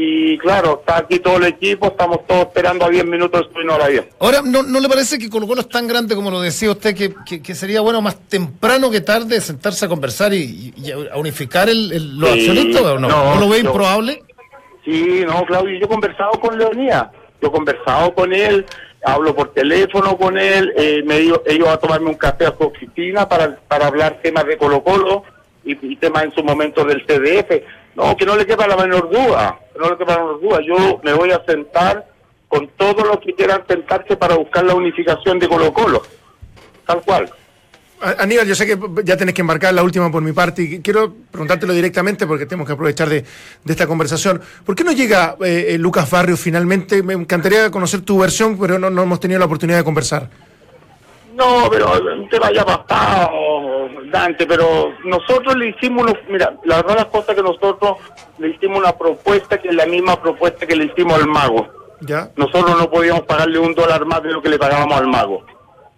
y 0.00 0.38
claro, 0.38 0.78
está 0.78 0.98
aquí 0.98 1.18
todo 1.18 1.38
el 1.38 1.44
equipo, 1.46 1.88
estamos 1.88 2.24
todos 2.26 2.42
esperando 2.42 2.84
a 2.84 2.88
10 2.88 3.04
minutos 3.06 3.48
de 3.52 3.68
hora 3.68 3.88
10. 3.88 4.06
Ahora, 4.20 4.42
¿no, 4.44 4.62
¿no 4.62 4.78
le 4.78 4.88
parece 4.88 5.18
que 5.18 5.28
Colo 5.28 5.48
Colo 5.48 5.62
es 5.62 5.68
tan 5.68 5.88
grande 5.88 6.14
como 6.14 6.30
lo 6.30 6.40
decía 6.40 6.70
usted, 6.70 6.94
que, 6.94 7.42
que, 7.42 7.54
sería 7.56 7.80
bueno 7.80 8.00
más 8.00 8.16
temprano 8.28 8.92
que 8.92 9.00
tarde 9.00 9.40
sentarse 9.40 9.86
a 9.86 9.88
conversar 9.88 10.32
y, 10.32 10.72
a 11.12 11.16
unificar 11.16 11.68
el, 11.68 12.16
los 12.16 12.30
accionistas 12.30 12.82
o 12.82 12.98
no? 13.00 13.08
¿No, 13.08 13.40
lo 13.40 13.48
ve 13.48 13.58
improbable? 13.58 14.22
Sí, 14.84 15.24
no, 15.26 15.44
Claudio, 15.46 15.78
yo 15.78 15.86
he 15.86 15.88
conversado 15.88 16.30
con 16.40 16.56
Leonía, 16.56 17.10
yo 17.42 17.48
he 17.48 17.50
conversado 17.50 18.14
con 18.14 18.32
él, 18.32 18.66
hablo 19.04 19.34
por 19.34 19.52
teléfono 19.52 20.16
con 20.16 20.38
él, 20.38 20.72
eh, 20.76 21.02
me 21.04 21.18
dijo, 21.18 21.42
ellos 21.46 21.68
a 21.68 21.78
tomarme 21.78 22.10
un 22.10 22.16
café 22.16 22.46
a 22.46 22.56
su 22.56 22.64
oficina 22.64 23.28
para, 23.28 23.56
para 23.68 23.86
hablar 23.86 24.18
temas 24.22 24.44
de 24.46 24.56
Colo 24.56 24.82
Colo 24.82 25.24
y, 25.64 25.96
temas 25.96 26.24
en 26.24 26.32
su 26.32 26.42
momento 26.42 26.84
del 26.84 27.04
CDF 27.04 27.62
no, 27.94 28.16
que 28.16 28.24
no 28.24 28.36
le 28.36 28.46
quepa 28.46 28.66
la 28.66 28.76
menor 28.76 29.10
duda, 29.10 29.58
no 29.78 29.90
le 29.90 29.96
quepa 29.96 30.14
la 30.14 30.20
menor 30.20 30.40
duda. 30.40 30.60
Yo 30.62 31.00
me 31.02 31.12
voy 31.12 31.30
a 31.30 31.44
sentar 31.44 32.06
con 32.48 32.68
todos 32.76 33.06
los 33.06 33.18
que 33.18 33.34
quieran 33.34 33.64
sentarse 33.68 34.16
para 34.16 34.36
buscar 34.36 34.64
la 34.64 34.74
unificación 34.74 35.38
de 35.38 35.48
Colo 35.48 35.72
Colo, 35.72 36.02
tal 36.86 37.02
cual. 37.02 37.30
Aníbal, 38.00 38.46
yo 38.46 38.54
sé 38.54 38.66
que 38.66 38.78
ya 39.04 39.16
tenés 39.16 39.34
que 39.34 39.40
embarcar 39.40 39.74
la 39.74 39.82
última 39.82 40.10
por 40.10 40.22
mi 40.22 40.32
parte 40.32 40.62
y 40.62 40.80
quiero 40.80 41.12
preguntártelo 41.30 41.72
directamente 41.72 42.26
porque 42.26 42.46
tenemos 42.46 42.66
que 42.66 42.74
aprovechar 42.74 43.08
de, 43.08 43.24
esta 43.66 43.86
conversación. 43.86 44.40
¿Por 44.64 44.76
qué 44.76 44.84
no 44.84 44.92
llega 44.92 45.36
eh, 45.40 45.66
eh, 45.70 45.78
Lucas 45.78 46.08
Barrio 46.08 46.36
finalmente? 46.36 47.02
Me 47.02 47.14
encantaría 47.14 47.70
conocer 47.70 48.02
tu 48.02 48.18
versión, 48.18 48.56
pero 48.58 48.78
no, 48.78 48.88
no 48.88 49.02
hemos 49.02 49.18
tenido 49.18 49.40
la 49.40 49.46
oportunidad 49.46 49.78
de 49.78 49.84
conversar. 49.84 50.28
No, 51.34 51.68
pero 51.70 51.92
te 52.28 52.38
vaya 52.38 52.64
pasado, 52.64 53.88
Dante, 54.10 54.44
pero 54.46 54.92
nosotros 55.04 55.56
le 55.56 55.68
hicimos, 55.68 56.06
mira, 56.28 56.54
la 56.64 56.76
verdad 56.76 56.96
las 56.96 57.06
cosas 57.06 57.36
que 57.36 57.42
nosotros 57.42 57.98
le 58.38 58.48
hicimos 58.48 58.78
una 58.78 58.92
propuesta 58.92 59.58
que 59.58 59.68
es 59.68 59.74
la 59.74 59.86
misma 59.86 60.20
propuesta 60.20 60.66
que 60.66 60.74
le 60.74 60.86
hicimos 60.86 61.14
al 61.14 61.28
mago. 61.28 61.68
¿Ya? 62.00 62.30
Nosotros 62.36 62.76
no 62.78 62.90
podíamos 62.90 63.22
pagarle 63.22 63.58
un 63.58 63.74
dólar 63.74 64.04
más 64.04 64.22
de 64.22 64.30
lo 64.30 64.42
que 64.42 64.48
le 64.48 64.58
pagábamos 64.58 64.96
al 64.96 65.06
mago. 65.06 65.44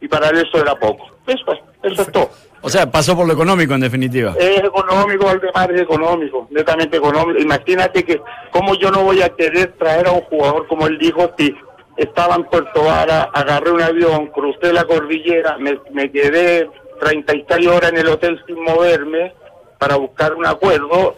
Y 0.00 0.08
para 0.08 0.28
eso 0.28 0.58
era 0.58 0.74
poco. 0.74 1.09
Eso, 1.30 1.52
eso 1.82 2.02
es 2.02 2.12
todo. 2.12 2.30
O 2.62 2.68
sea, 2.68 2.90
pasó 2.90 3.16
por 3.16 3.26
lo 3.26 3.32
económico 3.32 3.74
en 3.74 3.80
definitiva. 3.80 4.34
Es 4.38 4.58
económico, 4.58 5.28
Aldemar 5.28 5.72
es 5.72 5.80
económico, 5.82 6.48
netamente 6.50 6.96
económico. 6.96 7.40
Imagínate 7.40 8.04
que 8.04 8.20
cómo 8.50 8.74
yo 8.74 8.90
no 8.90 9.04
voy 9.04 9.22
a 9.22 9.30
querer 9.30 9.72
traer 9.78 10.08
a 10.08 10.12
un 10.12 10.22
jugador 10.22 10.66
como 10.66 10.86
él 10.86 10.98
dijo 10.98 11.30
si 11.38 11.54
estaba 11.96 12.34
en 12.34 12.44
Puerto 12.44 12.84
Vara, 12.84 13.30
agarré 13.32 13.70
un 13.70 13.82
avión, 13.82 14.26
crucé 14.28 14.72
la 14.72 14.84
cordillera, 14.84 15.56
me, 15.58 16.10
quedé 16.10 16.68
36 16.98 17.66
horas 17.68 17.92
en 17.92 17.98
el 17.98 18.08
hotel 18.08 18.42
sin 18.46 18.62
moverme 18.62 19.32
para 19.78 19.96
buscar 19.96 20.34
un 20.34 20.46
acuerdo. 20.46 21.16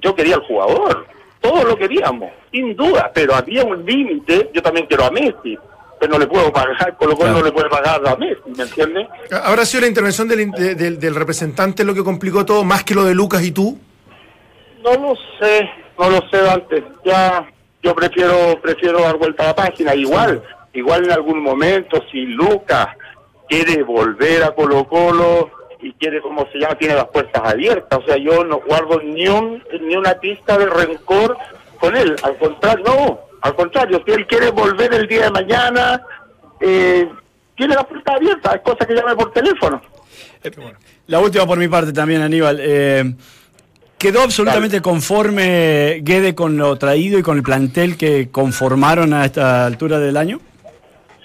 Yo 0.00 0.14
quería 0.14 0.36
al 0.36 0.42
jugador, 0.42 1.06
todos 1.40 1.64
lo 1.64 1.76
queríamos, 1.76 2.30
sin 2.50 2.74
duda, 2.74 3.10
pero 3.14 3.34
había 3.34 3.64
un 3.64 3.84
límite. 3.84 4.50
Yo 4.54 4.62
también 4.62 4.86
quiero 4.86 5.04
a 5.04 5.10
Messi, 5.10 5.58
pero 5.98 6.12
no 6.12 6.18
le 6.18 6.26
puedo 6.26 6.52
pagar, 6.52 6.96
con 6.96 7.10
lo 7.10 7.16
cual 7.16 7.32
no 7.32 7.42
le 7.42 7.52
puedo 7.52 7.68
pagar 7.68 8.00
a 8.06 8.16
Messi, 8.16 8.40
¿me 8.56 8.64
entiendes? 8.64 9.06
¿Habrá 9.30 9.64
sido 9.64 9.82
la 9.82 9.88
intervención 9.88 10.28
del, 10.28 10.98
del 10.98 11.14
representante 11.14 11.84
lo 11.84 11.94
que 11.94 12.04
complicó 12.04 12.44
todo, 12.44 12.64
más 12.64 12.84
que 12.84 12.94
lo 12.94 13.04
de 13.04 13.14
Lucas 13.14 13.42
y 13.42 13.52
tú? 13.52 13.78
No 14.82 14.92
lo 14.94 15.14
sé, 15.38 15.68
no 15.98 16.10
lo 16.10 16.22
sé 16.30 16.48
antes. 16.48 16.84
Ya 17.04 17.46
yo 17.82 17.94
prefiero 17.94 18.58
prefiero 18.60 19.00
dar 19.00 19.16
vuelta 19.16 19.44
a 19.44 19.46
la 19.48 19.56
página. 19.56 19.94
Igual, 19.94 20.42
igual 20.72 21.04
en 21.04 21.12
algún 21.12 21.42
momento, 21.42 22.02
si 22.10 22.26
Lucas 22.26 22.88
quiere 23.48 23.82
volver 23.82 24.44
a 24.44 24.52
Colo 24.52 24.84
Colo 24.84 25.50
y 25.80 25.92
quiere, 25.92 26.20
como 26.20 26.46
se 26.50 26.58
llama, 26.58 26.76
tiene 26.76 26.94
las 26.94 27.08
puertas 27.08 27.42
abiertas. 27.44 27.98
O 27.98 28.06
sea, 28.06 28.16
yo 28.16 28.44
no 28.44 28.60
guardo 28.60 29.00
ni, 29.02 29.28
un, 29.28 29.62
ni 29.80 29.96
una 29.96 30.14
pista 30.14 30.58
de 30.58 30.66
rencor 30.66 31.36
con 31.78 31.96
él. 31.96 32.16
Al 32.22 32.36
contrario, 32.36 32.84
no, 32.84 33.20
al 33.42 33.54
contrario, 33.54 34.02
si 34.06 34.12
él 34.12 34.26
quiere 34.26 34.50
volver 34.50 34.92
el 34.94 35.06
día 35.06 35.24
de 35.24 35.30
mañana, 35.30 36.02
eh, 36.60 37.08
tiene 37.56 37.74
las 37.74 37.84
puertas 37.86 38.16
abiertas. 38.16 38.52
Hay 38.52 38.60
cosas 38.60 38.86
que 38.86 38.94
llame 38.94 39.14
por 39.14 39.32
teléfono. 39.32 39.80
La 41.06 41.20
última 41.20 41.46
por 41.46 41.58
mi 41.58 41.68
parte 41.68 41.92
también, 41.92 42.22
Aníbal. 42.22 42.58
Eh, 42.60 43.14
¿Quedó 43.98 44.22
absolutamente 44.22 44.80
conforme 44.80 46.00
Guede 46.02 46.34
con 46.34 46.56
lo 46.56 46.76
traído 46.76 47.18
y 47.18 47.22
con 47.22 47.36
el 47.36 47.42
plantel 47.42 47.96
que 47.96 48.30
conformaron 48.30 49.12
a 49.12 49.24
esta 49.24 49.66
altura 49.66 49.98
del 49.98 50.16
año? 50.16 50.40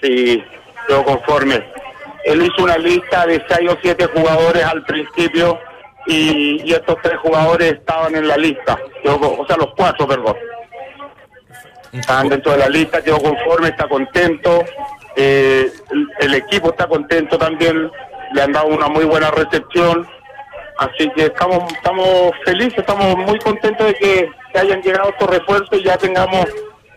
Sí, 0.02 0.42
quedó 0.88 1.04
conforme. 1.04 1.64
Él 2.24 2.42
hizo 2.42 2.64
una 2.64 2.76
lista 2.78 3.26
de 3.26 3.44
seis 3.48 3.70
o 3.70 3.76
siete 3.80 4.06
jugadores 4.06 4.64
al 4.64 4.82
principio 4.84 5.58
y, 6.06 6.72
estos 6.72 6.96
tres 7.02 7.16
jugadores 7.18 7.74
estaban 7.74 8.16
en 8.16 8.26
la 8.26 8.36
lista. 8.36 8.76
o 9.04 9.46
sea, 9.46 9.56
los 9.56 9.72
cuatro, 9.76 10.08
perdón. 10.08 10.34
Estaban 11.94 12.28
dentro 12.28 12.52
de 12.52 12.58
la 12.58 12.68
lista, 12.68 13.02
quedó 13.02 13.20
conforme, 13.20 13.68
está 13.68 13.88
contento. 13.88 14.64
Eh, 15.16 15.70
el 16.20 16.34
equipo 16.34 16.70
está 16.70 16.86
contento 16.86 17.38
también, 17.38 17.90
le 18.32 18.42
han 18.42 18.52
dado 18.52 18.66
una 18.66 18.88
muy 18.88 19.04
buena 19.04 19.30
recepción 19.30 20.06
Así 20.78 21.08
que 21.14 21.26
estamos, 21.26 21.72
estamos 21.72 22.32
felices, 22.44 22.78
estamos 22.78 23.16
muy 23.16 23.38
contentos 23.38 23.86
de 23.86 23.94
que, 23.94 24.28
hayan 24.58 24.80
llegado 24.82 25.10
estos 25.10 25.28
refuerzos 25.28 25.80
y 25.80 25.82
ya 25.82 25.96
tengamos, 25.96 26.46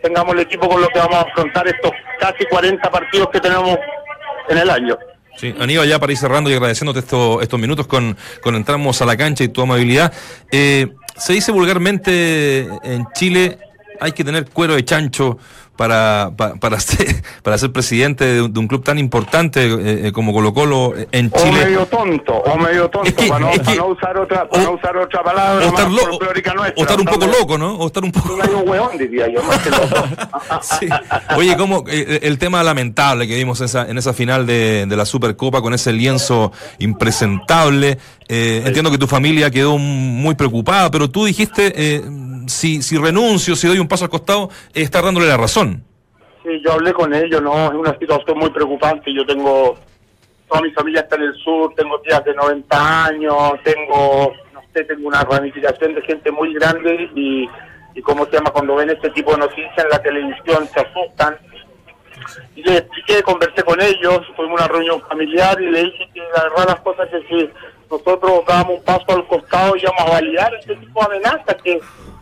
tengamos 0.04 0.36
el 0.36 0.42
equipo 0.42 0.70
con 0.70 0.80
lo 0.80 0.88
que 0.90 1.00
vamos 1.00 1.16
a 1.16 1.22
afrontar 1.22 1.68
estos 1.68 1.90
casi 2.20 2.46
40 2.46 2.92
partidos 2.92 3.30
que 3.30 3.40
tenemos 3.40 3.80
en 4.48 4.58
el 4.60 4.70
año. 4.70 4.96
Sí, 5.38 5.56
Aníbal, 5.60 5.88
ya 5.88 5.98
para 5.98 6.12
ir 6.12 6.20
cerrando 6.20 6.52
y 6.52 6.54
agradeciéndote 6.54 7.00
estos, 7.00 7.42
estos 7.42 7.60
minutos 7.60 7.88
con, 7.88 8.16
con 8.42 8.54
entramos 8.54 9.02
a 9.02 9.06
la 9.06 9.18
cancha 9.18 9.44
y 9.44 9.48
tu 9.48 9.62
amabilidad. 9.62 10.14
Eh, 10.52 10.88
se 11.16 11.34
dice 11.34 11.52
vulgarmente 11.52 12.68
en 12.84 13.08
Chile 13.14 13.58
hay 14.00 14.12
que 14.12 14.24
tener 14.24 14.50
cuero 14.50 14.76
de 14.76 14.86
chancho 14.86 15.38
para, 15.78 16.32
para, 16.60 16.80
ser, 16.82 17.24
para 17.44 17.58
ser 17.58 17.72
presidente 17.72 18.26
de, 18.26 18.42
un 18.42 18.68
club 18.68 18.84
tan 18.84 18.98
importante 19.00 19.66
eh, 19.66 20.08
eh, 20.08 20.12
como 20.12 20.34
Colo 20.34 20.54
Colo 20.54 20.94
en 21.12 21.32
Chile. 21.32 21.50
O 21.50 21.66
medio 21.66 21.86
tonto, 21.86 22.34
o 22.34 22.58
medio 22.58 22.90
tonto, 22.90 23.28
para, 23.28 23.40
no, 23.40 23.88
usar 23.88 24.18
otra, 24.18 24.50
para 24.50 24.63
no 24.63 24.72
usar 24.74 24.98
otra 24.98 25.24
palabra. 25.24 25.66
O 25.66 25.70
estar, 25.70 25.88
o 25.88 26.82
estar 26.82 27.00
un 27.00 27.06
poco 27.06 27.28
loco, 27.28 27.58
¿no? 27.58 27.76
O 27.76 27.88
estar 27.88 28.04
un 28.04 28.12
poco... 28.12 28.34
un 28.34 28.70
hueón, 28.70 28.98
diría 28.98 29.28
yo, 29.28 29.40
sí. 30.62 30.88
Oye, 31.36 31.56
como 31.56 31.84
eh, 31.88 32.20
el 32.24 32.38
tema 32.38 32.63
lamentable 32.63 33.28
que 33.28 33.36
vimos 33.36 33.62
esa, 33.62 33.88
en 33.88 33.98
esa 33.98 34.13
final 34.13 34.46
de, 34.46 34.86
de 34.88 34.98
la 34.98 35.06
Supercopa 35.06 35.62
con 35.62 35.74
ese 35.74 35.94
lienzo 35.94 36.52
impresentable. 36.80 37.98
Entiendo 38.30 38.92
que 38.92 38.98
tu 38.98 39.08
familia 39.08 39.50
quedó 39.50 39.78
muy 39.78 40.36
preocupada, 40.36 40.92
pero 40.92 41.10
tú 41.10 41.24
dijiste 41.24 42.02
si, 42.48 42.82
si 42.82 42.98
renuncio, 42.98 43.56
si 43.56 43.68
doy 43.68 43.80
un 43.80 43.88
paso 43.88 44.06
al 44.06 44.10
costado, 44.10 44.50
estar 44.74 45.04
dándole 45.04 45.28
la 45.28 45.38
razón. 45.38 45.66
Sí, 46.48 46.62
yo 46.64 46.72
hablé 46.72 46.94
con 46.94 47.14
ellos, 47.14 47.42
¿no? 47.42 47.66
Es 47.66 47.74
una 47.74 47.98
situación 48.00 48.38
muy 48.38 48.50
preocupante. 48.52 49.14
Yo 49.14 49.26
tengo, 49.26 49.78
toda 50.48 50.62
mi 50.62 50.72
familia 50.72 51.02
está 51.02 51.18
en 51.18 51.24
el 51.24 51.34
sur, 51.36 51.74
tengo 51.76 52.00
tías 52.00 52.24
de 52.24 52.34
90 52.34 53.06
años, 53.06 53.36
tengo, 53.66 54.32
no 54.54 54.62
sé, 54.74 54.86
tengo 54.86 55.10
una 55.10 55.26
ramificación 55.26 55.94
de 55.94 56.02
gente 56.04 56.32
muy 56.32 56.54
grande 56.54 57.10
y, 57.16 57.50
y 57.96 58.02
¿cómo 58.02 58.26
se 58.28 58.32
llama? 58.32 58.52
Cuando 58.52 58.76
ven 58.76 58.92
este 58.92 59.10
tipo 59.10 59.32
de 59.32 59.40
noticias 59.40 59.78
en 59.78 59.90
la 59.90 60.02
televisión 60.02 60.70
se 60.74 60.80
asustan. 60.80 61.38
Y 62.56 62.64
les 62.64 62.78
expliqué, 62.78 63.22
conversé 63.24 63.64
con 63.64 63.82
ellos, 63.82 64.22
tuvimos 64.38 64.62
una 64.62 64.70
reunión 64.70 65.02
familiar 65.02 65.62
y 65.62 65.70
le 65.70 65.84
dije 65.84 66.10
que 66.14 66.22
la 66.34 66.44
verdad 66.44 66.66
las 66.68 66.80
cosas 66.80 67.10
que 67.10 67.28
si 67.28 67.50
nosotros 67.92 68.44
dábamos 68.48 68.78
un 68.78 68.84
paso 68.86 69.06
al 69.10 69.28
costado 69.28 69.76
y 69.76 69.82
íbamos 69.82 70.02
a 70.02 70.12
validar 70.12 70.54
este 70.54 70.78
tipo 70.78 71.02
de 71.02 71.18
amenazas 71.18 71.56
que 71.62 71.82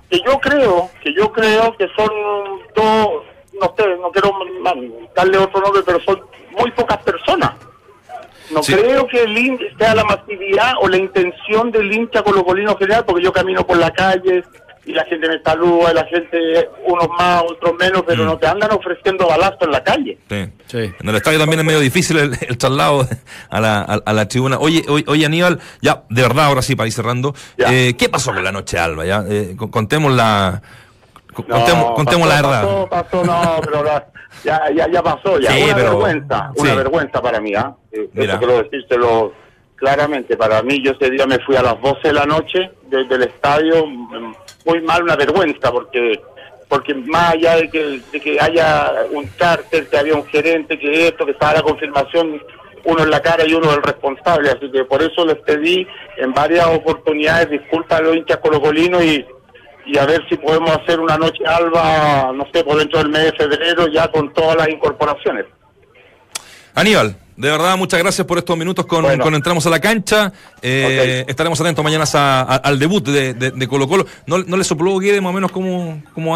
que 0.10 0.20
yo 0.26 0.40
creo, 0.40 0.90
que 1.02 1.14
yo 1.14 1.32
creo 1.32 1.76
que 1.78 1.88
son 1.96 2.10
dos, 2.76 3.24
no 3.60 3.74
sé, 3.78 3.98
no 3.98 4.12
quiero 4.12 4.32
darle 5.16 5.38
otro 5.38 5.62
nombre, 5.62 5.82
pero 5.86 6.00
son 6.02 6.22
muy 6.58 6.72
pocas 6.72 6.98
personas. 7.00 7.52
No 8.52 8.62
creo 8.62 9.08
que 9.08 9.24
el 9.24 9.76
sea 9.78 9.96
la 9.96 10.04
masividad 10.04 10.74
o 10.80 10.88
la 10.88 10.98
intención 10.98 11.72
del 11.72 11.92
hincha 11.92 12.22
colocolino 12.22 12.78
general, 12.78 13.04
porque 13.06 13.24
yo 13.24 13.34
camino 13.34 13.66
por 13.66 13.78
la 13.78 13.92
calle, 13.92 14.44
y 14.86 14.94
la 14.94 15.04
gente 15.06 15.28
me 15.28 15.42
saluda, 15.42 15.92
y 15.92 15.96
la 15.96 16.06
gente, 16.06 16.70
unos 16.86 17.08
más, 17.18 17.42
otros 17.42 17.74
menos, 17.80 18.04
pero 18.06 18.24
mm. 18.24 18.28
no 18.28 18.38
te 18.38 18.48
andan 18.48 18.72
ofreciendo 18.72 19.28
balazo 19.28 19.58
en 19.62 19.72
la 19.72 19.84
calle. 19.84 20.18
Sí, 20.30 20.46
sí. 20.68 20.94
En 21.00 21.10
el 21.10 21.16
estadio 21.16 21.40
también 21.40 21.62
es 21.62 21.66
medio 21.66 21.80
difícil 21.80 22.18
el, 22.18 22.38
el 22.48 22.58
traslado 22.58 23.08
a 23.50 23.60
la, 23.60 23.82
a, 23.82 24.14
la 24.14 24.28
tribuna. 24.28 24.60
Oye, 24.60 24.84
oye, 24.88 25.26
Aníbal, 25.26 25.60
ya, 25.82 26.04
de 26.10 26.22
verdad, 26.22 26.46
ahora 26.46 26.62
sí, 26.62 26.76
para 26.76 26.86
ir 26.88 26.94
cerrando, 26.94 27.34
eh, 27.58 27.96
¿qué 27.98 28.10
pasó 28.10 28.32
con 28.32 28.44
la 28.44 28.52
noche 28.52 28.78
alba? 28.78 29.06
Ya? 29.06 29.24
Eh, 29.28 29.56
contemos 29.58 30.14
la... 30.14 30.62
Contemos, 31.36 32.28
la 32.28 32.36
verdad. 32.36 32.88
Pasó, 32.88 33.24
no, 33.24 33.60
pero 33.64 33.84
ya, 34.44 34.72
ya, 34.74 34.88
ya 34.90 35.04
pasó, 35.04 35.40
ya. 35.40 35.52
una 35.52 35.76
vergüenza, 35.76 36.52
una 36.56 36.76
vergüenza 36.76 37.22
para 37.22 37.40
mí, 37.40 37.54
¿ah? 37.56 37.76
¿eh? 37.92 38.10
Eso 38.16 38.38
quiero 38.38 38.64
decírselo 38.64 39.34
claramente. 39.76 40.38
Para 40.38 40.62
mí, 40.64 40.82
yo 40.84 40.92
ese 40.92 41.10
día 41.10 41.26
me 41.26 41.40
fui 41.40 41.56
a 41.56 41.62
las 41.62 41.82
12 41.82 42.00
de 42.08 42.14
la 42.14 42.26
noche 42.26 42.72
desde 42.88 43.16
el 43.16 43.24
estadio 43.24 43.86
muy 43.86 44.82
mal, 44.82 45.04
una 45.04 45.16
vergüenza, 45.16 45.72
porque 45.72 46.22
porque 46.68 46.96
más 46.96 47.34
allá 47.34 47.58
de 47.58 47.70
que, 47.70 48.02
de 48.12 48.20
que 48.20 48.40
haya 48.40 48.92
un 49.12 49.28
cártel, 49.38 49.88
que 49.88 49.98
había 49.98 50.16
un 50.16 50.26
gerente, 50.26 50.80
que 50.80 51.10
esto, 51.10 51.24
que 51.24 51.34
estaba 51.34 51.54
la 51.54 51.62
confirmación 51.62 52.42
uno 52.86 53.04
en 53.04 53.10
la 53.10 53.22
cara 53.22 53.46
y 53.46 53.54
uno 53.54 53.74
el 53.74 53.84
responsable, 53.84 54.50
así 54.50 54.72
que 54.72 54.86
por 54.86 55.02
eso 55.02 55.26
les 55.26 55.38
pedí 55.38 55.88
en 56.18 56.34
varias 56.34 56.68
oportunidades 56.68 57.50
disculpas 57.50 58.00
a 58.00 58.04
los 58.04 58.16
hinchas 58.16 58.38
colocolinos 58.38 59.04
y, 59.04 59.26
y 59.86 59.98
a 59.98 60.06
ver 60.06 60.24
si 60.30 60.38
podemos 60.38 60.72
hacer 60.72 61.00
una 61.00 61.18
noche 61.18 61.46
alba, 61.46 62.32
no 62.34 62.46
sé, 62.54 62.64
por 62.64 62.78
dentro 62.78 63.00
del 63.00 63.10
mes 63.10 63.26
de 63.26 63.34
febrero 63.34 63.88
ya 63.88 64.08
con 64.10 64.34
todas 64.34 64.58
las 64.58 64.70
incorporaciones. 64.70 65.46
Aníbal, 66.74 67.16
de 67.38 67.50
verdad, 67.50 67.78
muchas 67.78 68.00
gracias 68.00 68.26
por 68.26 68.38
estos 68.38 68.58
minutos 68.58 68.86
con, 68.86 69.06
Entramos 69.06 69.66
a 69.66 69.70
la 69.70 69.80
Cancha. 69.80 70.32
Eh, 70.62 71.26
estaremos 71.28 71.60
atentos 71.60 71.84
mañana 71.84 72.06
al 72.42 72.80
debut 72.80 73.06
de, 73.06 73.68
Colo 73.68 73.88
Colo. 73.88 74.06
¿No, 74.26 74.40
no 74.40 74.58
le 74.58 74.64
sopló 74.64 74.98
Guede 75.00 75.20
más 75.22 75.32
o 75.32 75.34
menos 75.34 75.52
cómo, 75.52 76.02
cómo, 76.14 76.36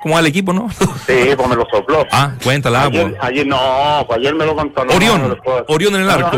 cómo 0.00 0.14
va 0.14 0.20
el 0.20 0.26
equipo, 0.26 0.52
no? 0.52 0.68
Sí, 1.06 1.30
pues 1.34 1.48
me 1.48 1.56
lo 1.56 1.66
sopló. 1.70 2.06
Ah, 2.12 2.32
cuéntala. 2.42 2.84
Ayer, 2.84 3.10
pues. 3.10 3.22
ayer 3.22 3.46
no, 3.46 4.04
pues 4.06 4.18
ayer 4.18 4.34
me 4.34 4.44
lo 4.44 4.54
contó. 4.54 4.82
Orión, 4.82 5.38
Orión 5.68 5.94
en 5.96 6.02
el 6.02 6.10
arco. 6.10 6.36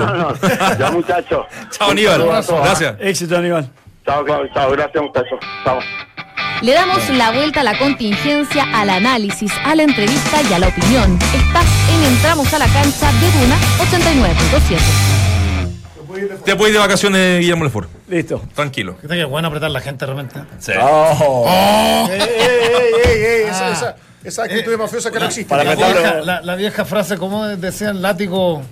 ya, 0.78 0.90
muchachos. 0.92 1.46
chao, 1.70 1.90
Aníbal. 1.90 2.44
Gracias. 2.46 2.96
Éxito, 3.00 3.36
Aníbal. 3.36 3.70
Chao, 4.06 4.24
chao, 4.54 4.70
gracias, 4.70 5.02
muchachos. 5.02 5.38
Chao. 5.64 5.78
Le 6.62 6.72
damos 6.74 7.08
la 7.08 7.32
vuelta 7.32 7.62
a 7.62 7.64
la 7.64 7.78
contingencia, 7.78 8.64
al 8.74 8.90
análisis, 8.90 9.50
a 9.64 9.74
la 9.74 9.82
entrevista 9.82 10.42
y 10.42 10.52
a 10.52 10.58
la 10.58 10.68
opinión. 10.68 11.18
Estás 11.34 11.64
en 11.88 12.04
Entramos 12.04 12.52
a 12.52 12.58
la 12.58 12.66
cancha 12.66 13.10
de 13.12 13.30
Duna 13.40 13.56
89.7. 13.78 14.78
Te 16.44 16.54
puedes 16.56 16.74
ir 16.74 16.74
de 16.74 16.80
vacaciones, 16.86 17.40
Guillermo 17.40 17.64
Lefort. 17.64 17.88
Listo. 18.08 18.42
Tranquilo. 18.54 18.98
Que 18.98 19.24
bueno 19.24 19.48
apretar 19.48 19.70
la 19.70 19.80
gente 19.80 20.04
realmente. 20.04 20.38
Sí. 20.58 20.72
Oh. 20.78 21.46
oh. 21.46 22.08
Ey, 22.10 22.20
ey, 22.20 22.28
ey, 23.06 23.22
ey, 23.22 23.42
esa, 23.48 23.72
esa, 23.72 23.96
esa 24.22 24.44
actitud 24.44 24.74
eh, 24.74 24.76
mafiosa 24.76 25.10
que 25.10 25.18
no 25.18 25.24
existe. 25.26 25.56
la, 25.56 25.74
vieja, 25.74 26.20
la, 26.20 26.42
la, 26.42 26.56
vieja 26.56 26.84
frase, 26.84 27.16
como 27.16 27.46
decían, 27.46 28.02
látigo 28.02 28.62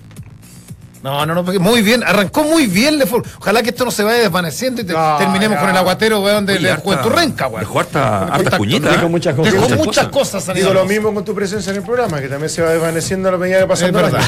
no, 1.03 1.25
no, 1.25 1.33
no, 1.33 1.43
muy 1.43 1.81
bien, 1.81 2.03
arrancó 2.03 2.43
muy 2.43 2.67
bien 2.67 2.97
Lefort. 2.97 3.25
Ojalá 3.39 3.63
que 3.63 3.69
esto 3.69 3.85
no 3.85 3.91
se 3.91 4.03
vaya 4.03 4.19
desvaneciendo 4.19 4.81
y 4.81 4.85
terminemos 4.85 5.57
con 5.57 5.69
el 5.69 5.77
aguatero, 5.77 6.21
weón, 6.21 6.45
de, 6.45 6.59
de 6.59 6.75
Renca, 6.75 7.47
weón. 7.47 7.61
Dejó 7.61 7.79
harta, 7.79 8.25
harta 8.25 8.57
cuñita. 8.57 8.91
Dejó 8.91 9.09
muchas 9.09 9.35
cosas. 9.35 9.53
Dejó 9.53 9.69
muchas 9.69 10.07
cosas. 10.07 10.53
Digo 10.53 10.73
lo 10.73 10.85
mismo 10.85 11.13
con 11.13 11.23
tu 11.23 11.33
presencia 11.33 11.71
en 11.71 11.77
el 11.77 11.83
programa, 11.83 12.19
que 12.19 12.27
también 12.27 12.49
se 12.49 12.61
va 12.61 12.71
desvaneciendo 12.71 13.29
a 13.29 13.33
la 13.33 13.37
medida 13.37 13.59
que 13.59 13.67
pasa 13.67 13.87
Es 13.87 13.93
verdad, 13.93 14.21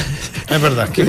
es 0.48 0.60
verdad. 0.62 0.88
¿Qué 0.88 1.04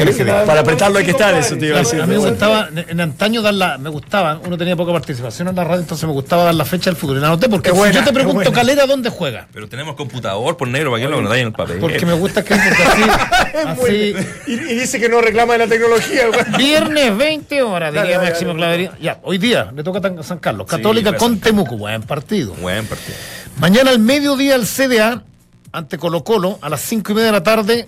Para 0.45 0.61
apretarlo 0.61 0.99
hay 0.99 1.05
que 1.05 1.11
estar, 1.11 1.33
eso 1.35 1.57
te 1.57 1.67
iba 1.67 1.77
a 1.77 1.79
decir. 1.79 2.01
A 2.01 2.05
mí 2.05 2.13
me 2.15 2.29
gustaba, 2.29 2.69
en 2.75 2.99
antaño 2.99 3.41
dar 3.41 3.53
la, 3.53 3.77
me 3.77 3.89
gustaba, 3.89 4.39
uno 4.45 4.57
tenía 4.57 4.75
poca 4.75 4.91
participación 4.91 5.47
en 5.47 5.55
la 5.55 5.63
radio, 5.63 5.81
entonces 5.81 6.05
me 6.05 6.13
gustaba 6.13 6.43
dar 6.43 6.55
la 6.55 6.65
fecha 6.65 6.89
del 6.89 6.97
fútbol. 6.97 7.17
Y 7.17 7.21
la 7.21 7.27
anoté 7.27 7.47
porque 7.49 7.71
si 7.71 7.91
yo 7.91 8.03
te 8.03 8.13
pregunto, 8.13 8.51
Calera, 8.51 8.85
¿dónde 8.85 9.09
juega? 9.09 9.47
Pero 9.53 9.67
tenemos 9.67 9.95
computador 9.95 10.57
por 10.57 10.67
negro, 10.67 10.91
¿para 10.91 11.03
qué 11.03 11.09
lo 11.09 11.21
notáis 11.21 11.41
en 11.41 11.47
el 11.47 11.53
papel? 11.53 11.77
Porque 11.79 12.05
me 12.05 12.13
gusta 12.13 12.43
que 12.43 12.53
así, 12.53 13.01
así. 13.67 14.15
Y 14.47 14.55
dice 14.55 14.99
que 14.99 15.09
no 15.09 15.21
reclama 15.21 15.52
de 15.53 15.59
la 15.59 15.67
tecnología, 15.67 16.23
Viernes 16.57 17.17
20 17.17 17.61
horas, 17.63 17.93
diría 17.93 18.19
Máximo 18.19 18.53
Clavería. 18.53 18.91
Ya, 19.01 19.19
hoy 19.23 19.37
día 19.37 19.71
le 19.73 19.83
toca 19.83 20.07
a 20.07 20.23
San 20.23 20.39
Carlos. 20.39 20.67
Católica 20.67 21.15
con 21.15 21.39
Temuco. 21.39 21.77
Buen 21.77 22.03
partido. 22.03 22.53
Buen 22.55 22.85
partido. 22.85 23.17
Mañana 23.59 23.91
al 23.91 23.99
mediodía 23.99 24.55
el 24.55 24.65
CDA 24.65 25.23
ante 25.71 25.97
Colo 25.97 26.23
Colo 26.23 26.59
a 26.61 26.69
las 26.69 26.81
5 26.81 27.11
y 27.11 27.15
media 27.15 27.27
de 27.27 27.31
la 27.31 27.43
tarde 27.43 27.87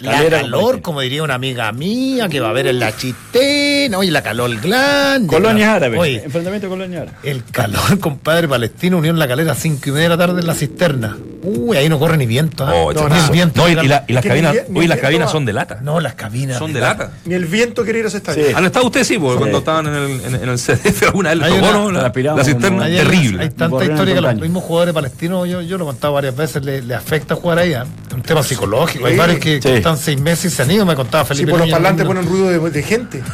la 0.00 0.28
calor, 0.28 0.80
como 0.80 1.00
diría 1.00 1.22
una 1.22 1.34
amiga 1.34 1.70
mía, 1.72 2.28
que 2.28 2.40
va 2.40 2.50
a 2.50 2.52
ver 2.52 2.66
en 2.66 2.80
la 2.80 2.96
chitena, 2.96 3.98
oye, 3.98 4.10
la 4.10 4.22
calor 4.22 4.50
grande. 4.60 5.26
Colonia 5.26 5.74
árabe. 5.74 5.98
Oye, 5.98 6.22
enfrentamiento 6.24 6.68
colonia 6.68 7.02
árabe. 7.02 7.18
El 7.22 7.44
calor, 7.44 7.98
compadre 8.00 8.48
palestino, 8.48 8.98
unión 8.98 9.18
la 9.18 9.28
calera 9.28 9.52
a 9.52 9.54
5 9.54 9.80
y 9.88 9.92
media 9.92 10.04
de 10.04 10.08
la 10.08 10.18
tarde 10.18 10.40
en 10.40 10.46
la 10.46 10.54
cisterna. 10.54 11.16
Uy, 11.42 11.76
ahí 11.76 11.88
no 11.88 11.98
corre 11.98 12.16
ni 12.16 12.26
viento. 12.26 12.64
¿eh? 12.68 12.72
Oh, 12.74 12.92
no, 12.92 13.08
no, 13.08 13.30
viento. 13.30 13.62
No, 13.62 13.68
y, 13.68 13.74
la, 13.74 14.04
y, 14.06 14.12
las 14.12 14.24
cabinas, 14.24 14.56
uy, 14.68 14.86
las 14.86 14.98
cabinas 14.98 15.30
son 15.30 15.44
de 15.44 15.52
lata. 15.52 15.80
No, 15.82 16.00
las 16.00 16.14
cabinas. 16.14 16.58
Son 16.58 16.72
de 16.72 16.80
lata. 16.80 17.12
Ni 17.24 17.34
el 17.34 17.46
viento 17.46 17.84
quiere 17.84 18.00
ir 18.00 18.04
a 18.04 18.08
ese 18.08 18.18
estadio. 18.18 18.46
Sí. 18.46 18.52
¿Han 18.54 18.64
estado 18.64 18.86
ustedes, 18.86 19.06
sí? 19.06 19.18
Porque 19.18 19.38
cuando 19.38 19.58
estaban 19.58 19.86
en 19.86 19.94
el, 19.94 20.34
en, 20.34 20.48
el 20.48 20.58
CDF 20.58 21.02
alguna 21.08 21.30
vez 21.30 21.38
les 21.38 21.48
tocó, 21.48 21.72
¿no? 21.72 21.90
La, 21.90 22.12
la, 22.12 22.44
cisterna, 22.44 22.86
terrible. 22.86 23.42
Hay 23.44 23.50
tanta 23.50 23.84
historia 23.84 24.14
que 24.14 24.20
los 24.20 24.34
mismos 24.36 24.64
jugadores 24.64 24.94
palestinos, 24.94 25.48
yo, 25.48 25.62
yo 25.62 25.78
lo 25.78 25.84
he 25.84 25.86
contado 25.88 26.14
varias 26.14 26.36
veces, 26.36 26.64
le, 26.64 26.82
le 26.82 26.94
afecta 26.94 27.34
jugar 27.34 27.58
ahí. 27.58 27.72
¿eh? 27.72 27.82
Un 28.14 28.22
tema 28.22 28.42
psicológico. 28.42 29.06
Hay 29.06 29.16
varios 29.16 29.38
que, 29.38 29.60
que 29.60 29.80
están 29.92 30.04
seis 30.04 30.20
meses 30.20 30.52
y 30.52 30.56
se 30.56 30.84
me 30.84 30.94
contaba 30.94 31.24
Felipe. 31.24 31.46
Sí, 31.46 31.50
por 31.50 31.60
los 31.60 31.70
parlantes 31.70 32.06
ponen 32.06 32.26
ruido 32.26 32.48
de, 32.48 32.82
gente. 32.82 33.22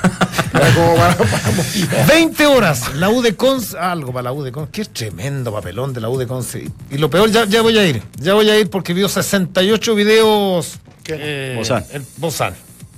20 2.08 2.46
horas, 2.46 2.94
la 2.94 3.10
U 3.10 3.20
de 3.22 3.36
Conce, 3.36 3.78
algo 3.78 4.12
para 4.12 4.24
la 4.24 4.32
U 4.32 4.42
de 4.42 4.52
Conce, 4.52 4.70
qué 4.72 4.84
tremendo 4.86 5.52
papelón 5.52 5.92
de 5.92 6.00
la 6.00 6.08
U 6.08 6.16
de 6.16 6.26
Conce. 6.26 6.70
Y 6.90 6.98
lo 6.98 7.10
peor, 7.10 7.30
ya, 7.30 7.44
ya 7.44 7.62
voy 7.62 7.76
a 7.78 7.86
ir, 7.86 8.02
ya 8.18 8.34
voy 8.34 8.48
a 8.48 8.58
ir 8.58 8.70
porque 8.70 8.94
vio 8.94 9.08
68 9.08 9.94
videos. 9.94 10.78
Eh, 11.08 11.54
Bozán. 11.56 11.84
El 11.92 12.04
Bozán. 12.16 12.54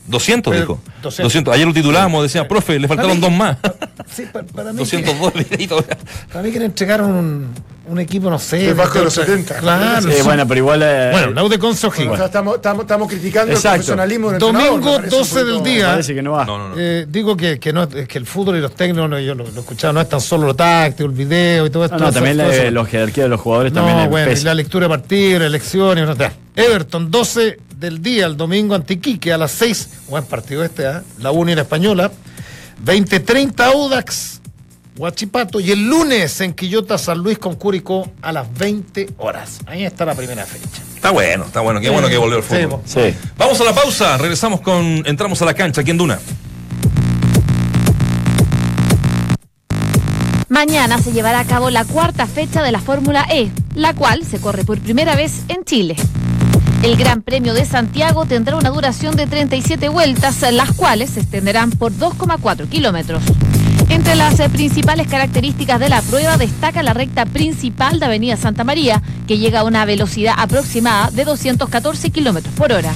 200, 0.07 0.57
dijo. 0.57 0.81
200. 1.03 1.55
Ayer 1.55 1.67
lo 1.67 1.75
titulábamos, 1.75 2.23
decía, 2.23 2.49
profe, 2.49 2.79
le 2.79 2.89
faltaron 2.89 3.21
dos 3.21 3.33
más. 3.33 3.59
Sí, 4.11 4.25
para, 4.33 4.73
mí. 4.73 4.79
202 4.79 5.35
videitos. 5.51 5.85
Para 6.33 6.43
mí 6.43 6.51
que 6.51 6.59
le 6.59 6.65
entregaron 6.65 7.11
un, 7.11 7.49
un 7.89 8.01
equipo, 8.01 8.31
no 8.31 8.39
sé. 8.39 8.73
bajo 8.75 8.99
de 8.99 9.05
los 9.05 9.15
70. 9.15 9.59
Claro. 9.59 10.11
Sí, 10.11 10.23
bueno, 10.23 10.47
pero 10.47 10.59
igual. 10.59 10.83
Eh, 10.83 11.09
bueno, 11.13 11.31
la 11.31 11.49
de 11.49 11.59
Conce 11.59 11.87
estamos, 11.87 12.57
estamos, 12.57 12.83
estamos, 12.83 13.09
criticando 13.09 13.55
el 13.55 13.61
profesionalismo 13.61 14.31
del 14.31 14.39
Domingo 14.39 14.99
12 14.99 15.45
del 15.45 15.63
día. 15.63 15.87
Parece 15.89 16.15
que 16.15 16.23
no 16.23 16.33
va. 16.33 16.47
Eh, 16.77 17.07
digo 17.09 17.37
que, 17.37 17.59
que, 17.59 17.73
no, 17.73 17.89
que 17.89 18.19
el 18.19 18.27
fútbol 18.27 18.57
y 18.57 18.61
los 18.61 18.75
técnicos, 18.75 19.11
yo 19.23 19.35
lo, 19.35 19.45
lo 19.45 19.61
escuchaba, 19.61 19.93
no 19.93 20.01
es 20.01 20.09
tan 20.09 20.21
solo 20.21 20.47
lo 20.47 20.55
táctico, 20.55 21.09
el 21.09 21.15
video 21.15 21.67
y 21.67 21.71
todo 21.71 21.85
esto. 21.85 21.99
No, 21.99 22.13
también 22.13 22.37
la, 22.37 22.71
los 22.71 22.89
jerarquía 22.89 23.25
de 23.25 23.29
los 23.29 23.41
jugadores 23.41 23.73
no, 23.73 23.85
también. 23.85 24.11
bueno, 24.11 24.33
y 24.33 24.37
la 24.45 24.55
lectura 24.55 24.87
de 24.87 24.91
partidos, 24.91 25.43
elecciones, 25.43 26.07
no, 26.07 26.15
Everton, 26.57 27.11
12 27.11 27.59
del 27.77 28.03
día, 28.03 28.27
el 28.27 28.37
domingo 28.37 28.75
Antiquique 28.75 29.33
a 29.33 29.39
las 29.39 29.53
6. 29.53 29.91
Buen 30.09 30.25
partido 30.25 30.65
este, 30.65 30.85
¿eh? 30.85 31.01
la 31.21 31.31
Unión 31.31 31.59
Española. 31.59 32.11
20-30 32.85 33.61
Audax, 33.61 34.38
Huachipato. 34.99 35.61
Y 35.61 35.71
el 35.71 35.89
lunes 35.89 36.41
en 36.41 36.53
Quillota, 36.53 36.99
San 36.99 37.19
Luis 37.19 37.39
con 37.39 37.55
Curicó 37.55 38.11
a 38.21 38.33
las 38.33 38.53
20 38.59 39.11
horas. 39.19 39.61
Ahí 39.67 39.85
está 39.85 40.05
la 40.05 40.15
primera 40.15 40.45
fecha. 40.45 40.83
Está 40.95 41.11
bueno, 41.11 41.45
está 41.45 41.61
bueno. 41.61 41.81
Qué 41.81 41.91
bueno 41.91 42.09
que 42.09 42.19
volvió 42.19 42.39
el 42.39 42.43
fútbol. 42.43 42.81
Sí. 42.85 43.15
Vamos 43.37 43.61
a 43.61 43.65
la 43.65 43.75
pausa. 43.75 44.19
Regresamos 44.19 44.61
con. 44.61 45.03
Entramos 45.07 45.41
a 45.41 45.45
la 45.45 45.55
cancha 45.55 45.81
aquí 45.81 45.93
en 45.93 45.99
Duna. 45.99 46.19
Mañana 50.49 50.99
se 50.99 51.13
llevará 51.13 51.41
a 51.41 51.45
cabo 51.45 51.71
la 51.71 51.85
cuarta 51.85 52.27
fecha 52.27 52.63
de 52.63 52.73
la 52.73 52.81
Fórmula 52.81 53.27
E, 53.31 53.51
la 53.75 53.95
cual 53.95 54.25
se 54.25 54.41
corre 54.41 54.65
por 54.65 54.81
primera 54.81 55.15
vez 55.15 55.43
en 55.49 55.63
Chile. 55.65 55.95
El 56.83 56.97
Gran 56.97 57.23
Premio 57.23 57.55
de 57.55 57.65
Santiago 57.65 58.25
tendrá 58.25 58.57
una 58.57 58.71
duración 58.71 59.15
de 59.15 59.27
37 59.27 59.89
vueltas, 59.89 60.41
las 60.53 60.73
cuales 60.73 61.11
se 61.11 61.21
extenderán 61.21 61.71
por 61.71 61.93
2,4 61.93 62.69
kilómetros. 62.69 63.23
Entre 63.89 64.15
las 64.15 64.39
eh, 64.39 64.49
principales 64.51 65.07
características 65.07 65.81
de 65.81 65.89
la 65.89 66.03
prueba 66.03 66.37
destaca 66.37 66.83
la 66.83 66.93
recta 66.93 67.25
principal 67.25 67.99
de 67.99 68.07
Avenida 68.07 68.37
Santa 68.37 68.63
María, 68.65 69.03
que 69.27 69.39
llega 69.39 69.61
a 69.61 69.65
una 69.65 69.85
velocidad 69.85 70.35
aproximada 70.37 71.11
de 71.11 71.25
214 71.25 72.11
kilómetros 72.11 72.55
por 72.55 72.73
hora. 72.73 72.93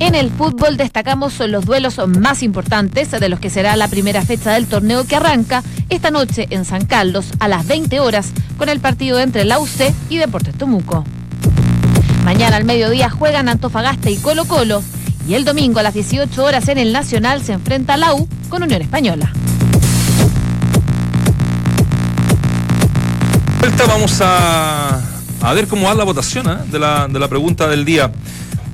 En 0.00 0.14
el 0.14 0.30
fútbol 0.30 0.76
destacamos 0.76 1.38
los 1.40 1.64
duelos 1.64 2.00
más 2.06 2.42
importantes 2.42 3.10
de 3.10 3.28
los 3.28 3.40
que 3.40 3.50
será 3.50 3.76
la 3.76 3.88
primera 3.88 4.22
fecha 4.22 4.52
del 4.52 4.66
torneo 4.66 5.04
que 5.04 5.16
arranca 5.16 5.62
esta 5.88 6.10
noche 6.10 6.46
en 6.50 6.64
San 6.64 6.84
Carlos 6.84 7.32
a 7.40 7.48
las 7.48 7.66
20 7.66 7.98
horas 8.00 8.32
con 8.56 8.68
el 8.68 8.80
partido 8.80 9.18
entre 9.18 9.44
la 9.44 9.58
UC 9.58 9.92
y 10.08 10.18
Deportes 10.18 10.56
Tomuco. 10.56 11.04
Mañana 12.24 12.56
al 12.56 12.64
mediodía 12.64 13.10
juegan 13.10 13.48
Antofagasta 13.48 14.10
y 14.10 14.16
Colo 14.16 14.44
Colo. 14.44 14.82
Y 15.26 15.34
el 15.34 15.44
domingo 15.44 15.80
a 15.80 15.82
las 15.82 15.94
18 15.94 16.42
horas 16.44 16.68
en 16.68 16.78
el 16.78 16.92
Nacional 16.92 17.42
se 17.42 17.52
enfrenta 17.52 17.96
la 17.96 18.14
U 18.14 18.28
con 18.48 18.62
Unión 18.62 18.82
Española. 18.82 19.32
Vuelta 23.78 23.94
vamos 23.94 24.20
a, 24.22 25.00
a 25.40 25.54
ver 25.54 25.68
cómo 25.68 25.86
va 25.86 25.94
la 25.94 26.02
votación 26.02 26.50
¿eh? 26.50 26.56
de, 26.68 26.80
la, 26.80 27.06
de 27.06 27.16
la 27.16 27.28
pregunta 27.28 27.68
del 27.68 27.84
día. 27.84 28.10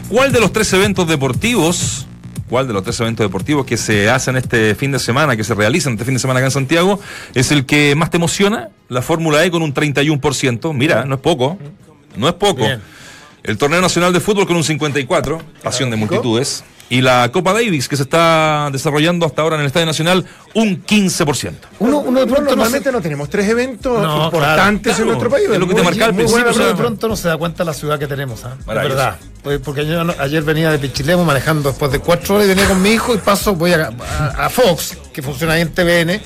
¿Cuál 0.09 0.33
de 0.33 0.41
los 0.41 0.51
tres 0.51 0.73
eventos 0.73 1.07
deportivos 1.07 2.07
cuál 2.49 2.67
de 2.67 2.73
los 2.73 2.85
tres 2.85 2.99
eventos 3.01 3.23
deportivos 3.23 3.67
que 3.67 3.77
se 3.77 4.09
hacen 4.09 4.37
este 4.37 4.75
fin 4.75 4.93
de 4.93 4.99
semana, 4.99 5.37
que 5.37 5.45
se 5.45 5.55
realizan 5.55 5.93
este 5.93 6.07
fin 6.07 6.15
de 6.15 6.21
semana 6.21 6.39
acá 6.39 6.47
en 6.47 6.53
Santiago, 6.53 7.01
es 7.35 7.53
el 7.53 7.67
que 7.67 7.95
más 7.95 8.09
te 8.09 8.17
emociona? 8.17 8.71
La 8.89 9.03
Fórmula 9.03 9.45
E 9.45 9.51
con 9.51 9.61
un 9.61 9.75
31%. 9.75 10.73
Mira, 10.73 11.05
no 11.05 11.17
es 11.17 11.21
poco. 11.21 11.59
No 12.17 12.27
es 12.27 12.35
poco. 12.35 12.65
El 13.43 13.59
Torneo 13.59 13.83
Nacional 13.83 14.11
de 14.15 14.21
Fútbol 14.21 14.47
con 14.47 14.57
un 14.57 14.65
54, 14.65 15.43
pasión 15.63 15.91
de 15.91 15.97
multitudes. 15.97 16.65
Y 16.91 17.01
la 17.01 17.31
Copa 17.33 17.53
Davis, 17.53 17.89
que 17.89 17.97
se 17.97 18.03
está 18.03 18.69
desarrollando 18.71 19.25
hasta 19.27 19.43
ahora 19.43 19.57
en 19.57 19.63
el 19.63 19.67
Estadio 19.67 19.87
Nacional, 19.87 20.27
un 20.55 20.85
15%. 20.85 21.53
Uno, 21.79 21.99
uno 22.01 22.21
de 22.21 22.27
pronto 22.27 22.51
normalmente 22.51 22.93
no, 22.93 23.01
tenemos 23.01 23.31
tres 23.31 23.49
eventos 23.49 24.25
importantes 24.25 24.99
en 24.99 25.07
nuestro 25.07 25.31
país. 25.31 25.49
Es 25.51 25.59
lo 25.59 25.67
que 25.67 25.75
te 25.75 25.83
marca 25.83 26.05
al 26.07 26.15
principio. 26.15 26.45
Bueno, 26.45 26.67
de 26.67 26.75
pronto 26.75 27.09
no 27.09 27.17
se 27.17 27.29
da 27.29 27.37
cuenta 27.37 27.65
la 27.65 27.73
ciudad 27.73 27.99
que 27.99 28.07
tenemos. 28.07 28.41
¿eh? 28.45 28.49
Es 28.59 28.67
verdad. 28.67 29.17
Pues, 29.43 29.61
porque 29.61 29.87
yo 29.87 30.03
ayer 30.19 30.43
venía 30.43 30.71
de 30.71 30.79
Pichilemo 30.79 31.25
manejando 31.25 31.71
después 31.71 31.91
de 31.91 31.99
cuatro 32.01 32.37
horas 32.37 32.47
y 32.47 32.51
venía 32.51 32.67
con 32.67 32.81
mi 32.81 32.91
hijo 32.91 33.15
y 33.15 33.19
paso, 33.19 33.55
voy 33.55 33.73
a, 33.73 33.91
a 34.37 34.49
Fox, 34.51 34.97
que 35.13 35.23
funciona 35.23 35.55
ahí 35.55 35.63
en 35.63 35.73
TVN 35.73 36.21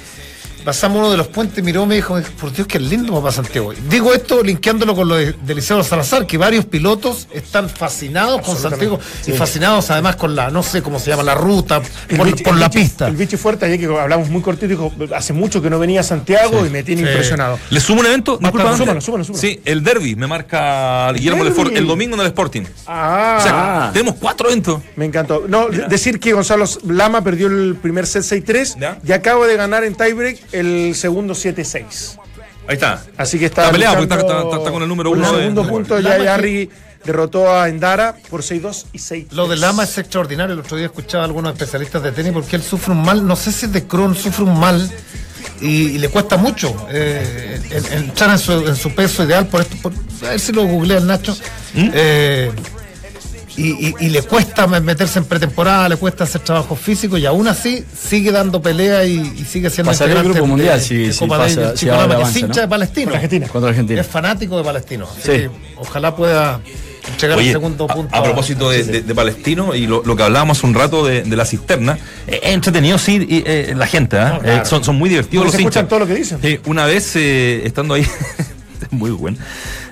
pasamos 0.69 0.99
uno 0.99 1.11
de 1.11 1.17
los 1.17 1.29
puentes, 1.29 1.65
miró, 1.65 1.87
me 1.87 1.95
dijo, 1.95 2.21
por 2.39 2.53
Dios, 2.53 2.67
qué 2.67 2.79
lindo 2.79 3.15
papá 3.15 3.33
Santiago. 3.33 3.73
Digo 3.89 4.13
esto 4.13 4.43
linkeándolo 4.43 4.95
con 4.95 5.09
lo 5.09 5.17
de, 5.17 5.33
de 5.33 5.55
Liceo 5.55 5.83
Salazar, 5.83 6.27
que 6.27 6.37
varios 6.37 6.67
pilotos 6.67 7.27
están 7.33 7.71
fascinados 7.71 8.43
con 8.43 8.55
Santiago 8.55 9.01
y 9.27 9.33
fascinados 9.33 9.91
además 9.91 10.17
con 10.17 10.37
la, 10.37 10.51
no 10.51 10.63
sé 10.63 10.83
cómo 10.83 10.99
se 10.99 11.09
llama, 11.09 11.23
la 11.23 11.35
ruta, 11.35 11.81
por, 12.15 12.55
la 12.55 12.69
pista. 12.69 13.09
El 13.09 13.17
bicho 13.17 13.39
fuerte, 13.39 13.65
ayer 13.65 13.81
que 13.81 13.87
hablamos 13.87 14.29
muy 14.29 14.43
cortito, 14.43 14.67
dijo, 14.67 14.93
hace 15.17 15.33
mucho 15.33 15.63
que 15.63 15.71
no 15.71 15.79
venía 15.79 16.01
a 16.01 16.03
Santiago 16.03 16.67
y 16.67 16.69
me 16.69 16.83
tiene 16.83 17.01
impresionado. 17.01 17.59
¿Le 17.71 17.81
sumo 17.81 18.01
un 18.01 18.07
evento? 18.07 18.37
Disculpa, 18.37 18.77
súmalo, 18.77 19.01
súmalo, 19.01 19.25
súmalo. 19.25 19.41
Sí, 19.41 19.63
el 19.65 19.83
derby 19.83 20.17
me 20.17 20.27
marca 20.27 21.11
Guillermo 21.15 21.45
Lefort 21.45 21.75
el 21.75 21.87
domingo 21.87 22.15
en 22.17 22.21
el 22.21 22.27
Sporting. 22.27 22.65
Ah. 22.87 23.89
tenemos 23.95 24.17
cuatro 24.17 24.49
eventos. 24.51 24.83
Me 24.97 25.07
encantó. 25.07 25.47
No, 25.49 25.71
decir 25.71 26.21
que 26.21 26.35
Gonzalo 26.35 26.67
Lama 26.87 27.25
perdió 27.25 27.47
el 27.47 27.75
primer 27.81 28.07
set 28.07 28.25
6-3 28.25 28.99
y 29.03 29.13
acaba 29.13 29.47
de 29.47 29.57
ganar 29.57 29.83
en 29.85 29.95
tiebreak 29.95 30.58
el 30.59 30.95
segundo 30.95 31.35
7-6. 31.35 32.19
Ahí 32.67 32.75
está. 32.75 33.03
Así 33.17 33.39
que 33.39 33.47
está. 33.47 33.63
Está 33.63 33.73
peleado 33.73 33.97
porque 33.97 34.15
está, 34.15 34.71
con 34.71 34.83
el 34.83 34.89
número 34.89 35.11
uno. 35.11 35.27
En 35.27 35.35
el 35.35 35.41
segundo 35.41 35.67
punto 35.67 35.99
ya 36.01 36.19
Yarri 36.19 36.69
derrotó 37.05 37.51
a 37.51 37.69
Endara 37.69 38.17
por 38.29 38.43
6-2 38.43 38.87
y 38.93 38.99
6 38.99 39.27
Lo 39.33 39.49
de 39.49 39.57
Lama 39.57 39.85
es 39.85 39.97
extraordinario. 39.97 40.53
El 40.53 40.61
otro 40.61 40.77
día 40.77 40.87
escuchaba 40.87 41.25
a 41.25 41.27
algunos 41.27 41.53
especialistas 41.53 42.03
de 42.03 42.13
tenis 42.13 42.33
porque 42.33 42.57
él 42.57 42.63
sufre 42.63 42.93
un 42.93 43.03
mal, 43.03 43.27
no 43.27 43.37
sé 43.37 43.53
si 43.53 43.67
es 43.67 43.73
de 43.73 43.87
Crohn, 43.87 44.15
sufre 44.15 44.45
un 44.45 44.59
mal 44.59 44.91
y, 45.61 45.99
le 45.99 46.09
cuesta 46.09 46.37
mucho 46.37 46.75
eh, 46.91 47.61
entrar 47.93 48.31
en 48.31 48.77
su, 48.77 48.95
peso 48.95 49.25
ideal. 49.25 49.47
Por 49.47 49.63
esto, 49.63 49.91
a 50.23 50.31
ver 50.31 50.41
si 50.41 50.53
lo 50.53 50.65
googlea 50.65 50.99
el 50.99 51.07
Nacho. 51.07 51.37
¿Mm? 51.75 51.91
Eh, 51.93 52.53
y, 53.59 54.09
le 54.09 54.23
cuesta 54.23 54.67
meterse 54.67 55.19
en 55.19 55.25
pretemporada, 55.25 55.89
le 55.89 55.97
cuesta 55.97 56.25
hacer 56.25 56.41
trabajo 56.43 56.77
físico 56.77 57.19
y 57.19 57.27
aún 57.27 57.49
así 57.49 57.85
sigue 57.99 58.31
dando 58.31 58.63
pelea 58.63 59.05
y, 59.05 59.45
sigue 59.45 59.71
siendo 59.71 59.93
el 59.93 60.25
grupo 60.25 60.47
mundial 60.47 60.81
si, 60.81 61.11
pasa, 61.29 61.75
es 61.75 61.83
hincha 62.37 62.63
de 62.63 62.69
Palestino. 62.69 63.15
Argentina. 63.15 63.47
Argentina. 63.53 64.01
Es 64.01 64.07
fanático 64.07 64.57
de 64.59 64.65
Palestino. 64.65 65.09
ojalá 65.77 66.15
pueda 66.15 66.61
llegar 67.21 67.39
al 67.39 67.45
segundo 67.45 67.87
punto. 67.87 68.15
A, 68.15 68.23
propósito 68.23 68.71
de, 68.71 69.15
Palestino 69.15 69.75
y 69.75 69.87
lo, 69.87 70.03
que 70.03 70.23
hablábamos 70.23 70.59
hace 70.59 70.67
un 70.67 70.75
rato 70.75 71.05
de, 71.05 71.25
la 71.25 71.45
cisterna, 71.45 71.99
es 72.27 72.41
entretenido 72.43 72.99
sí 72.99 73.27
eh, 73.31 73.75
la 73.77 73.87
gente, 73.87 74.19
¿ah? 74.19 74.41
eh, 74.45 74.61
son, 74.65 74.85
son 74.85 74.97
muy 74.97 75.09
divertidos 75.09 75.47
los 75.47 75.55
escuchan 75.55 75.89
todo 75.89 76.01
lo 76.01 76.07
que 76.07 76.15
dicen. 76.15 76.39
una 76.67 76.85
vez 76.85 77.15
eh, 77.17 77.63
estando 77.65 77.95
ahí, 77.95 78.07
muy 78.91 79.11
bueno 79.11 79.39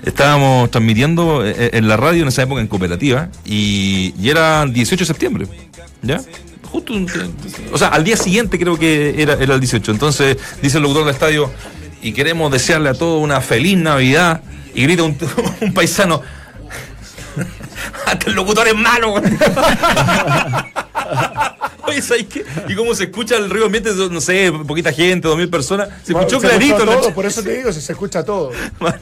Estábamos 0.03 0.71
transmitiendo 0.71 1.45
eh, 1.45 1.55
eh, 1.57 1.69
en 1.73 1.87
la 1.87 1.97
radio 1.97 2.21
en 2.21 2.27
esa 2.29 2.43
época 2.43 2.61
en 2.61 2.67
cooperativa 2.67 3.29
y, 3.45 4.13
era 4.23 4.63
el 4.63 4.73
18 4.73 5.01
de 5.01 5.05
septiembre. 5.05 5.47
¿Ya? 6.01 6.21
Justo, 6.71 6.93
o 7.71 7.77
sea, 7.77 7.89
al 7.89 8.03
día 8.03 8.17
siguiente 8.17 8.59
creo 8.59 8.77
que 8.77 9.21
era, 9.21 9.33
era 9.33 9.53
el 9.55 9.59
18. 9.59 9.91
Entonces 9.91 10.37
dice 10.61 10.77
el 10.77 10.83
locutor 10.83 11.05
del 11.05 11.13
estadio 11.13 11.51
y 12.01 12.11
queremos 12.11 12.51
desearle 12.51 12.89
a 12.89 12.93
todos 12.93 13.23
una 13.23 13.41
feliz 13.41 13.77
Navidad 13.77 14.41
y 14.75 14.83
grita 14.83 15.03
un, 15.03 15.17
un 15.61 15.73
paisano. 15.73 16.21
Hasta 18.05 18.29
el 18.29 18.35
locutor 18.35 18.67
es 18.67 18.75
malo. 18.75 19.15
Oye, 21.87 22.01
¿sabes 22.01 22.25
qué? 22.25 22.43
Y 22.67 22.75
cómo 22.75 22.93
se 22.93 23.05
escucha 23.05 23.37
el 23.37 23.49
ruido 23.49 23.67
ambiente, 23.67 23.91
no 24.11 24.19
sé, 24.19 24.51
poquita 24.67 24.91
gente, 24.91 25.27
dos 25.27 25.37
mil 25.37 25.49
personas. 25.49 25.87
Se 26.03 26.11
escuchó 26.11 26.39
clarito. 26.39 26.83
Todo, 26.83 27.13
por 27.13 27.25
eso 27.25 27.41
te 27.41 27.55
digo, 27.55 27.71
se, 27.71 27.79
escucha 27.91 28.23
todo. 28.23 28.51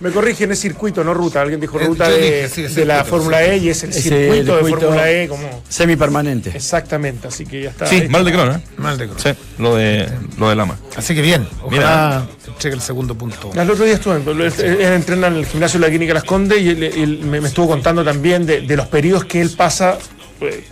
Me 0.01 0.11
corrigen, 0.11 0.51
es 0.51 0.59
circuito, 0.59 1.03
no 1.03 1.13
ruta. 1.13 1.41
Alguien 1.41 1.59
dijo 1.59 1.79
ruta 1.79 2.07
de, 2.09 2.85
la 2.85 3.03
Fórmula 3.03 3.43
E 3.43 3.57
y 3.57 3.69
es 3.69 3.83
el 3.83 3.93
circuito, 3.93 4.57
de 4.57 4.69
Fórmula 4.69 5.11
E 5.11 5.27
como... 5.27 5.63
Semipermanente. 5.67 6.51
Exactamente, 6.53 7.27
así 7.27 7.45
que 7.45 7.63
ya 7.63 7.69
está. 7.71 7.87
Sí, 7.87 8.07
mal 8.07 8.23
de 8.23 8.31
crono, 8.31 8.53
¿eh? 8.53 8.61
Mal 8.77 8.97
de 8.97 9.05
crono. 9.05 9.19
Sí, 9.19 9.29
lo 9.57 9.75
de, 9.75 10.07
lo 10.37 10.49
de 10.49 10.55
Lama. 10.55 10.77
Así 10.95 11.15
que 11.15 11.21
bien, 11.21 11.47
ojalá 11.63 12.27
cheque 12.57 12.75
el 12.75 12.81
segundo 12.81 13.15
punto. 13.15 13.51
El 13.53 13.69
otro 13.69 13.85
día 13.85 13.95
estuve, 13.95 14.15
él 14.15 14.81
entrena 14.93 15.27
en 15.27 15.35
el 15.35 15.45
gimnasio 15.45 15.79
de 15.79 15.85
la 15.85 15.89
Clínica 15.89 16.13
Las 16.13 16.23
Condes 16.23 16.61
y 16.61 16.75
me, 17.23 17.37
estuvo 17.39 17.67
contando 17.67 18.03
también 18.03 18.45
de, 18.45 18.61
de 18.61 18.77
los 18.77 18.87
periodos 18.87 19.25
que 19.25 19.41
él 19.41 19.51
pasa 19.51 19.97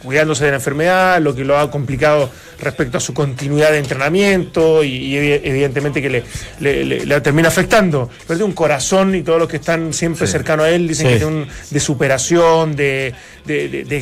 cuidándose 0.02 0.46
de 0.46 0.52
la 0.52 0.58
enfermedad, 0.58 1.22
lo 1.22 1.34
que 1.34 1.44
lo 1.46 1.58
ha 1.58 1.70
complicado 1.72 2.30
respecto 2.60 2.98
a 2.98 3.02
su 3.02 3.14
continuidad 3.14 3.72
de 3.72 3.80
entrenamiento 3.80 4.84
y, 4.84 5.16
evidentemente 5.18 6.02
que 6.02 6.24
le, 6.60 7.22
termina 7.22 7.48
afectando. 7.48 8.10
Pero 8.28 8.46
un 8.46 8.54
corazón 8.54 9.16
y 9.16 9.24
todos 9.24 9.40
los 9.40 9.48
que 9.48 9.58
están 9.58 9.94
siempre 9.94 10.28
cercanos 10.28 10.66
a 10.66 10.70
él 10.70 10.88
dicen 10.88 11.08
que 11.08 11.18
tiene 11.18 11.26
un, 11.26 11.48
de 11.70 11.80
superación, 11.80 12.76
de, 12.76 13.14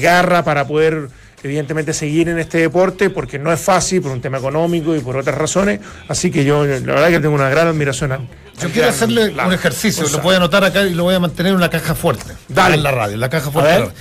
garra 0.02 0.44
para 0.44 0.66
poder 0.66 1.10
evidentemente 1.44 1.94
seguir 1.94 2.30
en 2.30 2.38
este 2.38 2.60
deporte 2.60 3.10
porque 3.10 3.40
no 3.40 3.52
es 3.52 3.60
fácil 3.60 4.02
por 4.02 4.12
un 4.12 4.22
tema 4.22 4.38
económico 4.38 4.96
y 4.96 5.00
por 5.00 5.18
otras 5.18 5.38
razones. 5.38 5.80
Así 6.08 6.32
que 6.32 6.44
yo 6.44 6.66
la 6.66 6.80
verdad 6.80 7.10
que 7.10 7.20
tengo 7.20 7.36
una 7.36 7.50
gran 7.50 7.68
admiración 7.68 8.12
a 8.12 8.20
yo 8.62 8.70
quiero 8.70 8.90
hacerle 8.90 9.30
un 9.30 9.54
ejercicio, 9.54 10.08
lo 10.08 10.20
voy 10.20 10.36
a 10.36 10.38
anotar 10.38 10.64
acá 10.64 10.84
y 10.84 10.94
lo 10.94 11.04
voy 11.04 11.16
a 11.16 11.20
mantener 11.20 11.52
en 11.52 11.58
una 11.58 11.70
caja 11.70 11.96
fuerte. 11.96 12.32
Dale. 12.48 12.76
En 12.76 12.84
la 12.84 12.92
radio, 12.92 13.16
en 13.16 13.20
la 13.20 13.30
caja 13.30 13.50
fuerte. 13.50 13.92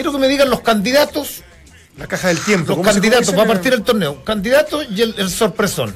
Quiero 0.00 0.12
que 0.12 0.18
me 0.18 0.28
digan 0.28 0.48
los 0.48 0.62
candidatos. 0.62 1.42
La 1.98 2.06
caja 2.06 2.28
del 2.28 2.40
tiempo. 2.40 2.74
Los 2.74 2.86
candidatos, 2.86 3.36
va 3.36 3.42
a 3.42 3.46
partir 3.46 3.74
el 3.74 3.82
torneo. 3.82 4.24
Candidato 4.24 4.82
y 4.82 5.02
el, 5.02 5.28
sorpresón. 5.28 5.94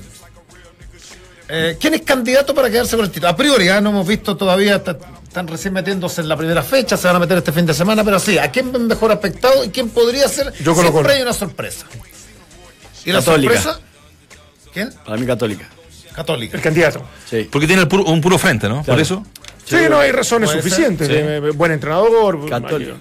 Eh, 1.49 1.79
¿Quién 1.81 1.95
es 1.95 2.03
candidato 2.03 2.55
para 2.55 2.69
quedarse 2.69 2.97
con 2.97 3.07
el 3.07 3.11
título? 3.11 3.31
A 3.31 3.37
priori, 3.37 3.65
ya 3.65 3.79
¿ah? 3.79 3.81
no 3.81 3.89
hemos 3.89 4.07
visto 4.07 4.37
todavía, 4.37 4.77
están 5.27 5.49
recién 5.49 5.73
metiéndose 5.73 6.21
en 6.21 6.29
la 6.29 6.37
primera 6.37 6.63
fecha, 6.63 6.99
se 6.99 7.07
van 7.07 7.17
a 7.17 7.19
meter 7.19 7.39
este 7.39 7.51
fin 7.51 7.65
de 7.65 7.73
semana, 7.73 8.05
pero 8.05 8.19
sí, 8.19 8.37
¿a 8.37 8.51
quién 8.51 8.73
ven 8.73 8.89
mejor 8.89 9.11
aspectado 9.11 9.65
y 9.65 9.71
quién 9.71 9.89
podría 9.89 10.29
ser? 10.29 10.53
Yo 10.63 10.75
Siempre 10.75 11.15
hay 11.15 11.23
una 11.23 11.33
sorpresa. 11.33 11.87
¿Y 13.07 13.13
la 13.13 13.23
sorpresa? 13.23 13.81
¿Quién? 14.75 14.93
Para 15.03 15.17
mí 15.17 15.25
católica. 15.25 15.67
Católica. 16.15 16.59
El 16.59 16.63
candidato. 16.63 17.03
Sí. 17.25 17.49
Porque 17.51 17.67
tiene 17.67 17.85
un 17.85 18.21
puro 18.21 18.37
frente, 18.37 18.69
¿no? 18.69 18.83
Por 18.83 19.01
eso. 19.01 19.25
Sí, 19.65 19.77
no 19.89 19.99
hay 19.99 20.13
razones 20.13 20.51
suficientes. 20.51 21.09
Eh, 21.11 21.53
buen 21.55 21.73
entrenador. 21.73 22.39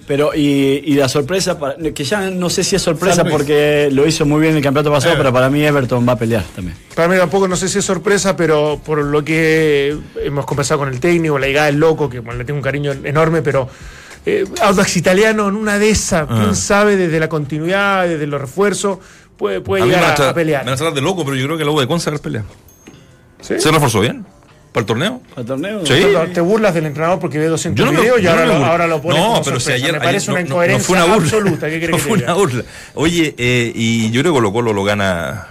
Pero, 0.06 0.34
y, 0.34 0.94
la 0.94 1.08
sorpresa, 1.08 1.58
que 1.94 2.04
ya 2.04 2.30
no 2.30 2.48
sé 2.48 2.64
si 2.64 2.76
es 2.76 2.82
sorpresa 2.82 3.24
porque 3.24 3.88
lo 3.92 4.06
hizo 4.06 4.24
muy 4.24 4.40
bien 4.40 4.52
en 4.52 4.58
el 4.58 4.62
campeonato 4.62 4.90
pasado, 4.90 5.14
eh. 5.14 5.18
pero 5.18 5.32
para 5.32 5.50
mí 5.50 5.62
Everton 5.62 6.06
va 6.08 6.12
a 6.12 6.18
pelear 6.18 6.44
también. 6.54 6.76
Para 6.94 7.08
mí 7.08 7.16
tampoco 7.16 7.48
no 7.48 7.56
sé 7.56 7.68
si 7.68 7.78
es 7.78 7.84
sorpresa, 7.84 8.36
pero 8.36 8.80
por 8.84 9.02
lo 9.02 9.24
que 9.24 9.96
hemos 10.22 10.46
conversado 10.46 10.80
con 10.80 10.88
el 10.88 11.00
técnico, 11.00 11.38
la 11.38 11.46
llegada 11.46 11.66
del 11.66 11.76
loco, 11.76 12.08
que 12.08 12.20
le 12.20 12.44
tengo 12.44 12.58
un 12.58 12.64
cariño 12.64 12.92
enorme, 13.04 13.42
pero. 13.42 13.68
Eh, 14.26 14.46
Audax 14.62 14.96
Italiano 14.96 15.48
en 15.48 15.54
una 15.54 15.78
de 15.78 15.90
esas, 15.90 16.26
quién 16.26 16.48
ah. 16.48 16.54
sabe, 16.54 16.96
desde 16.96 17.20
la 17.20 17.28
continuidad, 17.28 18.08
desde 18.08 18.26
los 18.26 18.40
refuerzos, 18.40 18.98
puede, 19.36 19.60
puede 19.60 19.84
llegar 19.84 20.18
a, 20.18 20.32
pelear. 20.32 20.64
Me 20.64 20.74
van 20.74 20.82
a 20.82 20.90
de 20.92 21.02
loco, 21.02 21.26
pero 21.26 21.36
yo 21.36 21.44
creo 21.44 21.58
que 21.58 21.62
el 21.62 21.66
lobo 21.66 21.82
de 21.82 21.86
Consa 21.86 22.10
va 22.10 22.16
a 22.16 22.20
pelear. 22.20 22.44
¿Se 23.42 23.70
reforzó 23.70 24.00
bien? 24.00 24.24
¿Para 24.74 24.82
el 24.82 24.86
torneo? 24.86 25.20
¿Para 25.30 25.40
el 25.42 25.46
torneo? 25.46 25.86
Sí. 25.86 26.02
Te 26.34 26.40
burlas 26.40 26.74
del 26.74 26.86
entrenador 26.86 27.20
porque 27.20 27.38
ve 27.38 27.46
200 27.46 27.90
videos 27.92 28.20
y 28.20 28.26
ahora, 28.26 28.44
lo, 28.44 28.54
ahora 28.54 28.88
lo 28.88 29.00
pones 29.00 29.22
No, 29.22 29.40
pero 29.44 29.60
si 29.60 29.70
ayer. 29.70 29.92
Me 29.92 30.00
parece 30.00 30.32
una 30.32 30.40
incoherencia 30.40 30.84
fue 30.84 30.96
una 30.96 31.14
burla. 31.14 31.22
absoluta. 31.28 31.70
¿Qué 31.70 31.86
no 31.92 31.96
fue 31.98 32.14
una 32.14 32.34
burla. 32.34 32.64
Oye, 32.94 33.36
eh, 33.38 33.70
y 33.72 34.10
yo 34.10 34.22
creo 34.22 34.32
que 34.32 34.38
Colo 34.38 34.52
Colo 34.52 34.72
lo 34.72 34.82
gana 34.82 35.46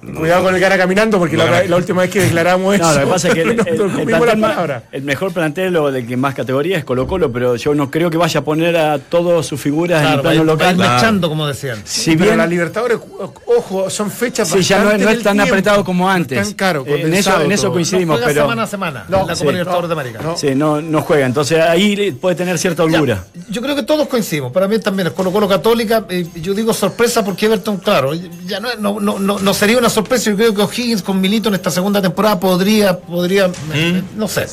Cuidado 0.00 0.44
con 0.44 0.54
el 0.54 0.60
cara 0.60 0.78
caminando, 0.78 1.18
porque 1.18 1.36
la, 1.36 1.76
última 1.76 2.02
vez 2.02 2.10
que 2.10 2.20
declaramos 2.20 2.74
eso. 2.74 2.84
No, 2.88 2.94
lo 2.94 3.00
que 3.00 3.06
pasa 3.06 3.28
es 3.28 3.34
que 3.34 3.42
el, 4.92 5.02
mejor 5.02 5.32
plantel 5.32 5.76
o 5.76 5.90
de 5.90 6.06
que 6.06 6.16
más 6.16 6.34
categoría 6.34 6.78
es 6.78 6.84
Colo 6.84 7.06
Colo, 7.06 7.30
pero 7.30 7.56
yo 7.56 7.74
no 7.74 7.90
creo 7.90 8.08
que 8.08 8.16
vaya 8.16 8.40
a 8.40 8.44
poner 8.44 8.76
a 8.76 8.98
todas 8.98 9.44
sus 9.44 9.60
figuras 9.60 10.06
en 10.06 10.12
el 10.14 10.20
plano 10.20 10.44
local. 10.44 10.76
Mechando, 10.76 11.28
como 11.28 11.46
decían. 11.46 11.82
Si 11.84 12.16
bien, 12.16 12.38
la 12.38 12.46
Libertadores, 12.46 12.98
ojo, 13.46 13.90
son 13.90 14.10
fechas 14.10 14.48
Sí, 14.48 14.62
ya 14.62 14.82
no, 14.82 14.90
es 14.92 15.22
tan 15.22 15.40
apretado 15.40 15.84
como 15.84 16.08
antes. 16.08 16.42
Tan 16.42 16.54
caro. 16.54 16.84
Eh, 16.86 17.02
en, 17.02 17.14
eso, 17.14 17.40
en 17.42 17.52
eso 17.52 17.72
coincidimos. 17.72 18.20
pero, 18.24 18.42
semana 18.42 18.62
a 18.62 18.66
semana. 18.66 19.04
No, 19.08 19.26
la 19.26 19.34
Copa 19.34 19.50
Libertadores 19.50 19.88
de 19.88 19.92
América. 19.92 20.20
Sí, 20.36 20.54
no, 20.54 20.80
no 20.80 21.02
juega. 21.02 21.26
Entonces 21.26 21.60
ahí 21.60 22.12
puede 22.12 22.36
tener 22.36 22.58
cierta 22.58 22.84
holgura. 22.84 23.24
yo 23.50 23.60
creo 23.60 23.74
que 23.74 23.82
todos 23.82 24.08
coincidimos. 24.08 24.52
Para 24.52 24.68
mí 24.68 24.78
también 24.78 25.08
es 25.08 25.12
Colo 25.12 25.32
Colo 25.32 25.48
Católica. 25.48 26.04
Eh, 26.08 26.26
yo 26.36 26.54
digo 26.54 26.72
sorpresa 26.72 27.24
porque 27.24 27.46
Everton, 27.46 27.78
claro, 27.78 28.12
ya 28.46 28.60
no, 28.60 29.00
no, 29.00 29.18
no, 29.18 29.38
no 29.38 29.54
sería 29.54 29.78
una 29.78 29.87
sorpresa. 29.90 30.30
Yo 30.30 30.36
creo 30.36 30.54
que 30.54 30.62
Higgins 30.82 31.02
con 31.02 31.20
Milito 31.20 31.48
en 31.48 31.54
esta 31.54 31.70
segunda 31.70 32.00
temporada 32.00 32.38
podría, 32.38 32.98
podría, 32.98 33.48
¿Mm? 33.48 34.16
no 34.16 34.28
sé. 34.28 34.46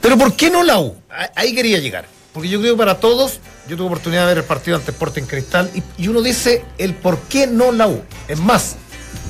Pero 0.00 0.16
¿por 0.16 0.34
qué 0.34 0.50
no 0.50 0.62
la 0.62 0.78
U? 0.78 0.96
Ahí 1.34 1.54
quería 1.54 1.78
llegar. 1.78 2.06
Porque 2.32 2.48
yo 2.48 2.60
creo 2.60 2.74
que 2.74 2.78
para 2.78 3.00
todos, 3.00 3.40
yo 3.68 3.76
tuve 3.76 3.86
oportunidad 3.86 4.22
de 4.22 4.28
ver 4.28 4.38
el 4.38 4.44
partido 4.44 4.76
ante 4.76 4.90
Sporting 4.90 5.22
Cristal 5.22 5.70
y, 5.98 6.08
uno 6.08 6.20
dice 6.20 6.64
el 6.76 6.94
por 6.94 7.18
qué 7.20 7.46
no 7.46 7.72
la 7.72 7.88
U. 7.88 8.02
Es 8.28 8.38
más, 8.38 8.76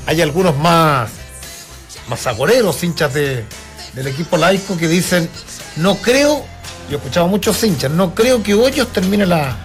hay 0.06 0.20
algunos 0.22 0.56
más, 0.56 1.10
más 2.08 2.26
agoreros, 2.26 2.82
hinchas 2.82 3.14
de, 3.14 3.44
del 3.94 4.06
equipo 4.08 4.36
laico, 4.36 4.76
que 4.76 4.88
dicen, 4.88 5.30
no 5.76 5.94
creo, 5.96 6.44
yo 6.90 6.96
he 6.96 6.96
escuchado 6.96 7.28
muchos 7.28 7.62
hinchas, 7.62 7.92
no 7.92 8.14
creo 8.14 8.42
que 8.42 8.54
Hoyos 8.54 8.92
termine 8.92 9.24
la, 9.24 9.56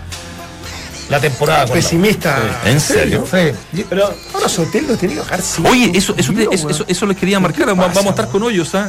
la 1.11 1.19
temporada. 1.19 1.65
Pesimista. 1.65 2.61
¿En 2.65 2.79
serio? 2.79 3.25
Sí. 3.29 3.83
Pero 3.89 4.13
ahora 4.33 4.47
Soteldo 4.47 4.95
tiene 4.95 5.15
que 5.15 5.19
bajar 5.19 5.41
Oye, 5.69 5.91
eso, 5.93 6.15
eso, 6.17 6.33
eso, 6.51 6.85
eso, 6.87 7.05
les 7.05 7.17
quería 7.17 7.39
marcar. 7.39 7.67
Vamos 7.67 7.97
a 7.97 8.09
estar 8.09 8.29
con 8.29 8.41
hoyos, 8.43 8.73
¿ah? 8.75 8.87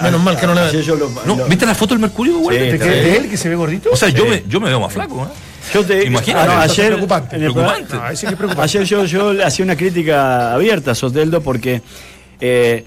menos 0.00 0.22
mal 0.22 0.38
que 0.38 0.46
no 0.46 0.54
le 0.54 0.62
no, 1.26 1.36
¿Viste 1.46 1.66
la 1.66 1.74
foto 1.74 1.94
del 1.94 2.00
Mercurio, 2.00 2.38
güey? 2.38 2.78
¿De 2.78 3.16
él 3.16 3.28
que 3.28 3.36
se 3.36 3.48
ve 3.48 3.56
gordito? 3.56 3.90
O 3.92 3.96
sea, 3.96 4.08
yo, 4.08 4.24
me, 4.26 4.44
yo 4.48 4.60
me 4.60 4.68
veo 4.68 4.80
más 4.80 4.92
flaco, 4.92 5.24
¿eh? 5.24 5.54
Yo 5.72 5.84
te, 5.84 6.04
Imagínate. 6.04 6.52
Ah, 6.52 6.62
ayer, 6.62 6.88
preocupante. 6.88 7.38
preocupante. 7.38 7.96
ayer 8.60 8.84
yo, 8.84 9.04
yo 9.06 9.44
hacía 9.44 9.64
una 9.64 9.76
crítica 9.76 10.52
abierta 10.52 10.90
a 10.90 10.94
Soteldo 10.94 11.40
porque 11.40 11.80
eh, 12.38 12.84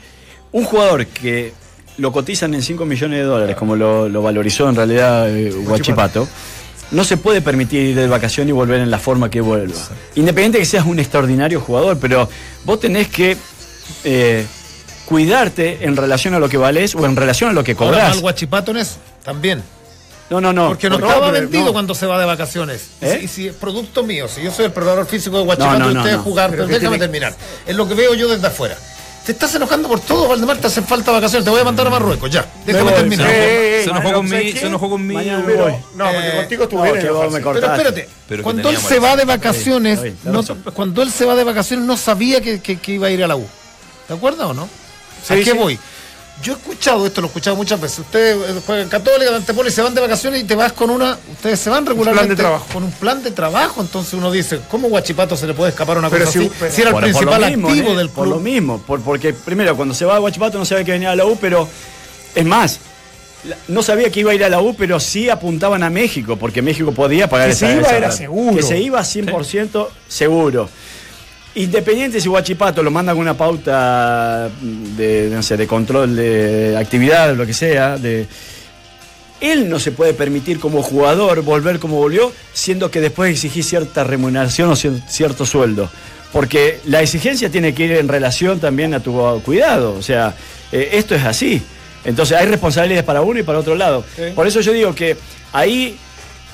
un 0.52 0.64
jugador 0.64 1.08
que 1.08 1.54
lo 1.98 2.12
cotizan 2.12 2.54
en 2.54 2.62
5 2.62 2.86
millones 2.86 3.20
de 3.20 3.26
dólares, 3.26 3.56
como 3.56 3.76
lo, 3.76 4.22
valorizó 4.22 4.70
en 4.70 4.76
realidad 4.76 5.36
eh, 5.36 5.52
Guachipato, 5.52 6.28
no 6.92 7.04
se 7.04 7.18
puede 7.18 7.42
permitir 7.42 7.82
ir 7.82 7.96
de 7.96 8.08
vacación 8.08 8.48
y 8.50 8.52
volver 8.52 8.82
en 8.82 8.92
la 8.92 9.00
forma 9.00 9.30
que 9.30 9.42
vuelva. 9.42 9.76
Independiente 10.16 10.60
que 10.60 10.66
seas 10.66 10.86
un 10.86 11.00
extraordinario 11.00 11.60
jugador, 11.60 11.98
pero 12.00 12.30
vos 12.64 12.80
tenés 12.80 13.08
que 13.08 13.38
eh, 14.04 14.46
cuidarte 15.06 15.86
en 15.86 15.96
relación 15.96 16.34
a 16.34 16.40
lo 16.40 16.50
que 16.50 16.58
valés 16.58 16.96
o 16.96 17.06
en 17.06 17.16
relación 17.16 17.50
a 17.50 17.54
lo 17.54 17.64
que 17.64 17.76
cobras. 17.76 18.04
Ahora, 18.04 18.22
Guachipato 18.22 18.72
en 18.72 18.78
eso, 18.78 18.98
también. 19.24 19.64
No, 20.30 20.42
no, 20.42 20.52
no. 20.52 20.70
Porque 20.70 20.90
no 20.90 20.96
estaba 20.96 21.32
vendido 21.32 21.72
cuando 21.72 21.96
se 21.96 22.06
va 22.06 22.20
de 22.20 22.26
vacaciones. 22.26 22.90
¿Eh? 23.02 23.22
Y, 23.24 23.28
si, 23.28 23.48
es 23.48 23.56
producto 23.56 24.04
mío, 24.04 24.28
si 24.28 24.42
yo 24.42 24.52
soy 24.52 24.66
el 24.66 24.72
preparador 24.72 25.06
físico 25.06 25.38
de 25.38 25.44
Guachipato 25.46 25.92
y 25.92 25.98
ustedes 25.98 26.18
jugar, 26.18 26.52
pero 26.52 26.68
déjame 26.68 26.98
terminar. 26.98 27.34
Es 27.66 27.76
lo 27.76 27.88
que 27.88 27.94
veo 27.94 28.14
yo 28.14 28.28
desde 28.28 28.48
afuera. 28.48 28.78
Te 29.28 29.34
estás 29.34 29.54
enojando 29.56 29.90
por 29.90 30.00
todo, 30.00 30.30
Valdemar, 30.30 30.56
te 30.56 30.68
hacen 30.68 30.86
falta 30.86 31.12
vacaciones. 31.12 31.44
Te 31.44 31.52
voy 31.52 31.60
a 31.60 31.66
mandar 31.66 31.86
a 31.86 31.90
Marruecos, 31.90 32.32
ya. 32.32 32.50
Déjame 32.66 32.94
terminar. 32.94 33.30
se 33.30 33.84
enojó 33.90 34.14
conmigo. 34.14 34.58
Se 34.58 34.68
enojó 34.68 34.90
conmigo. 34.90 35.22
No, 35.96 36.06
porque 36.06 36.32
contigo 36.38 36.64
estuvo 36.64 36.84
bien. 36.84 36.96
Pero 37.02 37.74
espérate, 37.74 38.10
cuando 38.42 38.70
él 38.70 38.78
se 38.78 39.00
va 39.00 39.18
de 39.18 39.26
vacaciones, 39.26 40.00
cuando 40.74 41.02
él 41.02 41.12
se 41.12 41.26
va 41.26 41.36
de 41.36 41.44
vacaciones 41.44 41.86
no 41.86 41.98
sabía 41.98 42.40
que, 42.40 42.62
que, 42.62 42.94
iba 42.94 43.08
a 43.08 43.10
ir 43.10 43.22
a 43.22 43.28
la 43.28 43.36
U. 43.36 43.46
¿De 44.08 44.16
acuerdo 44.16 44.48
o 44.48 44.54
no? 44.54 44.70
¿A 45.28 45.36
qué 45.36 45.52
voy? 45.52 45.78
Yo 46.44 46.54
he 46.54 46.56
escuchado 46.56 47.06
esto, 47.06 47.22
lo 47.22 47.28
he 47.28 47.30
escuchado 47.30 47.56
muchas 47.56 47.82
veces. 47.82 48.00
Ustedes 48.00 48.38
eh, 48.50 48.62
juegan 48.66 48.90
Católica, 48.90 49.36
Antepoli, 49.36 49.72
se 49.72 49.82
van 49.82 49.96
de 49.96 50.02
vacaciones 50.02 50.42
y 50.42 50.44
te 50.44 50.56
vas 50.56 50.72
con 50.72 50.90
una. 50.92 51.18
Ustedes 51.32 51.60
se 51.60 51.70
van 51.70 51.86
regularmente 51.86 52.44
con 52.72 52.84
un 52.84 52.92
plan 52.92 53.24
de 53.24 53.32
trabajo. 53.32 53.82
Entonces 53.82 54.14
uno 54.14 54.32
dice, 54.32 54.60
¿cómo 54.70 54.88
Guachipato 54.88 55.36
se 55.36 55.48
le 55.48 55.54
puede 55.54 55.72
escapar 55.72 55.98
una 55.98 56.10
cosa 56.10 56.24
así? 56.24 56.50
Si 56.70 56.82
era 56.82 56.92
el 56.92 56.98
principal 56.98 57.44
activo 57.44 57.70
¿eh? 57.72 57.96
del 57.96 58.10
club. 58.10 58.14
Por 58.14 58.28
lo 58.28 58.40
mismo, 58.40 58.82
porque 58.86 59.34
primero, 59.34 59.76
cuando 59.76 59.96
se 59.96 60.06
va 60.06 60.16
a 60.16 60.20
Guachipato 60.20 60.60
no 60.60 60.66
sabía 60.66 60.84
que 60.84 60.92
venía 60.92 61.12
a 61.12 61.16
la 61.16 61.26
U, 61.26 61.38
pero 61.42 61.68
es 62.36 62.46
más. 62.46 62.80
No 63.68 63.82
sabía 63.82 64.12
que 64.12 64.20
iba 64.20 64.32
a 64.32 64.36
ir 64.36 64.44
a 64.44 64.50
la 64.50 64.62
U, 64.62 64.76
pero 64.76 65.00
sí 65.00 65.30
apuntaban 65.30 65.82
a 65.82 65.90
México, 65.90 66.38
porque 66.38 66.62
México 66.62 66.92
podía 66.92 67.30
pagar 67.30 67.50
que 67.50 67.56
se 67.56 67.74
iba 67.74 67.90
era 67.90 68.12
seguro. 68.12 68.58
Que 68.58 68.64
se 68.64 68.80
iba 68.80 69.00
100% 69.00 69.88
seguro. 70.08 70.70
Independiente 71.58 72.22
si 72.22 72.30
Guachipato 72.30 72.84
lo 72.84 72.92
manda 72.92 73.14
con 73.14 73.22
una 73.22 73.36
pauta 73.36 74.48
de, 74.62 75.30
no 75.32 75.42
sé, 75.42 75.58
de 75.58 75.66
control 75.66 76.16
de 76.16 76.78
actividad, 76.78 77.36
lo 77.36 77.48
que 77.48 77.54
sea, 77.54 77.98
de, 77.98 78.28
él 79.42 79.68
no 79.68 79.80
se 79.80 79.92
puede 79.92 80.14
permitir 80.14 80.60
como 80.60 80.84
jugador 80.84 81.42
volver 81.42 81.80
como 81.80 81.98
volvió, 81.98 82.32
siendo 82.54 82.92
que 82.92 83.02
después 83.02 83.32
exigís 83.32 83.68
cierta 83.68 84.04
remuneración 84.04 84.70
o 84.70 84.76
cierto 84.76 85.48
sueldo. 85.48 85.90
Porque 86.32 86.80
la 86.86 87.02
exigencia 87.02 87.50
tiene 87.50 87.74
que 87.74 87.86
ir 87.86 87.92
en 87.94 88.08
relación 88.08 88.60
también 88.60 88.94
a 88.94 89.00
tu 89.00 89.42
cuidado. 89.44 89.94
O 89.94 90.04
sea, 90.04 90.36
eh, 90.72 90.90
esto 90.94 91.16
es 91.16 91.24
así. 91.24 91.60
Entonces 92.04 92.38
hay 92.38 92.46
responsabilidades 92.46 93.04
para 93.04 93.22
uno 93.22 93.40
y 93.40 93.44
para 93.44 93.58
otro 93.58 93.74
lado. 93.74 94.06
Por 94.36 94.46
eso 94.46 94.62
yo 94.62 94.74
digo 94.74 94.94
que 94.94 95.18
ahí 95.54 95.98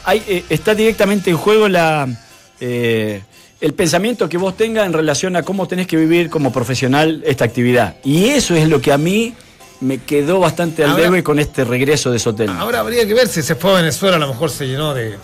hay, 0.06 0.24
eh, 0.28 0.43
está 0.49 0.74
directamente 0.76 1.30
en 1.30 1.38
juego 1.38 1.68
la, 1.68 2.08
eh, 2.62 3.22
el 3.64 3.74
pensamiento 3.74 4.28
que 4.28 4.38
vos 4.38 4.57
tengas 4.57 4.86
en 4.86 4.91
relación 4.91 5.38
a 5.38 5.43
cómo 5.43 5.70
tenés 5.70 5.88
que 5.88 5.95
vivir 5.95 6.30
como 6.30 6.51
profesional 6.51 7.24
esta 7.26 7.45
actividad. 7.45 7.95
Y 8.03 8.26
eso 8.26 8.55
es 8.55 8.68
lo 8.68 8.82
que 8.82 8.91
a 8.91 8.97
mí 8.97 9.34
me 9.80 9.99
quedó 9.99 10.41
bastante 10.41 10.84
al 10.84 10.97
debe 10.97 11.24
con 11.24 11.39
este 11.39 11.64
regreso 11.64 12.11
de 12.11 12.20
Sotel. 12.20 12.49
Ahora 12.49 12.82
habría 12.82 13.07
que 13.07 13.14
ver 13.14 13.30
si 13.30 13.41
se 13.41 13.55
fue 13.55 13.72
a 13.72 13.76
Venezuela, 13.76 14.18
a 14.18 14.20
lo 14.20 14.28
mejor 14.28 14.49
se 14.49 14.68
llenó 14.68 14.93
de, 14.93 15.16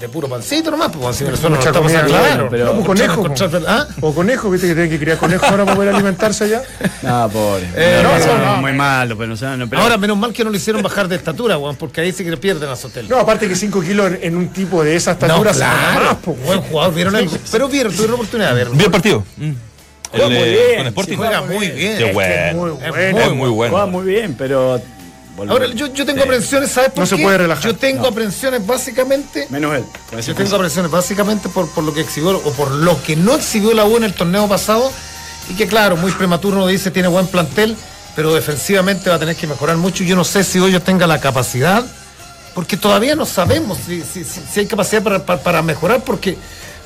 de, 0.00 0.08
puro 0.08 0.28
pancito 0.28 0.70
nomás, 0.70 0.90
pues 0.92 1.16
si 1.16 1.24
Venezuela 1.24 1.56
no 1.56 1.62
está 1.62 1.80
pasando 1.80 2.08
claro, 2.08 2.48
pero 2.50 2.78
o 2.78 2.84
conejo, 2.84 3.26
¿ah? 3.66 3.86
o 4.00 4.14
conejo, 4.14 4.50
viste 4.50 4.68
que 4.68 4.74
tienen 4.74 4.90
que 4.90 4.98
criar 4.98 5.18
conejo 5.18 5.44
ahora 5.46 5.64
para 5.64 5.76
poder 5.76 5.94
alimentarse 5.94 6.44
allá. 6.44 6.62
No, 7.02 7.28
pobre. 7.32 7.68
Eh, 7.74 8.02
no, 8.02 8.38
no, 8.38 8.56
muy 8.60 8.72
malo, 8.72 9.16
pero, 9.16 9.34
pero, 9.68 9.82
Ahora, 9.82 9.98
menos 9.98 10.16
mal 10.16 10.32
que 10.32 10.44
no 10.44 10.50
le 10.50 10.58
hicieron 10.58 10.82
bajar 10.82 11.08
de 11.08 11.16
estatura, 11.16 11.56
Juan, 11.56 11.76
porque 11.76 12.00
ahí 12.00 12.12
sí 12.12 12.24
que 12.24 12.30
le 12.30 12.36
pierden 12.36 12.68
a 12.68 12.76
Sotel. 12.76 13.08
No, 13.08 13.18
aparte 13.18 13.48
que 13.48 13.56
5 13.56 13.80
kilos 13.82 14.12
en, 14.20 14.36
un 14.36 14.48
tipo 14.48 14.82
de 14.84 14.96
esa 14.96 15.12
estatura. 15.12 15.52
No, 15.52 15.58
claro, 15.58 16.18
pues, 16.22 16.42
buen 16.44 16.60
jugador, 16.62 16.94
vieron 16.94 17.16
algo. 17.16 17.32
Pero 17.50 17.68
vieron, 17.68 17.92
tuvieron 17.92 18.14
oportunidad 18.14 18.50
de 18.50 18.54
verlo. 18.54 18.74
¿Vio 18.74 18.86
el 18.86 18.92
partido? 18.92 19.24
Mm. 19.36 19.52
Juega 20.10 20.28
muy 20.28 20.48
bien. 20.48 21.16
juega 21.16 21.42
muy 21.42 21.70
bien. 21.70 21.98
Qué 21.98 22.12
bueno. 22.12 22.78
Es 22.84 23.32
muy 23.32 23.50
bueno. 23.50 23.72
Juega 23.72 23.86
muy 23.86 24.04
bien, 24.04 24.34
pero 24.38 24.80
Ahora, 25.38 25.66
yo, 25.74 25.92
yo 25.92 26.06
tengo 26.06 26.22
aprensiones, 26.22 26.70
¿sabes 26.70 26.90
por 26.90 27.00
no 27.00 27.06
se 27.06 27.18
puede 27.18 27.38
relajar. 27.38 27.64
Yo 27.64 27.76
tengo 27.76 28.06
aprensiones 28.06 28.66
básicamente. 28.66 29.46
Menos 29.50 29.74
él. 29.76 29.84
Yo 30.22 30.34
tengo 30.34 30.56
aprensiones 30.56 30.90
básicamente 30.90 31.48
por, 31.48 31.68
por 31.70 31.84
lo 31.84 31.92
que 31.92 32.00
exhibió 32.00 32.38
o 32.38 32.52
por 32.52 32.70
lo 32.70 33.02
que 33.02 33.16
no 33.16 33.34
exhibió 33.34 33.74
la 33.74 33.84
U 33.84 33.96
en 33.96 34.04
el 34.04 34.14
torneo 34.14 34.48
pasado. 34.48 34.90
Y 35.50 35.54
que, 35.54 35.66
claro, 35.66 35.96
muy 35.96 36.10
prematuro 36.12 36.56
uno 36.56 36.66
dice 36.66 36.90
tiene 36.90 37.08
buen 37.08 37.26
plantel, 37.26 37.76
pero 38.16 38.34
defensivamente 38.34 39.10
va 39.10 39.16
a 39.16 39.18
tener 39.18 39.36
que 39.36 39.46
mejorar 39.46 39.76
mucho. 39.76 40.04
Yo 40.04 40.16
no 40.16 40.24
sé 40.24 40.42
si 40.42 40.58
hoy 40.58 40.72
yo 40.72 40.82
tenga 40.82 41.06
la 41.06 41.20
capacidad, 41.20 41.84
porque 42.54 42.76
todavía 42.76 43.14
no 43.14 43.26
sabemos 43.26 43.78
si, 43.86 44.02
si, 44.02 44.24
si 44.24 44.60
hay 44.60 44.66
capacidad 44.66 45.02
para, 45.02 45.24
para, 45.24 45.62
mejorar, 45.62 46.02
porque 46.02 46.36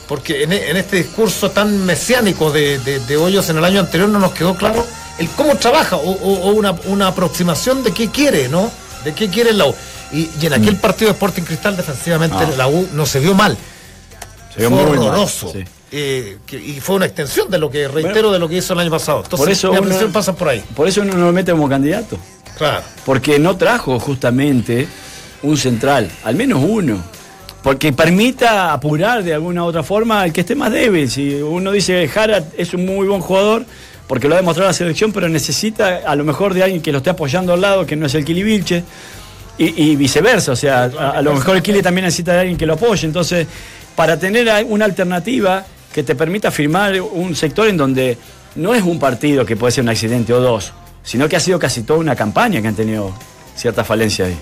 porque 0.09 0.43
en, 0.43 0.53
en, 0.53 0.77
este 0.77 0.97
discurso 0.97 1.53
tan 1.53 1.87
mesiánico 1.87 2.51
de, 2.51 2.81
de, 2.81 2.99
de, 2.99 3.17
Hoyos 3.17 3.49
en 3.49 3.59
el 3.59 3.65
año 3.65 3.79
anterior 3.79 4.09
no 4.09 4.19
nos 4.19 4.33
quedó 4.33 4.57
claro 4.57 4.85
el 5.19 5.29
cómo 5.31 5.57
trabaja 5.57 5.97
o, 5.97 6.51
una, 6.51 7.09
aproximación 7.09 7.83
de 7.83 7.93
qué 7.93 8.11
quiere, 8.11 8.49
¿no? 8.49 8.71
De 9.05 9.15
qué 9.15 9.29
quiere 9.29 9.53
la 9.53 9.67
U. 9.67 9.75
Y, 10.13 10.29
en 10.43 10.53
aquel 10.53 10.75
mm. 10.75 10.81
partido 10.81 11.09
de 11.09 11.13
Sporting 11.13 11.43
Cristal 11.43 11.77
defensivamente 11.77 12.37
ah. 12.39 12.51
la 12.57 12.69
U 12.69 12.89
no 12.95 13.07
se 13.07 13.21
vio 13.21 13.35
mal. 13.35 13.57
Se 14.53 14.61
vio 14.61 14.71
fue 14.71 14.87
muy 14.87 14.99
horroroso. 14.99 15.53
Eh, 15.93 16.39
y 16.53 16.81
fue 16.81 16.97
una 16.97 17.07
extensión 17.07 17.51
de 17.51 17.59
lo 17.59 17.69
que, 17.69 17.89
reitero, 17.89 18.31
de 18.31 18.39
lo 18.39 18.49
que 18.49 18.57
hizo 18.57 18.75
el 18.75 18.81
año 18.81 18.91
pasado. 18.91 19.23
Entonces, 19.25 19.41
por 19.41 19.51
eso 19.51 19.73
la 19.73 20.13
pasa 20.13 20.35
por 20.35 20.49
ahí. 20.49 20.63
Por 20.75 20.87
eso 20.87 21.03
uno 21.03 21.15
no 21.15 21.27
lo 21.27 21.33
mete 21.33 21.51
como 21.53 21.69
candidato. 21.69 22.17
Claro. 22.57 22.83
Porque 23.05 23.39
no 23.39 23.57
trajo 23.57 23.99
justamente 23.99 24.87
un 25.43 25.57
central, 25.57 26.11
al 26.25 26.37
menos 26.37 26.63
uno. 26.63 27.03
Porque 27.63 27.93
permita 27.93 28.73
apurar 28.73 29.23
de 29.23 29.35
alguna 29.35 29.65
u 29.65 29.67
otra 29.67 29.83
forma 29.83 30.23
al 30.23 30.33
que 30.33 30.43
esté 30.43 30.55
más 30.55 30.73
débil. 30.73 31.11
Si 31.11 31.35
uno 31.35 31.73
dice, 31.73 32.07
Jara 32.09 32.45
es 32.57 32.73
un 32.73 32.87
muy 32.87 33.07
buen 33.07 33.21
jugador, 33.21 33.65
porque 34.11 34.27
lo 34.27 34.35
ha 34.35 34.39
demostrado 34.39 34.69
la 34.69 34.75
selección, 34.75 35.13
pero 35.13 35.29
necesita 35.29 36.01
a 36.05 36.17
lo 36.17 36.25
mejor 36.25 36.53
de 36.53 36.65
alguien 36.65 36.83
que 36.83 36.91
lo 36.91 36.99
esté 36.99 37.11
apoyando 37.11 37.53
al 37.53 37.61
lado, 37.61 37.87
que 37.87 37.95
no 37.95 38.07
es 38.07 38.15
el 38.17 38.25
Kili 38.25 38.43
Vilche, 38.43 38.83
y, 39.57 39.95
viceversa, 39.95 40.51
o 40.51 40.57
sea, 40.57 40.83
a, 40.83 41.23
lo 41.23 41.33
mejor 41.33 41.55
el 41.55 41.63
Kili 41.63 41.81
también 41.81 42.07
necesita 42.07 42.33
de 42.33 42.41
alguien 42.41 42.59
que 42.59 42.67
lo 42.67 42.73
apoye, 42.73 43.07
entonces, 43.07 43.47
para 43.95 44.19
tener 44.19 44.49
una 44.67 44.85
alternativa 44.85 45.65
que 45.95 46.03
te 46.03 46.17
permita 46.17 46.51
firmar 46.51 47.01
un 47.01 47.37
sector 47.37 47.69
en 47.69 47.77
donde 47.77 48.19
no 48.57 48.75
es 48.75 48.83
un 48.83 48.99
partido 48.99 49.47
que 49.47 49.57
puede 49.57 49.71
ser 49.71 49.85
un 49.85 49.91
accidente 49.91 50.33
o 50.33 50.41
dos, 50.41 50.73
sino 51.05 51.29
que 51.29 51.37
ha 51.37 51.41
sido 51.41 51.61
casi 51.61 51.83
toda 51.83 52.01
una 52.01 52.17
campaña 52.17 52.61
que 52.61 52.67
han 52.67 52.75
tenido 52.75 53.15
cierta 53.55 53.85
falencia 53.85 54.25
ahí. 54.25 54.37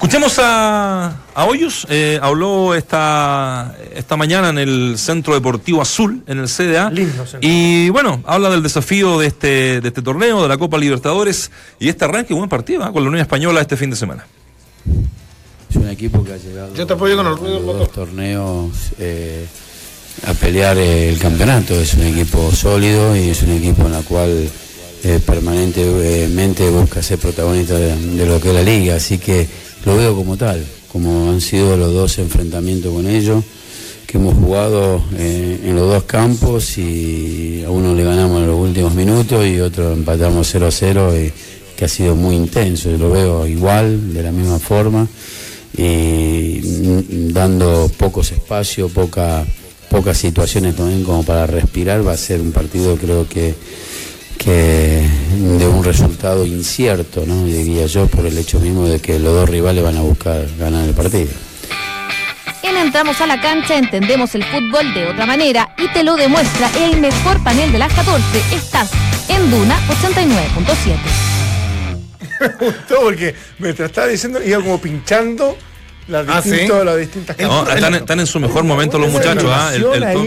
Escuchemos 0.00 0.38
a, 0.38 1.14
a 1.34 1.44
Hoyos, 1.44 1.86
eh, 1.90 2.18
habló 2.22 2.74
esta, 2.74 3.76
esta 3.94 4.16
mañana 4.16 4.48
en 4.48 4.56
el 4.56 4.94
Centro 4.96 5.34
Deportivo 5.34 5.82
Azul, 5.82 6.22
en 6.26 6.38
el 6.38 6.48
CDA. 6.48 6.88
Lindo, 6.90 7.26
y 7.42 7.90
bueno, 7.90 8.22
habla 8.24 8.48
del 8.48 8.62
desafío 8.62 9.18
de 9.18 9.26
este, 9.26 9.82
de 9.82 9.88
este 9.88 10.00
torneo, 10.00 10.40
de 10.40 10.48
la 10.48 10.56
Copa 10.56 10.78
Libertadores 10.78 11.50
y 11.78 11.90
este 11.90 12.06
arranque, 12.06 12.32
buen 12.32 12.48
partido 12.48 12.82
¿eh? 12.82 12.92
con 12.94 13.02
la 13.02 13.10
Unión 13.10 13.20
Española 13.20 13.60
este 13.60 13.76
fin 13.76 13.90
de 13.90 13.96
semana. 13.96 14.26
Es 15.68 15.76
un 15.76 15.86
equipo 15.86 16.24
que 16.24 16.32
ha 16.32 16.38
llegado 16.38 16.74
Yo 16.74 16.86
te 16.86 16.94
apoyo 16.94 17.14
con 17.14 17.26
el 17.26 17.36
ruido, 17.36 17.60
los 17.60 17.78
dos 17.80 17.92
torneos 17.92 18.70
eh, 18.98 19.44
a 20.26 20.32
pelear 20.32 20.78
el 20.78 21.18
campeonato. 21.18 21.78
Es 21.78 21.92
un 21.92 22.04
equipo 22.04 22.50
sólido 22.52 23.14
y 23.14 23.28
es 23.28 23.42
un 23.42 23.50
equipo 23.50 23.86
en 23.86 23.94
el 23.94 24.04
cual 24.04 24.48
permanentemente 25.26 26.70
busca 26.70 27.02
ser 27.02 27.18
protagonista 27.18 27.74
de, 27.74 27.96
de 27.96 28.26
lo 28.26 28.40
que 28.40 28.48
es 28.48 28.54
la 28.54 28.62
liga. 28.62 28.96
Así 28.96 29.18
que 29.18 29.69
lo 29.84 29.96
veo 29.96 30.14
como 30.14 30.36
tal, 30.36 30.64
como 30.90 31.30
han 31.30 31.40
sido 31.40 31.76
los 31.76 31.92
dos 31.92 32.18
enfrentamientos 32.18 32.92
con 32.92 33.06
ellos, 33.06 33.44
que 34.06 34.18
hemos 34.18 34.34
jugado 34.34 35.02
eh, 35.16 35.60
en 35.64 35.76
los 35.76 35.88
dos 35.88 36.02
campos 36.04 36.76
y 36.78 37.62
a 37.64 37.70
uno 37.70 37.94
le 37.94 38.02
ganamos 38.02 38.40
en 38.40 38.48
los 38.48 38.58
últimos 38.58 38.94
minutos 38.94 39.46
y 39.46 39.60
otro 39.60 39.92
empatamos 39.92 40.48
0 40.50 40.66
a 40.66 40.70
0, 40.70 41.12
y, 41.18 41.32
que 41.76 41.84
ha 41.86 41.88
sido 41.88 42.14
muy 42.14 42.36
intenso, 42.36 42.90
lo 42.90 43.10
veo 43.10 43.46
igual, 43.46 44.12
de 44.12 44.22
la 44.22 44.32
misma 44.32 44.58
forma, 44.58 45.08
y 45.74 46.60
dando 47.32 47.90
pocos 47.96 48.32
espacios, 48.32 48.92
poca, 48.92 49.46
pocas 49.88 50.18
situaciones 50.18 50.76
también 50.76 51.04
como 51.04 51.22
para 51.22 51.46
respirar, 51.46 52.06
va 52.06 52.12
a 52.12 52.16
ser 52.18 52.42
un 52.42 52.52
partido 52.52 52.96
creo 52.96 53.26
que 53.26 53.54
que 54.42 55.06
de 55.36 55.68
un 55.68 55.84
resultado 55.84 56.46
incierto, 56.46 57.24
¿no? 57.26 57.44
diría 57.44 57.84
yo, 57.84 58.06
por 58.06 58.24
el 58.24 58.38
hecho 58.38 58.58
mismo 58.58 58.88
de 58.88 58.98
que 58.98 59.18
los 59.18 59.34
dos 59.34 59.48
rivales 59.48 59.84
van 59.84 59.98
a 59.98 60.00
buscar 60.00 60.46
ganar 60.58 60.88
el 60.88 60.94
partido. 60.94 61.30
En 62.62 62.76
Entramos 62.76 63.20
a 63.20 63.26
la 63.26 63.38
cancha 63.40 63.76
entendemos 63.76 64.34
el 64.34 64.42
fútbol 64.44 64.94
de 64.94 65.08
otra 65.08 65.26
manera 65.26 65.74
y 65.76 65.92
te 65.92 66.02
lo 66.02 66.16
demuestra 66.16 66.70
el 66.80 66.98
mejor 67.00 67.44
panel 67.44 67.70
de 67.70 67.78
las 67.78 67.92
14. 67.92 68.24
Estás 68.54 68.90
en 69.28 69.50
Duna 69.50 69.78
89.7. 69.88 70.96
Me 72.58 72.66
gustó 72.66 73.00
porque 73.02 73.34
me 73.58 73.68
estaba 73.68 74.06
diciendo, 74.06 74.42
iba 74.42 74.62
como 74.62 74.80
pinchando 74.80 75.58
las, 76.10 76.28
ah, 76.28 76.96
distintas 76.96 77.36
están, 77.38 78.20
en 78.20 78.26
su 78.26 78.40
mejor 78.40 78.64
momento 78.64 78.98
los 78.98 79.10
muchachos, 79.10 79.50
¿ah? 79.52 79.72
el, 79.74 79.84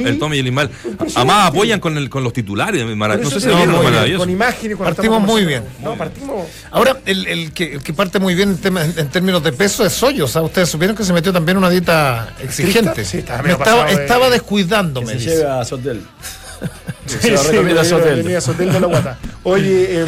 el, 0.08 0.20
Tommy 0.20 0.38
y 0.38 0.40
el 0.40 0.48
Ismael. 0.48 0.70
Además 1.16 1.48
apoyan 1.48 1.80
con, 1.80 1.98
el, 1.98 2.10
con 2.10 2.24
los 2.24 2.34
titulares. 2.34 2.84
No 2.86 3.30
sé 3.30 3.40
si 3.40 3.48
no, 3.48 4.18
Con 4.18 4.30
imágenes, 4.30 4.78
Partimos 4.78 5.22
muy 5.22 5.46
bien. 5.46 5.64
Ahora, 6.72 6.98
el, 7.06 7.52
que, 7.54 7.80
que 7.80 7.94
parte 7.94 8.20
muy 8.20 8.36
bien 8.36 8.58
en, 8.64 9.10
términos 9.10 9.44
de 9.44 9.52
peso 9.52 9.86
es 9.86 10.02
Hoyos. 10.02 10.32
sea 10.32 10.42
Ustedes 10.42 10.70
supieron 10.70 10.96
que 10.96 11.04
se 11.04 11.14
metió 11.14 11.34
también 11.34 11.58
una 11.58 11.70
dieta 11.70 12.34
exigente. 12.42 13.06
Sí, 13.06 13.20
estaba, 13.20 13.50
estaba, 13.50 13.92
estaba 13.92 14.30
descuidándome. 14.30 15.20
Se 15.20 15.20
lleva 15.20 15.62
a 15.62 15.66
Sotel. 15.66 16.02
Sí, 17.06 17.18
sí, 17.22 17.58
venía, 17.58 18.41
Sotel 18.41 18.72
de 18.72 18.80
la 18.80 18.88
Guata. 18.88 19.18
Oye, 19.43 20.01
eh, 20.01 20.06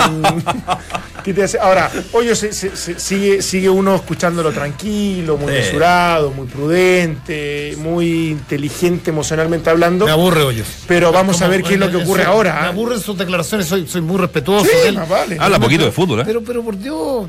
¿qué 1.24 1.34
te 1.34 1.44
hace? 1.44 1.60
Ahora, 1.60 1.92
oye, 2.14 2.36
se, 2.36 2.52
sigue, 2.52 3.42
sigue 3.42 3.70
uno 3.70 3.96
escuchándolo 3.96 4.52
tranquilo, 4.52 5.38
muy 5.38 5.52
mesurado, 5.52 6.32
muy 6.32 6.48
prudente, 6.48 7.76
muy 7.78 8.30
inteligente 8.30 9.10
emocionalmente 9.10 9.70
hablando. 9.70 10.06
Me 10.06 10.12
aburre, 10.12 10.44
Hoyos. 10.44 10.68
Pero 10.88 11.12
vamos 11.12 11.42
a 11.42 11.48
ver 11.48 11.64
qué 11.64 11.74
es 11.74 11.80
lo 11.80 11.90
que 11.90 11.98
ocurre 11.98 12.24
ahora. 12.24 12.54
Me 12.54 12.60
¿ah? 12.60 12.70
aburren 12.70 13.00
sus 13.00 13.18
declaraciones, 13.18 13.68
soy, 13.68 13.88
soy 13.88 14.02
muy 14.02 14.18
respetuoso. 14.18 14.66
Sí, 14.66 14.96
vale. 15.10 15.38
Habla 15.40 15.60
poquito 15.60 15.86
de 15.86 15.92
fútbol, 15.92 16.22
¿eh? 16.22 16.24
Pero, 16.26 16.42
pero 16.44 16.64
por 16.64 16.78
Dios. 16.78 17.28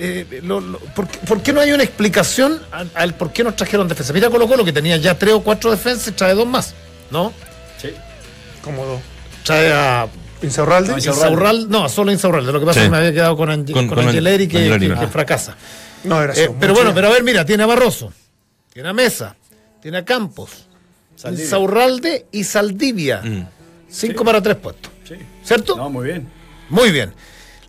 Eh, 0.00 0.24
¿por, 1.26 1.42
qué, 1.42 1.52
no 1.52 1.60
hay 1.60 1.72
una 1.72 1.82
explicación 1.82 2.60
al, 2.94 3.14
por 3.14 3.32
qué 3.32 3.42
nos 3.42 3.56
trajeron 3.56 3.88
defensa? 3.88 4.12
Mira 4.12 4.30
Colo 4.30 4.46
Colo 4.46 4.64
que 4.64 4.72
tenía 4.72 4.96
ya 4.96 5.18
tres 5.18 5.34
o 5.34 5.40
cuatro 5.40 5.72
defensas 5.72 6.06
y 6.08 6.12
trae 6.12 6.34
dos 6.34 6.46
más, 6.46 6.72
¿no? 7.10 7.32
Cómodo. 8.68 9.00
Trae 9.44 9.72
a 9.72 10.08
Insaurralde. 10.42 10.90
No, 10.90 10.98
Insaurralde, 10.98 11.66
no, 11.68 11.88
solo 11.88 12.12
Insaurralde. 12.12 12.52
Lo 12.52 12.60
que 12.60 12.66
pasa 12.66 12.80
es 12.80 12.86
que 12.86 12.90
me 12.90 12.98
había 12.98 13.12
quedado 13.12 13.36
con, 13.36 13.50
Angeleri 13.50 14.46
que, 14.46 15.06
fracasa. 15.10 15.56
No, 16.04 16.22
era 16.22 16.34
eh, 16.34 16.50
Pero 16.60 16.74
bueno, 16.74 16.92
pero 16.94 17.08
a 17.08 17.10
ver, 17.10 17.22
mira, 17.24 17.44
tiene 17.44 17.62
a 17.62 17.66
Barroso, 17.66 18.12
tiene 18.72 18.88
a 18.90 18.92
Mesa, 18.92 19.34
tiene 19.80 19.98
a 19.98 20.04
Campos, 20.04 20.66
Insaurralde 21.24 22.26
y 22.30 22.44
Saldivia. 22.44 23.22
Mm. 23.24 23.46
Cinco 23.88 24.24
para 24.24 24.42
tres 24.42 24.56
puestos. 24.56 24.92
Sí. 25.08 25.14
¿Cierto? 25.42 25.76
No, 25.76 25.88
muy 25.88 26.06
bien. 26.06 26.28
Muy 26.68 26.90
bien. 26.90 27.12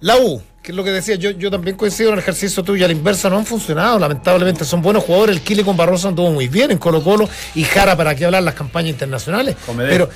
La 0.01 0.17
U, 0.17 0.41
que 0.61 0.71
es 0.71 0.75
lo 0.75 0.83
que 0.83 0.91
decía, 0.91 1.15
yo, 1.15 1.31
yo 1.31 1.49
también 1.49 1.75
coincido 1.77 2.09
en 2.09 2.15
el 2.15 2.19
ejercicio 2.19 2.63
tuyo, 2.63 2.85
a 2.85 2.87
la 2.87 2.93
inversa 2.93 3.29
no 3.29 3.37
han 3.37 3.45
funcionado, 3.45 3.97
lamentablemente 3.97 4.65
son 4.65 4.81
buenos 4.81 5.03
jugadores, 5.03 5.37
el 5.37 5.41
Kile 5.41 5.63
con 5.63 5.75
Barroso 5.75 6.07
anduvo 6.07 6.31
muy 6.31 6.47
bien 6.47 6.71
en 6.71 6.77
Colo 6.77 7.03
Colo 7.03 7.29
y 7.55 7.63
Jara 7.63 7.95
para 7.95 8.15
qué 8.15 8.25
hablar 8.25 8.43
las 8.43 8.53
campañas 8.53 8.91
internacionales, 8.91 9.55
pero 9.77 10.09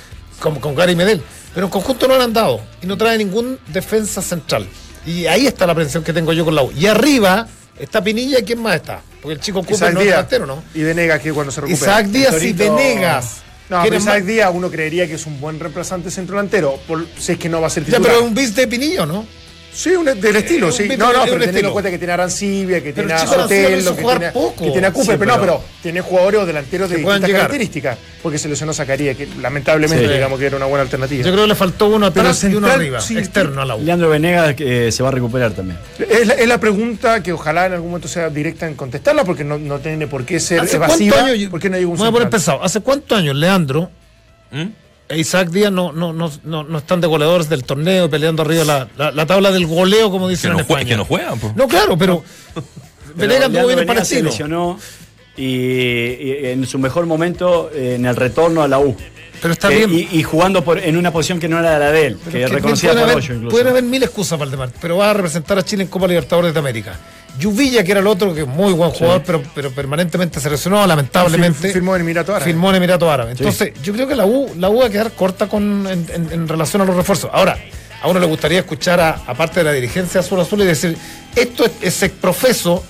con, 0.44 0.60
con 0.60 0.74
Gary 0.74 0.94
Medel. 0.94 1.22
Pero 1.54 1.66
en 1.66 1.70
conjunto 1.70 2.06
no 2.06 2.16
lo 2.16 2.22
han 2.22 2.32
dado 2.32 2.60
y 2.82 2.86
no 2.86 2.98
trae 2.98 3.16
ningún 3.16 3.58
defensa 3.68 4.20
central. 4.20 4.66
Y 5.06 5.26
ahí 5.26 5.46
está 5.46 5.66
la 5.66 5.72
aprensión 5.72 6.04
que 6.04 6.12
tengo 6.12 6.32
yo 6.32 6.44
con 6.44 6.54
la 6.54 6.62
U. 6.62 6.72
Y 6.72 6.86
arriba 6.86 7.46
está 7.78 8.04
Pinilla 8.04 8.40
y 8.40 8.42
quién 8.42 8.60
más 8.60 8.76
está. 8.76 9.00
Porque 9.22 9.34
el 9.34 9.40
chico 9.40 9.62
Cooper 9.62 9.94
no 9.94 10.00
es 10.00 10.06
delantero, 10.06 10.46
¿no? 10.46 10.62
Y 10.74 10.82
Venegas 10.82 11.20
que 11.20 11.32
cuando 11.32 11.50
se 11.50 11.62
recupera. 11.62 12.00
Isaac 12.00 12.06
Díaz 12.06 12.42
y 12.42 12.52
Venegas. 12.52 13.36
No, 13.70 13.82
pero 13.82 13.96
Isaac 13.96 14.24
Díaz 14.24 14.50
uno 14.52 14.70
creería 14.70 15.06
que 15.06 15.14
es 15.14 15.24
un 15.24 15.40
buen 15.40 15.58
reemplazante 15.58 16.10
centro 16.10 16.36
delantero, 16.36 16.78
por, 16.86 17.06
si 17.18 17.32
es 17.32 17.38
que 17.38 17.48
no 17.48 17.62
va 17.62 17.68
a 17.68 17.70
ser 17.70 17.84
titular. 17.84 18.02
Ya, 18.02 18.08
pero 18.08 18.24
un 18.24 18.34
bis 18.34 18.54
de 18.54 18.66
Pinillo, 18.66 19.06
¿no? 19.06 19.24
Sí, 19.74 19.90
un, 19.90 20.04
del 20.04 20.36
estilo, 20.36 20.70
sí. 20.70 20.88
No, 20.96 21.12
no, 21.12 21.24
pero 21.24 21.40
teniendo 21.40 21.68
en 21.68 21.72
cuenta 21.72 21.90
que 21.90 21.98
tiene 21.98 22.12
a 22.12 22.14
Arancibia, 22.14 22.80
que 22.80 22.92
tiene 22.92 23.12
a 23.12 23.26
Sotelo, 23.26 23.96
que 23.96 24.02
tiene, 24.02 24.32
que 24.56 24.70
tiene 24.70 24.86
a 24.86 24.92
Cooper, 24.92 25.18
pero, 25.18 25.34
no, 25.34 25.40
pero 25.40 25.64
tiene 25.82 26.00
jugadores 26.00 26.40
o 26.42 26.46
delanteros 26.46 26.88
de 26.90 26.98
distintas 26.98 27.30
características, 27.30 27.98
porque 28.22 28.38
se 28.38 28.48
lesionó 28.48 28.72
Zacarías, 28.72 29.16
que 29.16 29.28
lamentablemente 29.40 30.08
digamos 30.08 30.38
que 30.38 30.46
era 30.46 30.56
una 30.56 30.66
buena 30.66 30.82
alternativa. 30.82 31.24
Yo 31.24 31.32
creo 31.32 31.44
que 31.44 31.48
le 31.48 31.54
faltó 31.56 31.88
uno 31.88 32.06
atrás 32.06 32.44
y 32.44 32.54
uno 32.54 32.68
arriba, 32.68 32.98
externo 32.98 33.62
a 33.62 33.64
la 33.64 33.74
U. 33.74 33.82
Leandro 33.82 34.08
Venegas 34.08 34.54
que 34.54 34.92
se 34.92 35.02
va 35.02 35.08
a 35.08 35.12
recuperar 35.12 35.52
también. 35.52 35.78
Es 35.98 36.26
la, 36.26 36.34
es 36.34 36.46
la, 36.48 36.58
pregunta 36.58 37.22
que 37.22 37.32
ojalá 37.32 37.66
en 37.66 37.72
algún 37.74 37.90
momento 37.90 38.06
sea 38.08 38.30
directa 38.30 38.66
en 38.68 38.74
contestarla, 38.74 39.24
porque 39.24 39.42
no, 39.42 39.58
no 39.58 39.80
tiene 39.80 40.06
por 40.06 40.24
qué 40.24 40.38
ser 40.38 40.68
evasiva. 40.72 41.24
Años, 41.24 41.50
porque 41.50 41.68
no 41.68 41.76
hay 41.76 41.84
un 41.84 41.96
Voy 41.96 42.08
a 42.08 42.12
poner 42.12 42.30
pesado. 42.30 42.62
¿Hace 42.62 42.80
cuántos 42.80 43.18
años 43.18 43.34
Leandro 43.34 43.90
¿Mm? 44.50 44.83
E 45.08 45.18
Isaac 45.18 45.50
Díaz 45.50 45.70
no, 45.70 45.92
no, 45.92 46.12
no, 46.12 46.32
no, 46.44 46.78
están 46.78 47.00
de 47.00 47.06
goleadores 47.06 47.48
del 47.48 47.64
torneo 47.64 48.08
peleando 48.08 48.42
arriba 48.42 48.88
la, 48.96 49.10
la, 49.10 49.26
tabla 49.26 49.52
del 49.52 49.66
goleo, 49.66 50.10
como 50.10 50.28
dicen 50.28 50.52
en 50.52 50.60
España. 50.60 50.84
que 50.84 50.96
no 50.96 51.04
juegan, 51.04 51.38
No, 51.54 51.68
claro, 51.68 51.96
pero. 51.98 52.24
Venegas 53.14 53.50
tuvo 53.50 53.66
bien 53.66 53.78
el 53.78 54.04
Se 54.04 54.22
lesionó 54.22 54.78
y, 55.36 56.46
en 56.46 56.66
su 56.66 56.78
mejor 56.78 57.06
momento 57.06 57.70
en 57.72 58.06
el 58.06 58.16
retorno 58.16 58.62
a 58.62 58.68
la 58.68 58.78
U. 58.78 58.96
Pero 59.42 59.52
está 59.52 59.68
bien. 59.68 59.90
Y, 59.92 60.22
jugando 60.22 60.64
por, 60.64 60.78
en 60.78 60.96
una 60.96 61.12
posición 61.12 61.38
que 61.38 61.48
no 61.48 61.58
era 61.58 61.78
la 61.78 61.92
de 61.92 62.06
él, 62.06 62.18
que, 62.30 62.46
reconocía 62.48 62.92
a 62.92 63.12
incluso. 63.12 63.48
Pueden 63.50 63.68
haber 63.68 63.82
mil 63.82 64.02
excusas, 64.02 64.38
Valdemar, 64.38 64.70
pero 64.80 64.96
va 64.96 65.10
a 65.10 65.14
representar 65.14 65.58
a 65.58 65.62
Chile 65.62 65.82
en 65.82 65.90
Copa 65.90 66.08
Libertadores 66.08 66.54
de 66.54 66.58
América. 66.60 66.98
Yuvilla, 67.38 67.82
que 67.82 67.90
era 67.90 68.00
el 68.00 68.06
otro, 68.06 68.34
que 68.34 68.42
es 68.42 68.46
muy 68.46 68.72
buen 68.72 68.90
jugador, 68.90 69.22
pero, 69.26 69.42
pero 69.54 69.70
permanentemente 69.70 70.40
se 70.40 70.48
lesionó, 70.48 70.86
lamentablemente. 70.86 71.72
Firmó 71.72 71.96
en 71.96 72.02
Emirato 72.02 72.32
Árabe. 72.32 72.50
Firmó 72.50 72.70
en 72.70 72.76
Emirato 72.76 73.10
Árabe. 73.10 73.32
Entonces, 73.32 73.72
yo 73.82 73.92
creo 73.92 74.06
que 74.06 74.14
la 74.14 74.24
U, 74.24 74.52
la 74.56 74.70
U 74.70 74.80
va 74.80 74.86
a 74.86 74.90
quedar 74.90 75.12
corta 75.12 75.48
con, 75.48 75.86
en, 75.86 76.48
relación 76.48 76.82
a 76.82 76.84
los 76.84 76.94
refuerzos. 76.94 77.30
Ahora, 77.32 77.58
a 78.02 78.08
uno 78.08 78.20
le 78.20 78.26
gustaría 78.26 78.60
escuchar, 78.60 79.00
a, 79.00 79.22
aparte 79.26 79.60
de 79.60 79.64
la 79.64 79.72
dirigencia 79.72 80.20
azul 80.20 80.40
azul, 80.40 80.60
y 80.62 80.64
decir, 80.64 80.96
esto 81.34 81.64
es, 81.80 82.02
es 82.02 82.10
profeso. 82.10 82.84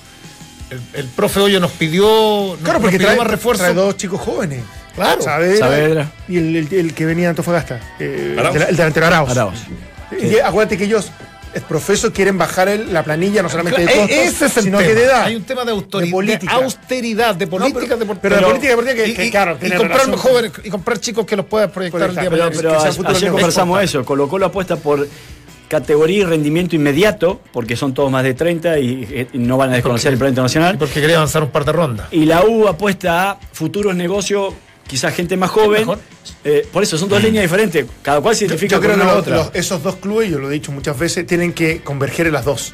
El, 0.93 1.05
profe 1.07 1.39
Hoyo 1.39 1.59
nos 1.59 1.71
pidió, 1.71 2.57
claro, 2.63 2.81
porque 2.81 2.99
trae, 2.99 3.17
más 3.17 3.27
refuerzos. 3.27 3.65
Trae 3.65 3.75
dos 3.75 3.97
chicos 3.97 4.19
jóvenes. 4.19 4.61
Claro. 4.95 5.21
Saavedra, 5.21 6.11
Y 6.27 6.37
el, 6.37 6.93
que 6.93 7.05
venía 7.05 7.25
de 7.25 7.29
Antofagasta. 7.29 7.79
Eh, 7.99 8.35
el, 8.37 8.75
delantero 8.75 9.07
Arauz. 9.07 9.29
Arauz. 9.29 9.59
Y 10.21 10.39
acuérdate 10.39 10.77
que 10.77 10.85
ellos 10.85 11.11
el 11.55 11.61
profesor 11.61 12.11
quieren 12.11 12.37
bajar 12.37 12.67
la 12.67 13.01
planilla 13.01 13.41
no 13.41 13.49
solamente 13.49 13.81
de 13.81 13.87
costos, 13.87 14.09
Ese 14.09 14.45
es 14.45 14.57
el 14.57 14.63
sino 14.65 14.77
tema. 14.79 14.89
que 14.89 14.95
de 14.95 15.03
edad. 15.05 15.23
Hay 15.23 15.35
un 15.37 15.43
tema 15.43 15.63
de, 15.63 15.71
autoridad, 15.71 16.39
de, 16.41 16.47
austeridad, 16.49 17.35
de 17.35 17.47
política. 17.47 17.95
pero, 17.97 17.97
de, 17.97 18.15
pero, 18.21 18.35
de 18.35 18.41
política 18.41 18.69
deportiva 18.69 19.05
que, 19.05 19.13
que, 19.13 19.31
claro, 19.31 19.57
y, 19.61 19.71
comprar 19.71 20.15
jóvenes 20.15 20.51
y 20.65 20.69
comprar 20.69 20.99
chicos 20.99 21.25
que 21.25 21.37
los 21.37 21.45
puedan 21.45 21.71
proyectar 21.71 22.09
el 22.09 22.15
día 22.15 22.29
Pero, 22.29 22.49
pero 22.53 22.81
ayer 23.07 23.31
conversamos 23.31 23.81
eso, 23.81 24.03
colocó 24.03 24.37
la 24.37 24.47
apuesta 24.47 24.75
por 24.75 25.07
categoría 25.69 26.19
y 26.19 26.23
rendimiento 26.25 26.75
inmediato, 26.75 27.39
porque 27.53 27.77
son 27.77 27.93
todos 27.93 28.11
más 28.11 28.23
de 28.23 28.33
30 28.33 28.77
y, 28.79 29.27
no 29.33 29.57
van 29.57 29.71
a 29.71 29.75
desconocer 29.75 30.11
el 30.11 30.19
plan 30.19 30.29
internacional. 30.29 30.77
Porque 30.77 30.99
quería 30.99 31.15
avanzar 31.15 31.41
un 31.41 31.51
par 31.51 31.63
de 31.63 31.71
rondas. 31.71 32.07
Y 32.11 32.25
la 32.25 32.43
U 32.43 32.67
apuesta 32.67 33.31
a 33.31 33.39
futuros 33.53 33.95
negocios 33.95 34.53
quizás 34.87 35.13
gente 35.13 35.37
más 35.37 35.51
joven. 35.51 35.87
Eh, 36.43 36.67
por 36.71 36.83
eso 36.83 36.97
son 36.97 37.09
dos 37.09 37.23
líneas 37.23 37.43
diferentes, 37.43 37.85
cada 38.01 38.21
cual 38.21 38.35
se 38.35 38.45
identifica 38.45 38.79
con 38.79 38.91
una 38.91 39.13
otra. 39.13 39.49
esos 39.53 39.81
dos 39.83 39.95
clubes, 39.97 40.29
yo 40.29 40.39
lo 40.39 40.49
he 40.49 40.53
dicho 40.53 40.71
muchas 40.71 40.97
veces, 40.97 41.25
tienen 41.25 41.53
que 41.53 41.81
converger 41.81 42.27
en 42.27 42.33
las 42.33 42.45
dos. 42.45 42.73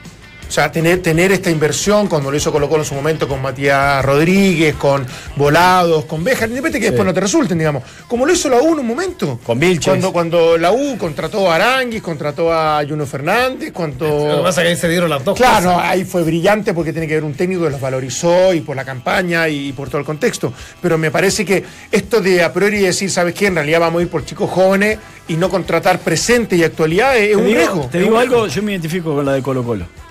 O 0.51 0.53
sea, 0.53 0.69
tener, 0.69 1.01
tener 1.01 1.31
esta 1.31 1.49
inversión, 1.49 2.09
cuando 2.09 2.29
lo 2.29 2.35
hizo 2.35 2.51
Colo 2.51 2.67
Colo 2.67 2.81
en 2.81 2.89
su 2.89 2.93
momento 2.93 3.25
con 3.25 3.41
Matías 3.41 4.03
Rodríguez, 4.03 4.75
con 4.75 5.07
Volados, 5.37 6.03
con 6.03 6.25
Bejar, 6.25 6.49
independientemente 6.49 6.79
que 6.81 6.85
después 6.87 7.05
no 7.05 7.13
te 7.13 7.21
resulten, 7.21 7.57
digamos. 7.57 7.83
Como 8.05 8.25
lo 8.25 8.33
hizo 8.33 8.49
la 8.49 8.57
U 8.57 8.73
en 8.73 8.79
un 8.79 8.85
momento. 8.85 9.39
Con 9.45 9.57
Vilches. 9.57 9.85
Cuando, 9.85 10.11
cuando 10.11 10.57
la 10.57 10.73
U 10.73 10.97
contrató 10.97 11.49
a 11.49 11.55
Aranguis, 11.55 12.01
contrató 12.01 12.51
a 12.51 12.83
Juno 12.85 13.05
Fernández, 13.05 13.71
cuando... 13.71 14.27
Lo 14.27 14.37
que 14.39 14.43
pasa 14.43 14.59
es 14.59 14.65
que 14.65 14.69
ahí 14.71 14.75
se 14.75 14.89
dieron 14.89 15.09
las 15.09 15.23
dos 15.23 15.37
Claro, 15.37 15.79
ahí 15.79 16.03
fue 16.03 16.21
brillante 16.23 16.73
porque 16.73 16.91
tiene 16.91 17.07
que 17.07 17.13
haber 17.13 17.23
un 17.23 17.33
técnico 17.33 17.63
que 17.63 17.69
los 17.69 17.79
valorizó 17.79 18.53
y 18.53 18.59
por 18.59 18.75
la 18.75 18.83
campaña 18.83 19.47
y 19.47 19.71
por 19.71 19.87
todo 19.87 19.99
el 19.99 20.05
contexto. 20.05 20.51
Pero 20.81 20.97
me 20.97 21.11
parece 21.11 21.45
que 21.45 21.63
esto 21.89 22.19
de 22.19 22.43
a 22.43 22.51
priori 22.51 22.79
decir, 22.79 23.09
¿sabes 23.09 23.33
qué? 23.35 23.47
En 23.47 23.55
realidad 23.55 23.79
vamos 23.79 24.01
a 24.01 24.03
ir 24.03 24.09
por 24.09 24.25
chicos 24.25 24.49
jóvenes 24.49 24.99
y 25.29 25.37
no 25.37 25.49
contratar 25.49 25.99
presente 25.99 26.57
y 26.57 26.63
actualidad 26.65 27.17
es, 27.17 27.37
un 27.37 27.45
riesgo. 27.45 27.87
Te 27.89 27.99
digo 27.99 28.19
algo, 28.19 28.47
yo 28.47 28.61
me 28.61 28.73
identifico 28.73 29.15
con 29.15 29.25
la 29.25 29.31
de 29.31 29.41
Colo 29.41 29.63
Colo 29.63 30.10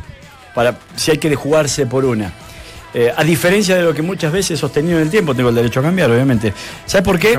para 0.54 0.78
si 0.96 1.12
hay 1.12 1.18
que 1.18 1.34
jugarse 1.34 1.86
por 1.86 2.04
una. 2.04 2.32
Eh, 2.92 3.12
a 3.14 3.22
diferencia 3.22 3.76
de 3.76 3.82
lo 3.82 3.94
que 3.94 4.02
muchas 4.02 4.32
veces 4.32 4.52
he 4.52 4.56
sostenido 4.56 4.98
en 4.98 5.04
el 5.04 5.10
tiempo, 5.10 5.34
tengo 5.34 5.50
el 5.50 5.54
derecho 5.54 5.80
a 5.80 5.84
cambiar, 5.84 6.10
obviamente. 6.10 6.52
¿Sabes 6.86 7.04
por 7.04 7.18
qué? 7.18 7.38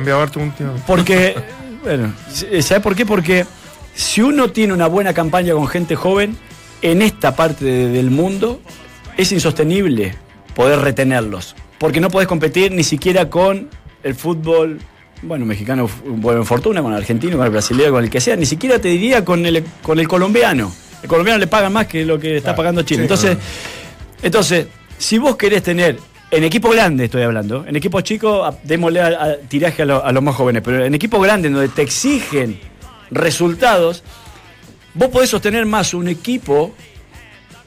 Porque, 0.87 1.35
bueno, 1.83 2.13
¿sabes 2.31 2.81
por 2.81 2.95
qué? 2.95 3.05
Porque 3.05 3.45
si 3.93 4.21
uno 4.21 4.49
tiene 4.49 4.73
una 4.73 4.87
buena 4.87 5.13
campaña 5.13 5.53
con 5.53 5.67
gente 5.67 5.95
joven, 5.95 6.37
en 6.81 7.01
esta 7.01 7.35
parte 7.35 7.65
del 7.65 8.11
mundo 8.11 8.61
es 9.17 9.31
insostenible 9.31 10.15
poder 10.55 10.79
retenerlos. 10.79 11.55
Porque 11.77 11.99
no 11.99 12.09
puedes 12.09 12.27
competir 12.27 12.71
ni 12.71 12.83
siquiera 12.83 13.29
con 13.29 13.69
el 14.03 14.15
fútbol, 14.15 14.79
bueno, 15.21 15.45
mexicano, 15.45 15.89
bueno, 16.05 16.41
en 16.41 16.45
fortuna, 16.45 16.81
con 16.81 16.91
el 16.93 16.97
argentino, 16.99 17.37
con 17.37 17.45
el 17.45 17.51
brasileño, 17.51 17.91
con 17.91 18.03
el 18.03 18.09
que 18.09 18.21
sea, 18.21 18.35
ni 18.35 18.45
siquiera 18.45 18.79
te 18.79 18.87
diría 18.87 19.25
con 19.25 19.45
el, 19.45 19.63
con 19.81 19.99
el 19.99 20.07
colombiano. 20.07 20.71
El 21.01 21.09
colombiano 21.09 21.39
le 21.39 21.47
paga 21.47 21.69
más 21.69 21.87
que 21.87 22.05
lo 22.05 22.19
que 22.19 22.37
está 22.37 22.55
pagando 22.55 22.83
Chile. 22.83 23.03
entonces, 23.03 23.37
entonces, 24.21 24.67
si 24.97 25.17
vos 25.17 25.35
querés 25.35 25.63
tener, 25.63 25.97
en 26.29 26.43
equipo 26.43 26.69
grande 26.69 27.05
estoy 27.05 27.23
hablando, 27.23 27.65
en 27.67 27.75
equipo 27.75 28.01
chico, 28.01 28.55
démosle 28.63 29.01
a, 29.01 29.37
tiraje 29.47 29.81
a, 29.81 30.11
los 30.11 30.23
más 30.23 30.35
jóvenes, 30.35 30.61
pero 30.63 30.85
en 30.85 30.93
equipo 30.93 31.19
grande, 31.19 31.49
donde 31.49 31.69
te 31.69 31.81
exigen 31.81 32.59
resultados, 33.09 34.03
vos 34.93 35.09
podés 35.09 35.29
sostener 35.29 35.65
más 35.65 35.93
un 35.93 36.07
equipo 36.07 36.73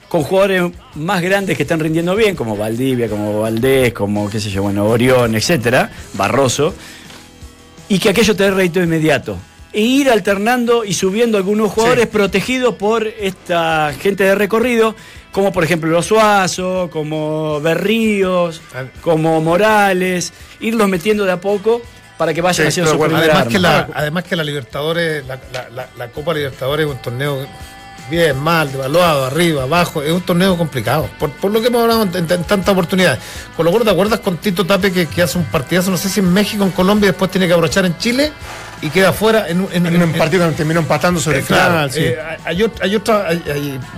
con 0.08 0.22
jugadores 0.22 0.70
más 0.94 1.20
grandes 1.22 1.56
que 1.56 1.64
están 1.64 1.80
rindiendo 1.80 2.14
bien, 2.14 2.36
como 2.36 2.56
Valdivia, 2.56 3.08
como 3.08 3.40
Valdés, 3.40 3.92
como 3.92 4.30
qué 4.30 4.38
sé 4.38 4.48
yo, 4.48 4.62
bueno, 4.62 4.86
Orión, 4.86 5.34
etcétera, 5.34 5.90
Barroso, 6.12 6.72
y 7.88 7.98
que 7.98 8.10
aquello 8.10 8.36
te 8.36 8.44
dé 8.44 8.50
rédito 8.52 8.80
inmediato 8.80 9.36
e 9.74 9.80
ir 9.80 10.08
alternando 10.08 10.84
y 10.84 10.94
subiendo 10.94 11.36
algunos 11.36 11.72
jugadores 11.72 12.06
protegidos 12.06 12.76
por 12.76 13.06
esta 13.06 13.92
gente 14.00 14.22
de 14.24 14.34
recorrido, 14.36 14.94
como 15.32 15.52
por 15.52 15.64
ejemplo 15.64 15.90
los 15.90 16.06
Suazo, 16.06 16.88
como 16.92 17.60
Berríos, 17.60 18.62
como 19.00 19.40
Morales, 19.40 20.32
irlos 20.60 20.88
metiendo 20.88 21.24
de 21.24 21.32
a 21.32 21.40
poco 21.40 21.82
para 22.16 22.32
que 22.32 22.40
vayan 22.40 22.68
haciendo 22.68 22.92
su 22.92 23.04
además 23.04 23.48
que, 23.48 23.58
la, 23.58 23.88
además 23.92 24.22
que 24.22 24.36
la 24.36 24.44
Libertadores, 24.44 25.26
la, 25.26 25.40
la, 25.72 25.88
la 25.96 26.08
Copa 26.08 26.32
Libertadores 26.32 26.86
es 26.86 26.92
un 26.92 27.02
torneo 27.02 27.44
bien, 28.10 28.38
mal, 28.38 28.70
devaluado, 28.70 29.24
arriba, 29.24 29.64
abajo. 29.64 30.02
Es 30.02 30.12
un 30.12 30.20
torneo 30.20 30.56
complicado, 30.56 31.08
por, 31.18 31.30
por 31.30 31.50
lo 31.50 31.60
que 31.60 31.68
hemos 31.68 31.82
hablado 31.82 32.02
en, 32.02 32.26
tantas 32.26 32.68
oportunidades. 32.68 33.18
Con 33.56 33.64
lo 33.64 33.72
cual, 33.72 33.84
¿te 33.84 33.90
acuerdas 33.90 34.20
con 34.20 34.36
Tito 34.36 34.64
Tape 34.64 34.92
que, 34.92 35.06
que, 35.06 35.22
hace 35.22 35.38
un 35.38 35.44
partidazo, 35.44 35.90
no 35.90 35.96
sé 35.96 36.08
si 36.08 36.20
en 36.20 36.32
México, 36.32 36.64
en 36.64 36.70
Colombia, 36.70 37.08
y 37.08 37.10
después 37.10 37.30
tiene 37.30 37.46
que 37.46 37.52
abrochar 37.52 37.84
en 37.86 37.96
Chile? 37.98 38.32
Y 38.84 38.90
queda 38.90 39.14
fuera 39.14 39.48
en, 39.48 39.60
un 39.62 40.12
partido 40.12 40.46
que 40.50 40.56
terminó 40.56 40.80
empatando 40.80 41.18
sobre 41.18 41.38
el 41.38 41.44
final. 41.44 41.90
Eh, 41.94 42.18
hay, 42.44 42.94
otra, 42.94 43.28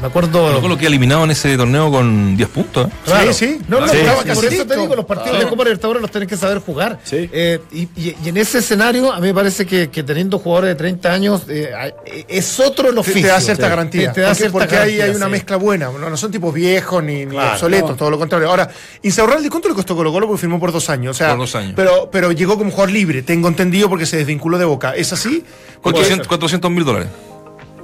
me 0.01 0.07
acuerdo. 0.07 0.61
lo 0.61 0.78
que 0.78 0.84
ha 0.84 0.89
eliminado 0.89 1.24
en 1.24 1.32
ese 1.32 1.57
torneo 1.57 1.91
con 1.91 2.37
10 2.37 2.49
puntos. 2.51 2.87
¿eh? 2.87 3.32
Sí, 3.32 3.32
sí. 3.32 3.61
No, 3.68 3.80
no, 3.80 3.87
por 3.87 4.45
eso 4.45 4.64
te 4.64 4.76
digo, 4.76 4.95
los 4.95 5.05
partidos 5.05 5.41
de 5.41 5.49
Copa 5.49 5.64
Libertadores 5.64 6.01
los 6.01 6.11
tenés 6.11 6.28
que 6.28 6.37
saber 6.37 6.61
jugar. 6.61 7.01
Eh, 7.11 7.61
y, 7.72 8.14
en 8.28 8.37
ese 8.37 8.59
escenario, 8.59 9.12
a 9.12 9.16
mí 9.16 9.26
me 9.26 9.34
parece 9.34 9.66
que, 9.66 9.89
teniendo 9.89 10.39
jugadores 10.39 10.70
de 10.70 10.74
30 10.76 11.12
años, 11.12 11.43
es 11.49 12.61
otro 12.61 12.89
el 12.89 12.97
oficio. 12.97 13.22
Te 13.22 13.28
da 13.28 13.41
cierta 13.41 13.68
garantía. 13.68 14.12
Te, 14.12 14.20
da 14.20 14.34
porque, 14.34 14.51
porque 14.51 14.76
ahí 14.76 15.01
hay 15.01 15.11
una 15.11 15.28
mezcla 15.28 15.57
buena. 15.57 15.91
No, 15.91 16.16
son 16.16 16.30
tipos 16.30 16.55
viejos 16.55 17.03
ni, 17.03 17.24
obsoletos, 17.24 17.97
todo 17.97 18.11
lo 18.11 18.18
contrario. 18.18 18.49
Ahora, 18.49 18.70
Insaurralde, 19.03 19.51
¿cuánto 19.51 19.68
le 19.68 19.74
costó 19.74 19.97
Colo 19.97 20.12
Colo? 20.12 20.28
Porque 20.28 20.43
firmó 20.43 20.61
por 20.61 20.70
dos 20.70 20.89
años. 20.91 21.16
O 21.16 21.18
sea, 21.18 21.30
por 21.30 21.39
dos 21.39 21.57
años. 21.57 21.72
Pero, 21.74 22.09
pero 22.12 22.30
llegó 22.30 22.57
como 22.57 22.70
jugador 22.70 22.93
libre, 22.93 23.22
tengo 23.22 23.49
entendido, 23.49 23.89
porque 23.89 24.07
se 24.07 24.16
desvinculó 24.18 24.59
de 24.59 24.64
Boca. 24.64 24.76
¿Es 24.97 25.12
así? 25.12 25.45
400 25.83 26.70
mil 26.70 26.85
dólares. 26.85 27.09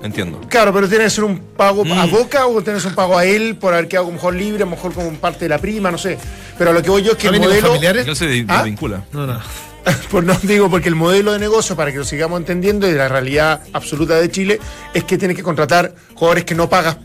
Entiendo. 0.03 0.40
Claro, 0.49 0.72
pero 0.72 0.88
tiene 0.88 1.05
que 1.05 1.11
ser 1.11 1.24
un 1.24 1.38
pago 1.38 1.82
a 1.82 2.07
mm. 2.07 2.11
Boca 2.11 2.47
o 2.47 2.61
tienes 2.61 2.84
un 2.84 2.95
pago 2.95 3.16
a 3.16 3.24
él 3.24 3.57
por 3.57 3.72
haber 3.72 3.86
quedado 3.86 4.07
a 4.07 4.11
lo 4.11 4.14
mejor 4.14 4.34
libre, 4.34 4.64
a 4.64 4.66
lo 4.66 4.72
mejor 4.72 4.93
como 4.93 5.12
parte 5.12 5.45
de 5.45 5.49
la 5.49 5.59
prima, 5.59 5.93
no 5.93 5.99
sé. 5.99 6.18
Pero 6.59 6.72
lo 6.72 6.82
que 6.82 6.90
voy 6.90 7.03
yo 7.03 7.12
es 7.12 7.18
que 7.18 7.28
el 7.28 7.38
modelo. 7.38 7.68
Familiares? 7.68 8.18
se 8.18 8.45
¿Ah? 8.49 8.62
vincula. 8.62 9.05
No, 9.12 9.26
no. 9.26 9.40
pues 10.11 10.24
no 10.24 10.34
digo, 10.43 10.70
porque 10.70 10.88
el 10.88 10.95
modelo 10.95 11.32
de 11.32 11.38
negocio, 11.38 11.76
para 11.76 11.93
que 11.93 11.99
lo 11.99 12.05
sigamos 12.05 12.38
entendiendo, 12.38 12.88
y 12.88 12.95
la 12.95 13.09
realidad 13.09 13.62
absoluta 13.72 14.14
de 14.16 14.30
Chile, 14.30 14.61
es 14.95 15.05
que 15.05 15.18
tiene 15.18 15.34
que 15.34 15.43
contratar 15.43 15.95
jugadores 16.14 16.45
que 16.45 16.55
no 16.55 16.68
pagas 16.68 16.97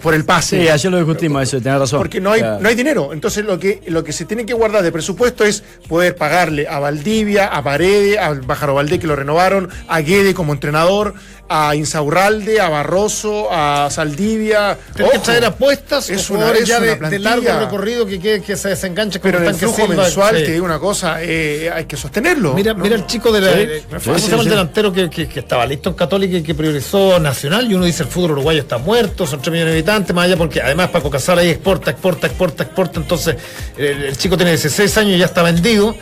por 0.00 0.14
el 0.14 0.24
pase. 0.24 0.60
Sí, 0.60 0.68
ayer 0.68 0.90
lo 0.90 0.98
discutimos 0.98 1.42
eso, 1.42 1.60
tenés 1.60 1.78
razón. 1.78 1.98
Porque 1.98 2.20
no 2.20 2.32
hay, 2.32 2.42
no 2.42 2.68
hay 2.68 2.74
dinero. 2.74 3.12
Entonces 3.12 3.44
lo 3.44 3.58
que, 3.58 3.82
lo 3.86 4.04
que 4.04 4.12
se 4.12 4.24
tiene 4.24 4.46
que 4.46 4.54
guardar 4.54 4.82
de 4.82 4.92
presupuesto 4.92 5.44
es 5.44 5.62
poder 5.88 6.16
pagarle 6.16 6.68
a 6.68 6.78
Valdivia, 6.78 7.46
a 7.46 7.62
Paredes, 7.62 8.18
a 8.18 8.34
Bajaro 8.34 8.74
Valdé 8.74 8.98
que 8.98 9.06
lo 9.06 9.16
renovaron, 9.16 9.68
a 9.88 10.00
Guede 10.00 10.34
como 10.34 10.52
entrenador, 10.52 11.14
a 11.52 11.74
Insaurralde, 11.74 12.60
a 12.60 12.68
Barroso, 12.70 13.52
a 13.52 13.88
Saldivia. 13.90 14.78
Tienes 14.94 15.12
que 15.12 15.18
traer 15.18 15.44
apuestas, 15.44 16.08
es 16.08 16.30
una, 16.30 16.58
ya 16.64 16.80
de, 16.80 17.18
largo 17.18 17.58
recorrido 17.58 18.06
que, 18.06 18.40
que, 18.40 18.56
se 18.56 18.70
desenganche 18.70 19.20
Pero 19.20 19.38
el 19.46 19.54
flujo 19.54 19.86
mensual, 19.86 20.36
que 20.36 20.54
es 20.54 20.60
una 20.60 20.78
cosa, 20.78 21.18
eh, 21.20 21.70
hay 21.70 21.84
que 21.84 21.96
sostenerlo. 21.96 22.54
Mira, 22.54 22.72
mira 22.72 22.94
el 22.94 23.06
chico 23.06 23.30
de 23.30 23.40
la, 23.40 23.52
el 23.52 24.48
delantero 24.48 24.92
que, 24.92 25.28
estaba 25.34 25.66
listo 25.66 25.90
en 25.90 25.96
Católica 25.96 26.38
y 26.38 26.42
que 26.42 26.54
priorizó 26.54 27.18
Nacional 27.18 27.70
y 27.70 27.74
uno 27.74 27.84
dice 27.84 28.04
el 28.04 28.08
fútbol 28.08 28.32
uruguayo 28.32 28.60
está 28.60 28.78
muerto, 28.78 29.26
son 29.26 29.42
3 29.42 29.52
millones 29.52 29.74
de 29.74 29.78
habitantes, 29.78 30.14
más 30.14 30.24
allá 30.26 30.36
porque 30.36 30.62
además 30.62 30.88
Paco 30.88 31.10
Casal 31.10 31.38
ahí 31.38 31.50
exporta, 31.50 31.90
exporta, 31.90 32.26
exporta, 32.28 32.62
exporta, 32.62 33.00
entonces 33.00 33.36
el, 33.76 34.16
chico 34.16 34.36
tiene 34.36 34.52
16 34.52 34.98
años 34.98 35.16
y 35.16 35.18
ya 35.18 35.26
está 35.26 35.42
vendido. 35.42 35.94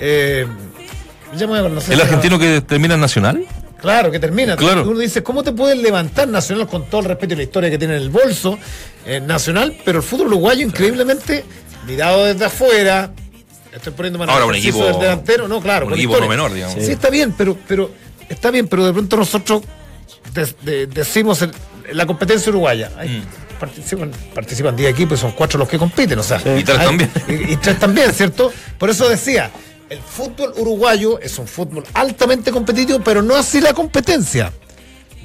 Eh, 0.00 0.46
¿El 1.90 2.00
argentino 2.00 2.38
que 2.38 2.62
termina 2.62 2.94
en 2.94 3.00
Nacional? 3.00 3.44
Claro, 3.80 4.10
que 4.10 4.18
termina. 4.18 4.56
Claro. 4.56 4.88
Uno 4.88 4.98
dice, 4.98 5.22
¿cómo 5.22 5.42
te 5.42 5.52
puedes 5.52 5.78
levantar 5.78 6.28
Nacional 6.28 6.66
con 6.66 6.86
todo 6.86 7.02
el 7.02 7.06
respeto 7.06 7.34
y 7.34 7.36
la 7.36 7.42
historia 7.44 7.70
que 7.70 7.78
tiene 7.78 7.96
en 7.96 8.02
el 8.02 8.10
bolso 8.10 8.58
eh, 9.06 9.20
Nacional? 9.20 9.76
Pero 9.84 9.98
el 9.98 10.04
fútbol 10.04 10.28
uruguayo, 10.28 10.66
increíblemente, 10.66 11.44
mirado 11.86 12.24
desde 12.24 12.44
afuera, 12.44 13.12
estoy 13.72 13.92
poniendo 13.92 14.18
mano 14.18 14.32
Ahora 14.32 14.46
un 14.46 14.54
equipo 14.56 14.84
del 14.84 14.98
delantero, 14.98 15.46
no, 15.46 15.60
claro. 15.60 15.86
Un 15.86 15.94
equipo 15.94 16.18
no 16.18 16.28
menor, 16.28 16.52
digamos. 16.52 16.84
Sí. 16.84 16.90
está 16.90 17.08
bien, 17.08 17.34
pero, 17.36 17.56
pero 17.68 17.90
está 18.28 18.50
bien, 18.50 18.66
pero 18.66 18.84
de 18.84 18.92
pronto 18.92 19.16
nosotros 19.16 19.62
decimos 20.62 21.46
la 21.92 22.06
competencia 22.06 22.50
uruguaya. 22.50 22.90
Mm. 22.90 23.58
participan, 23.58 24.10
participan 24.34 24.76
10 24.76 24.90
equipos 24.90 25.18
y 25.18 25.22
son 25.22 25.32
cuatro 25.32 25.58
los 25.58 25.68
que 25.68 25.78
compiten, 25.78 26.18
o 26.18 26.22
sea. 26.22 26.38
Y 26.38 26.64
tres 26.64 26.78
también. 26.78 27.10
Y, 27.28 27.52
y 27.52 27.56
tres 27.56 27.78
también, 27.78 28.12
¿cierto? 28.12 28.52
Por 28.76 28.90
eso 28.90 29.08
decía, 29.08 29.50
el 29.90 30.00
fútbol 30.00 30.52
uruguayo 30.56 31.18
es 31.20 31.38
un 31.38 31.46
fútbol 31.46 31.84
altamente 31.94 32.50
competitivo, 32.50 33.00
pero 33.00 33.22
no 33.22 33.34
así 33.36 33.60
la 33.60 33.72
competencia. 33.72 34.52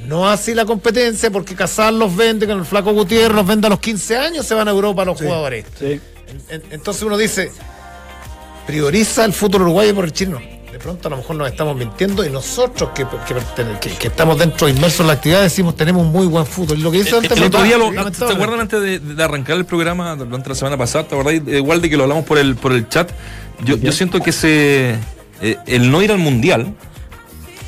No 0.07 0.29
así 0.29 0.53
la 0.53 0.65
competencia, 0.65 1.31
porque 1.31 1.55
Casal 1.55 1.97
los 1.97 2.15
vende, 2.15 2.45
con 2.45 2.59
el 2.59 2.65
Flaco 2.65 2.91
Gutiérrez 2.93 3.35
los 3.35 3.47
vende 3.47 3.67
a 3.67 3.69
los 3.69 3.79
15 3.79 4.17
años, 4.17 4.45
se 4.45 4.53
van 4.53 4.67
a 4.67 4.71
Europa 4.71 5.05
los 5.05 5.17
jugadores. 5.17 5.65
entonces 6.71 7.03
uno 7.03 7.17
dice, 7.17 7.51
prioriza 8.67 9.25
el 9.25 9.33
fútbol 9.33 9.63
uruguayo 9.63 9.95
por 9.95 10.05
el 10.05 10.13
chino. 10.13 10.39
De 10.71 10.79
pronto 10.79 11.07
a 11.07 11.11
lo 11.11 11.17
mejor 11.17 11.35
nos 11.35 11.47
estamos 11.47 11.77
mintiendo 11.77 12.25
y 12.25 12.31
nosotros 12.31 12.89
que, 12.95 13.05
que, 13.99 14.07
estamos 14.07 14.39
dentro 14.39 14.67
inmersos 14.67 15.01
en 15.01 15.07
la 15.07 15.13
actividad 15.13 15.43
decimos 15.43 15.75
tenemos 15.75 16.07
muy 16.07 16.25
buen 16.25 16.47
fútbol. 16.47 16.79
Y 16.79 16.81
lo 16.81 16.89
que 16.89 16.97
dice 17.03 17.15
antes 17.15 17.31
el, 17.37 17.43
otro 17.43 17.61
día 17.61 17.77
¿te 17.77 18.25
acuerdan 18.25 18.61
antes 18.61 18.81
de, 18.81 19.23
arrancar 19.23 19.57
el 19.57 19.65
programa 19.65 20.15
durante 20.15 20.49
la 20.49 20.55
semana 20.55 20.75
pasada? 20.75 21.07
¿Te 21.07 21.15
acuerdas 21.15 21.47
igual 21.47 21.79
de 21.79 21.91
que 21.91 21.95
lo 21.95 22.03
hablamos 22.03 22.25
por 22.25 22.39
el, 22.39 22.55
por 22.55 22.71
el 22.71 22.89
chat? 22.89 23.11
Yo, 23.65 23.77
yo 23.77 23.91
siento 23.91 24.19
que 24.19 24.31
se, 24.31 24.97
eh, 25.43 25.57
el 25.65 25.91
no 25.91 26.01
ir 26.01 26.09
al 26.09 26.19
mundial, 26.19 26.73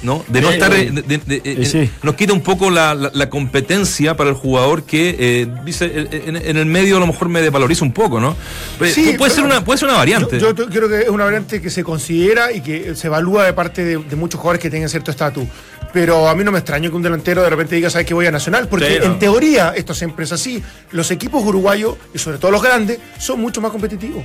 ¿no? 0.01 0.23
De 0.29 0.39
no 0.39 0.49
estar. 0.49 0.73
Eh, 0.73 0.93
eh, 1.07 1.89
nos 2.03 2.15
quita 2.15 2.31
un 2.31 2.39
poco 2.39 2.69
la, 2.69 3.11
competencia 3.29 4.15
para 4.15 4.29
el 4.29 4.35
jugador 4.35 4.83
que 4.83 5.45
dice 5.65 6.07
en, 6.11 6.37
el 6.37 6.65
medio 6.67 6.95
a 6.95 6.99
lo 7.01 7.07
mejor 7.07 7.27
me 7.27 7.41
desvaloriza 7.41 7.83
un 7.83 7.91
poco, 7.91 8.21
¿no? 8.21 8.35
Sí, 8.85 9.15
puede, 9.17 9.33
ser 9.33 9.43
una, 9.43 9.63
puede 9.65 9.77
ser 9.77 9.89
una 9.89 9.97
variante. 9.97 10.39
Yo, 10.39 10.55
creo 10.55 10.87
que 10.87 11.01
es 11.01 11.09
una 11.09 11.25
variante 11.25 11.61
que 11.61 11.69
se 11.69 11.83
considera 11.83 12.53
y 12.53 12.61
que 12.61 12.95
se 12.95 13.07
evalúa 13.07 13.45
de 13.45 13.51
parte 13.51 13.83
de, 13.83 14.15
muchos 14.15 14.39
jugadores 14.39 14.61
que 14.61 14.69
tengan 14.69 14.87
cierto 14.87 15.11
estatus. 15.11 15.45
Pero 15.91 16.29
a 16.29 16.35
mí 16.35 16.43
no 16.45 16.51
me 16.51 16.59
extraño 16.59 16.89
que 16.89 16.95
un 16.95 17.01
delantero 17.01 17.41
de 17.41 17.49
repente 17.49 17.75
diga, 17.75 17.89
¿sabes 17.89 18.07
que 18.07 18.13
voy 18.13 18.25
a 18.25 18.31
Nacional? 18.31 18.69
Porque 18.69 18.97
en 18.97 19.19
teoría 19.19 19.73
esto 19.75 19.93
siempre 19.93 20.23
es 20.23 20.31
así. 20.31 20.63
Los 20.91 21.11
equipos 21.11 21.43
uruguayos, 21.43 21.95
y 22.13 22.19
sobre 22.19 22.37
todo 22.37 22.51
los 22.51 22.61
grandes, 22.61 22.99
son 23.17 23.41
mucho 23.41 23.59
más 23.59 23.71
competitivos. 23.71 24.23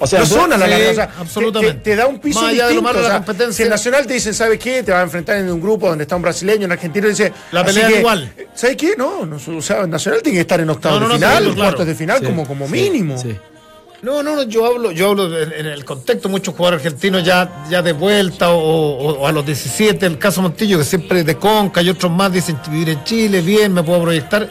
O 0.00 0.06
sea, 0.06 0.22
no 0.24 0.46
la 0.46 1.10
absolutamente. 1.18 1.80
Te, 1.82 1.96
da 1.96 2.06
un 2.06 2.20
piso 2.20 2.40
Más 2.40 2.52
distinto. 2.52 2.92
De 2.92 3.02
la 3.02 3.14
competencia. 3.14 3.52
Si 3.52 3.62
el 3.64 3.70
Nacional 3.70 4.06
te 4.06 4.14
dice, 4.14 4.32
¿sabes 4.32 4.58
qué? 4.58 4.82
Te 4.82 4.92
va 4.92 5.00
a 5.00 5.02
enfrentar 5.02 5.36
en 5.36 5.50
un 5.50 5.60
grupo 5.60 5.88
donde 5.88 6.02
está 6.02 6.16
un 6.16 6.22
brasileño, 6.22 6.66
un 6.66 6.72
argentino, 6.72 7.08
dice. 7.08 7.32
La 7.52 7.64
pelea 7.64 7.88
es 7.88 7.98
igual. 7.98 8.32
¿Sabes 8.54 8.76
qué? 8.76 8.94
No, 8.96 9.26
no, 9.26 9.36
o 9.36 9.62
sea, 9.62 9.82
el 9.82 9.90
Nacional 9.90 10.22
tiene 10.22 10.36
que 10.36 10.42
estar 10.42 10.60
en 10.60 10.70
octavos 10.70 11.00
de 11.00 11.14
final, 11.14 11.54
cuartos 11.54 11.86
de 11.86 11.94
final, 11.94 12.22
como, 12.22 12.46
como 12.46 12.68
mínimo. 12.68 13.16
No, 14.00 14.22
no, 14.22 14.44
yo 14.44 14.64
hablo, 14.64 14.92
yo 14.92 15.08
hablo 15.08 15.36
en, 15.42 15.66
el 15.66 15.84
contexto, 15.84 16.28
muchos 16.28 16.54
jugadores 16.54 16.86
argentinos 16.86 17.24
ya, 17.24 17.64
ya 17.68 17.82
de 17.82 17.92
vuelta 17.92 18.50
o, 18.52 19.26
a 19.26 19.32
los 19.32 19.44
17, 19.44 20.06
el 20.06 20.18
caso 20.18 20.40
Montillo, 20.40 20.78
que 20.78 20.84
siempre 20.84 21.24
de 21.24 21.36
Conca 21.36 21.82
y 21.82 21.90
otros 21.90 22.12
más 22.12 22.32
dicen 22.32 22.60
vivir 22.70 22.90
en 22.90 23.02
Chile, 23.02 23.40
bien, 23.40 23.72
me 23.74 23.82
puedo 23.82 24.02
proyectar. 24.02 24.48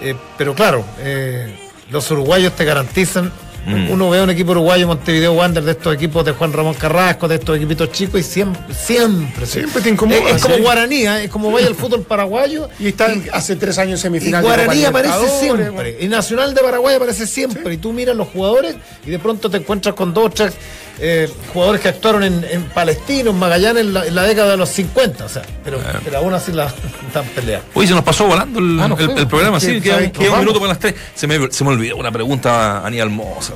Eh, 0.00 0.16
pero 0.36 0.52
claro, 0.52 0.84
eh, 0.98 1.70
los 1.90 2.10
uruguayos 2.10 2.56
te 2.56 2.64
garantizan 2.64 3.30
Mm. 3.66 3.90
Uno 3.90 4.10
ve 4.10 4.20
un 4.22 4.30
equipo 4.30 4.52
uruguayo, 4.52 4.86
Montevideo 4.86 5.32
Wander, 5.34 5.62
de 5.62 5.72
estos 5.72 5.94
equipos 5.94 6.24
de 6.24 6.32
Juan 6.32 6.52
Ramón 6.52 6.74
Carrasco, 6.74 7.28
de 7.28 7.36
estos 7.36 7.56
equipitos 7.56 7.92
chicos, 7.92 8.20
y 8.20 8.22
siempre, 8.22 8.74
siempre, 8.74 9.46
siempre 9.46 9.82
te 9.82 9.90
incomoda. 9.90 10.30
Es, 10.30 10.42
como 10.42 10.58
Guaraní, 10.58 11.06
¿eh? 11.06 11.24
es 11.24 11.30
como 11.30 11.50
vaya 11.52 11.68
el 11.68 11.74
fútbol 11.74 12.02
paraguayo. 12.02 12.68
Y 12.78 12.88
están 12.88 13.24
hace 13.32 13.56
tres 13.56 13.78
años 13.78 13.92
en 14.00 14.12
semifinal. 14.12 14.42
Y 14.42 14.46
Guaraní 14.46 14.84
aparece 14.84 15.28
siempre. 15.40 15.98
Y 16.00 16.08
Nacional 16.08 16.54
de 16.54 16.60
Paraguay 16.60 16.96
aparece 16.96 17.26
siempre. 17.26 17.74
Y 17.74 17.76
tú 17.76 17.92
miras 17.92 18.16
los 18.16 18.28
jugadores 18.28 18.76
y 19.06 19.10
de 19.10 19.18
pronto 19.18 19.48
te 19.48 19.58
encuentras 19.58 19.94
con 19.94 20.12
dos, 20.12 20.34
tres 20.34 20.54
eh, 20.98 21.28
jugadores 21.52 21.80
que 21.80 21.88
actuaron 21.88 22.22
en, 22.24 22.44
en 22.48 22.64
Palestino, 22.64 23.30
en 23.30 23.38
Magallanes 23.38 23.84
en 23.84 24.14
la, 24.14 24.22
década 24.22 24.52
de 24.52 24.56
los 24.56 24.68
50. 24.68 25.24
O 25.24 25.28
sea, 25.28 25.42
pero, 25.64 25.80
pero 26.04 26.18
aún 26.18 26.34
así 26.34 26.52
la 26.52 26.66
están 27.06 27.24
peleando. 27.34 27.66
Uy, 27.74 27.86
se 27.86 27.94
nos 27.94 28.04
pasó 28.04 28.26
volando 28.26 28.58
el, 28.58 28.80
ah, 28.80 29.26
programa, 29.28 29.60
sí, 29.60 29.80
queda, 29.80 29.98
un 30.32 30.40
minuto 30.40 30.60
para 30.60 30.72
las 30.72 30.78
tres. 30.78 30.94
Se 31.14 31.26
me, 31.26 31.50
se 31.50 31.64
me 31.64 31.70
olvidó 31.70 31.96
una 31.96 32.12
pregunta 32.12 32.78
a 32.78 32.86
Aníbal 32.86 33.10
Mosa. 33.10 33.54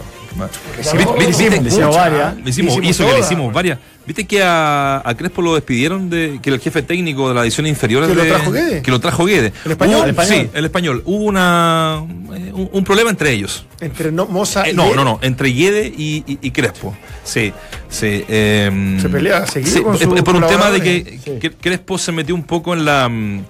Hicimos, 2.45 2.79
hizo 2.83 3.07
que 3.07 3.13
le 3.13 3.21
hicimos 3.21 3.53
varias. 3.53 3.79
¿Viste 4.07 4.25
que 4.25 4.41
a, 4.43 5.03
a, 5.05 5.17
Crespo 5.17 5.43
lo 5.43 5.55
despidieron 5.55 6.09
de 6.09 6.39
que 6.41 6.51
el 6.51 6.61
jefe 6.61 6.83
técnico 6.83 7.29
de 7.29 7.35
la 7.35 7.43
edición 7.43 7.67
inferior 7.67 8.07
¿Que 8.07 8.15
lo 8.15 8.25
trajo 8.25 8.53
Guede? 8.53 8.83
Que 8.83 8.91
lo 8.93 9.01
trajo 9.01 9.25
Guede. 9.25 9.53
¿El 9.65 9.73
español? 9.73 10.15
Sí, 10.25 10.49
el 10.55 10.65
español. 10.65 11.03
Hubo 11.05 11.25
una 11.25 12.05
eh, 12.33 12.53
un, 12.55 12.85
problema 12.85 13.11
entre 13.11 13.33
ellos. 13.33 13.67
¿Entre 13.81 14.13
no, 14.13 14.27
Moza 14.27 14.65
eh, 14.65 14.71
y 14.71 14.75
No, 14.75 14.95
no, 14.95 15.05
no. 15.05 15.19
Entre 15.23 15.49
Guede 15.49 15.87
y, 15.87 16.23
y, 16.27 16.51
Crespo. 16.53 16.97
Sí, 17.25 17.53
sí. 17.89 18.25
Eh, 18.29 18.99
se 19.01 19.09
pelea 19.09 19.45
seguido 19.47 19.83
con 19.83 19.99
Por 19.99 20.37
un 20.37 20.47
tema 20.47 20.71
de 20.71 20.81
que, 20.81 21.51
Crespo 21.61 21.99
se 21.99 22.13
metió 22.13 22.35
un 22.35 22.45
poco 22.45 22.75
en 22.75 22.85
la... 22.85 23.09
Mm, 23.09 23.45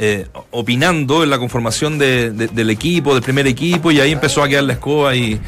eh, 0.00 0.28
opinando 0.52 1.24
en 1.24 1.30
la 1.30 1.40
conformación 1.40 1.98
de, 1.98 2.30
del 2.30 2.70
equipo, 2.70 3.14
del 3.14 3.22
primer 3.24 3.48
equipo, 3.48 3.90
y 3.90 3.98
ahí 3.98 4.12
empezó 4.12 4.44
a 4.44 4.48
quedar 4.48 4.62
la 4.62 4.74
escoba 4.74 5.16
y, 5.16 5.40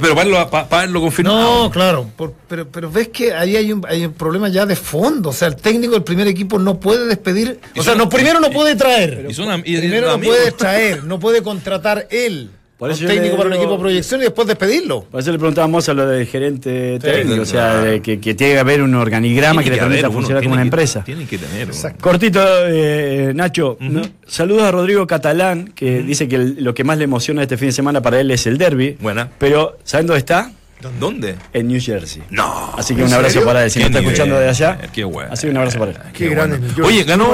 pero 0.00 0.14
para 0.50 0.82
verlo, 0.82 1.00
confirmado. 1.00 1.64
No, 1.64 1.70
claro, 1.70 2.10
pero, 2.48 2.68
pero 2.68 2.90
ves 2.90 3.08
que 3.08 3.32
ahí 3.32 3.56
hay 3.56 3.72
un, 3.72 3.84
hay 3.88 4.04
un 4.04 4.12
problema 4.12 4.48
ya 4.48 4.66
de 4.66 4.76
fondo. 4.76 5.30
O 5.30 5.32
sea, 5.32 5.48
el 5.48 5.56
técnico 5.56 5.94
del 5.94 6.04
primer 6.04 6.26
equipo 6.26 6.58
no 6.58 6.78
puede 6.78 7.06
despedir. 7.06 7.60
O 7.76 7.82
sea, 7.82 7.94
no, 7.94 8.08
primero 8.08 8.40
no 8.40 8.50
puede 8.50 8.76
traer. 8.76 9.26
primero 9.62 10.16
no 10.16 10.20
puede 10.20 10.52
traer, 10.52 11.04
no 11.04 11.18
puede 11.18 11.42
contratar 11.42 12.06
él 12.10 12.50
un 12.90 13.06
técnico 13.06 13.36
para 13.36 13.48
un 13.48 13.54
equipo 13.54 13.72
de 13.72 13.78
proyección 13.78 14.20
y 14.20 14.24
después 14.24 14.48
despedirlo. 14.48 15.04
Por 15.04 15.20
eso 15.20 15.30
le 15.30 15.38
preguntábamos 15.38 15.88
a 15.88 15.94
lo 15.94 16.06
del 16.06 16.26
gerente 16.26 16.98
técnico, 16.98 17.42
o 17.42 17.46
sea, 17.46 18.00
que, 18.02 18.16
tiene 18.16 18.34
que 18.34 18.58
haber 18.58 18.82
un 18.82 18.94
organigrama 18.94 19.62
que, 19.62 19.70
le 19.70 19.76
permita 19.78 20.10
funcionar 20.10 20.42
como 20.42 20.54
una 20.54 20.62
empresa. 20.62 21.04
Tiene 21.04 21.26
que 21.26 21.38
tener. 21.38 21.68
Cortito, 22.00 22.40
eh, 22.66 23.32
Nacho, 23.34 23.78
saludos 24.26 24.62
a 24.62 24.70
Rodrigo 24.70 25.06
Catalán, 25.06 25.72
que 25.74 26.02
dice 26.02 26.28
que 26.28 26.38
lo 26.38 26.74
que 26.74 26.84
más 26.84 26.98
le 26.98 27.04
emociona 27.04 27.42
este 27.42 27.56
fin 27.56 27.68
de 27.68 27.72
semana 27.72 28.00
para 28.02 28.20
él 28.20 28.30
es 28.30 28.46
el 28.46 28.58
derby. 28.58 28.96
Buena. 29.00 29.30
Pero, 29.38 29.78
¿saben 29.84 30.06
dónde 30.06 30.18
está? 30.18 30.52
¿Dónde? 30.98 31.36
En 31.52 31.68
New 31.68 31.80
Jersey. 31.80 32.22
No. 32.30 32.72
Así 32.76 32.94
que 32.94 33.04
un 33.04 33.12
abrazo 33.12 33.44
para 33.44 33.64
él. 33.64 33.70
Si 33.70 33.78
no 33.78 33.86
está 33.86 34.00
escuchando 34.00 34.38
de 34.38 34.48
allá. 34.48 34.78
Qué 34.92 35.04
bueno. 35.04 35.32
Así 35.32 35.46
que 35.46 35.50
un 35.50 35.56
abrazo 35.56 35.78
para 35.78 35.92
él. 35.92 35.98
Qué, 36.12 36.28
grande. 36.28 36.60
Oye, 36.82 37.04
ganó, 37.04 37.28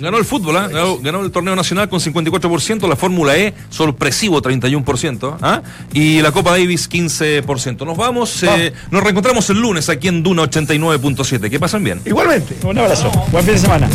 ganó 0.00 0.18
el 0.18 0.24
fútbol, 0.24 0.56
¿eh? 0.56 0.98
ganó, 1.02 1.24
el 1.24 1.30
torneo 1.30 1.56
nacional 1.56 1.88
con 1.88 2.00
54%, 2.00 2.88
la 2.88 2.96
Fórmula 2.96 3.36
E 3.36 3.54
sorpresivo 3.70 4.40
31%, 4.42 5.38
¿ah? 5.42 5.62
y 5.92 6.20
la 6.20 6.32
Copa 6.32 6.50
Davis 6.50 6.88
15%. 6.90 7.84
Nos 7.84 7.96
vamos, 7.96 8.42
eh, 8.42 8.72
nos 8.90 9.02
reencontramos 9.02 9.48
el 9.50 9.60
lunes 9.60 9.88
aquí 9.88 10.08
en 10.08 10.22
Duna 10.22 10.44
89.7. 10.44 11.50
Que 11.50 11.60
pasen 11.60 11.84
bien. 11.84 12.00
Igualmente. 12.04 12.56
Un 12.66 12.78
abrazo. 12.78 13.10
Buen 13.30 13.44
fin 13.44 13.54
de 13.54 13.60
semana. 13.60 13.88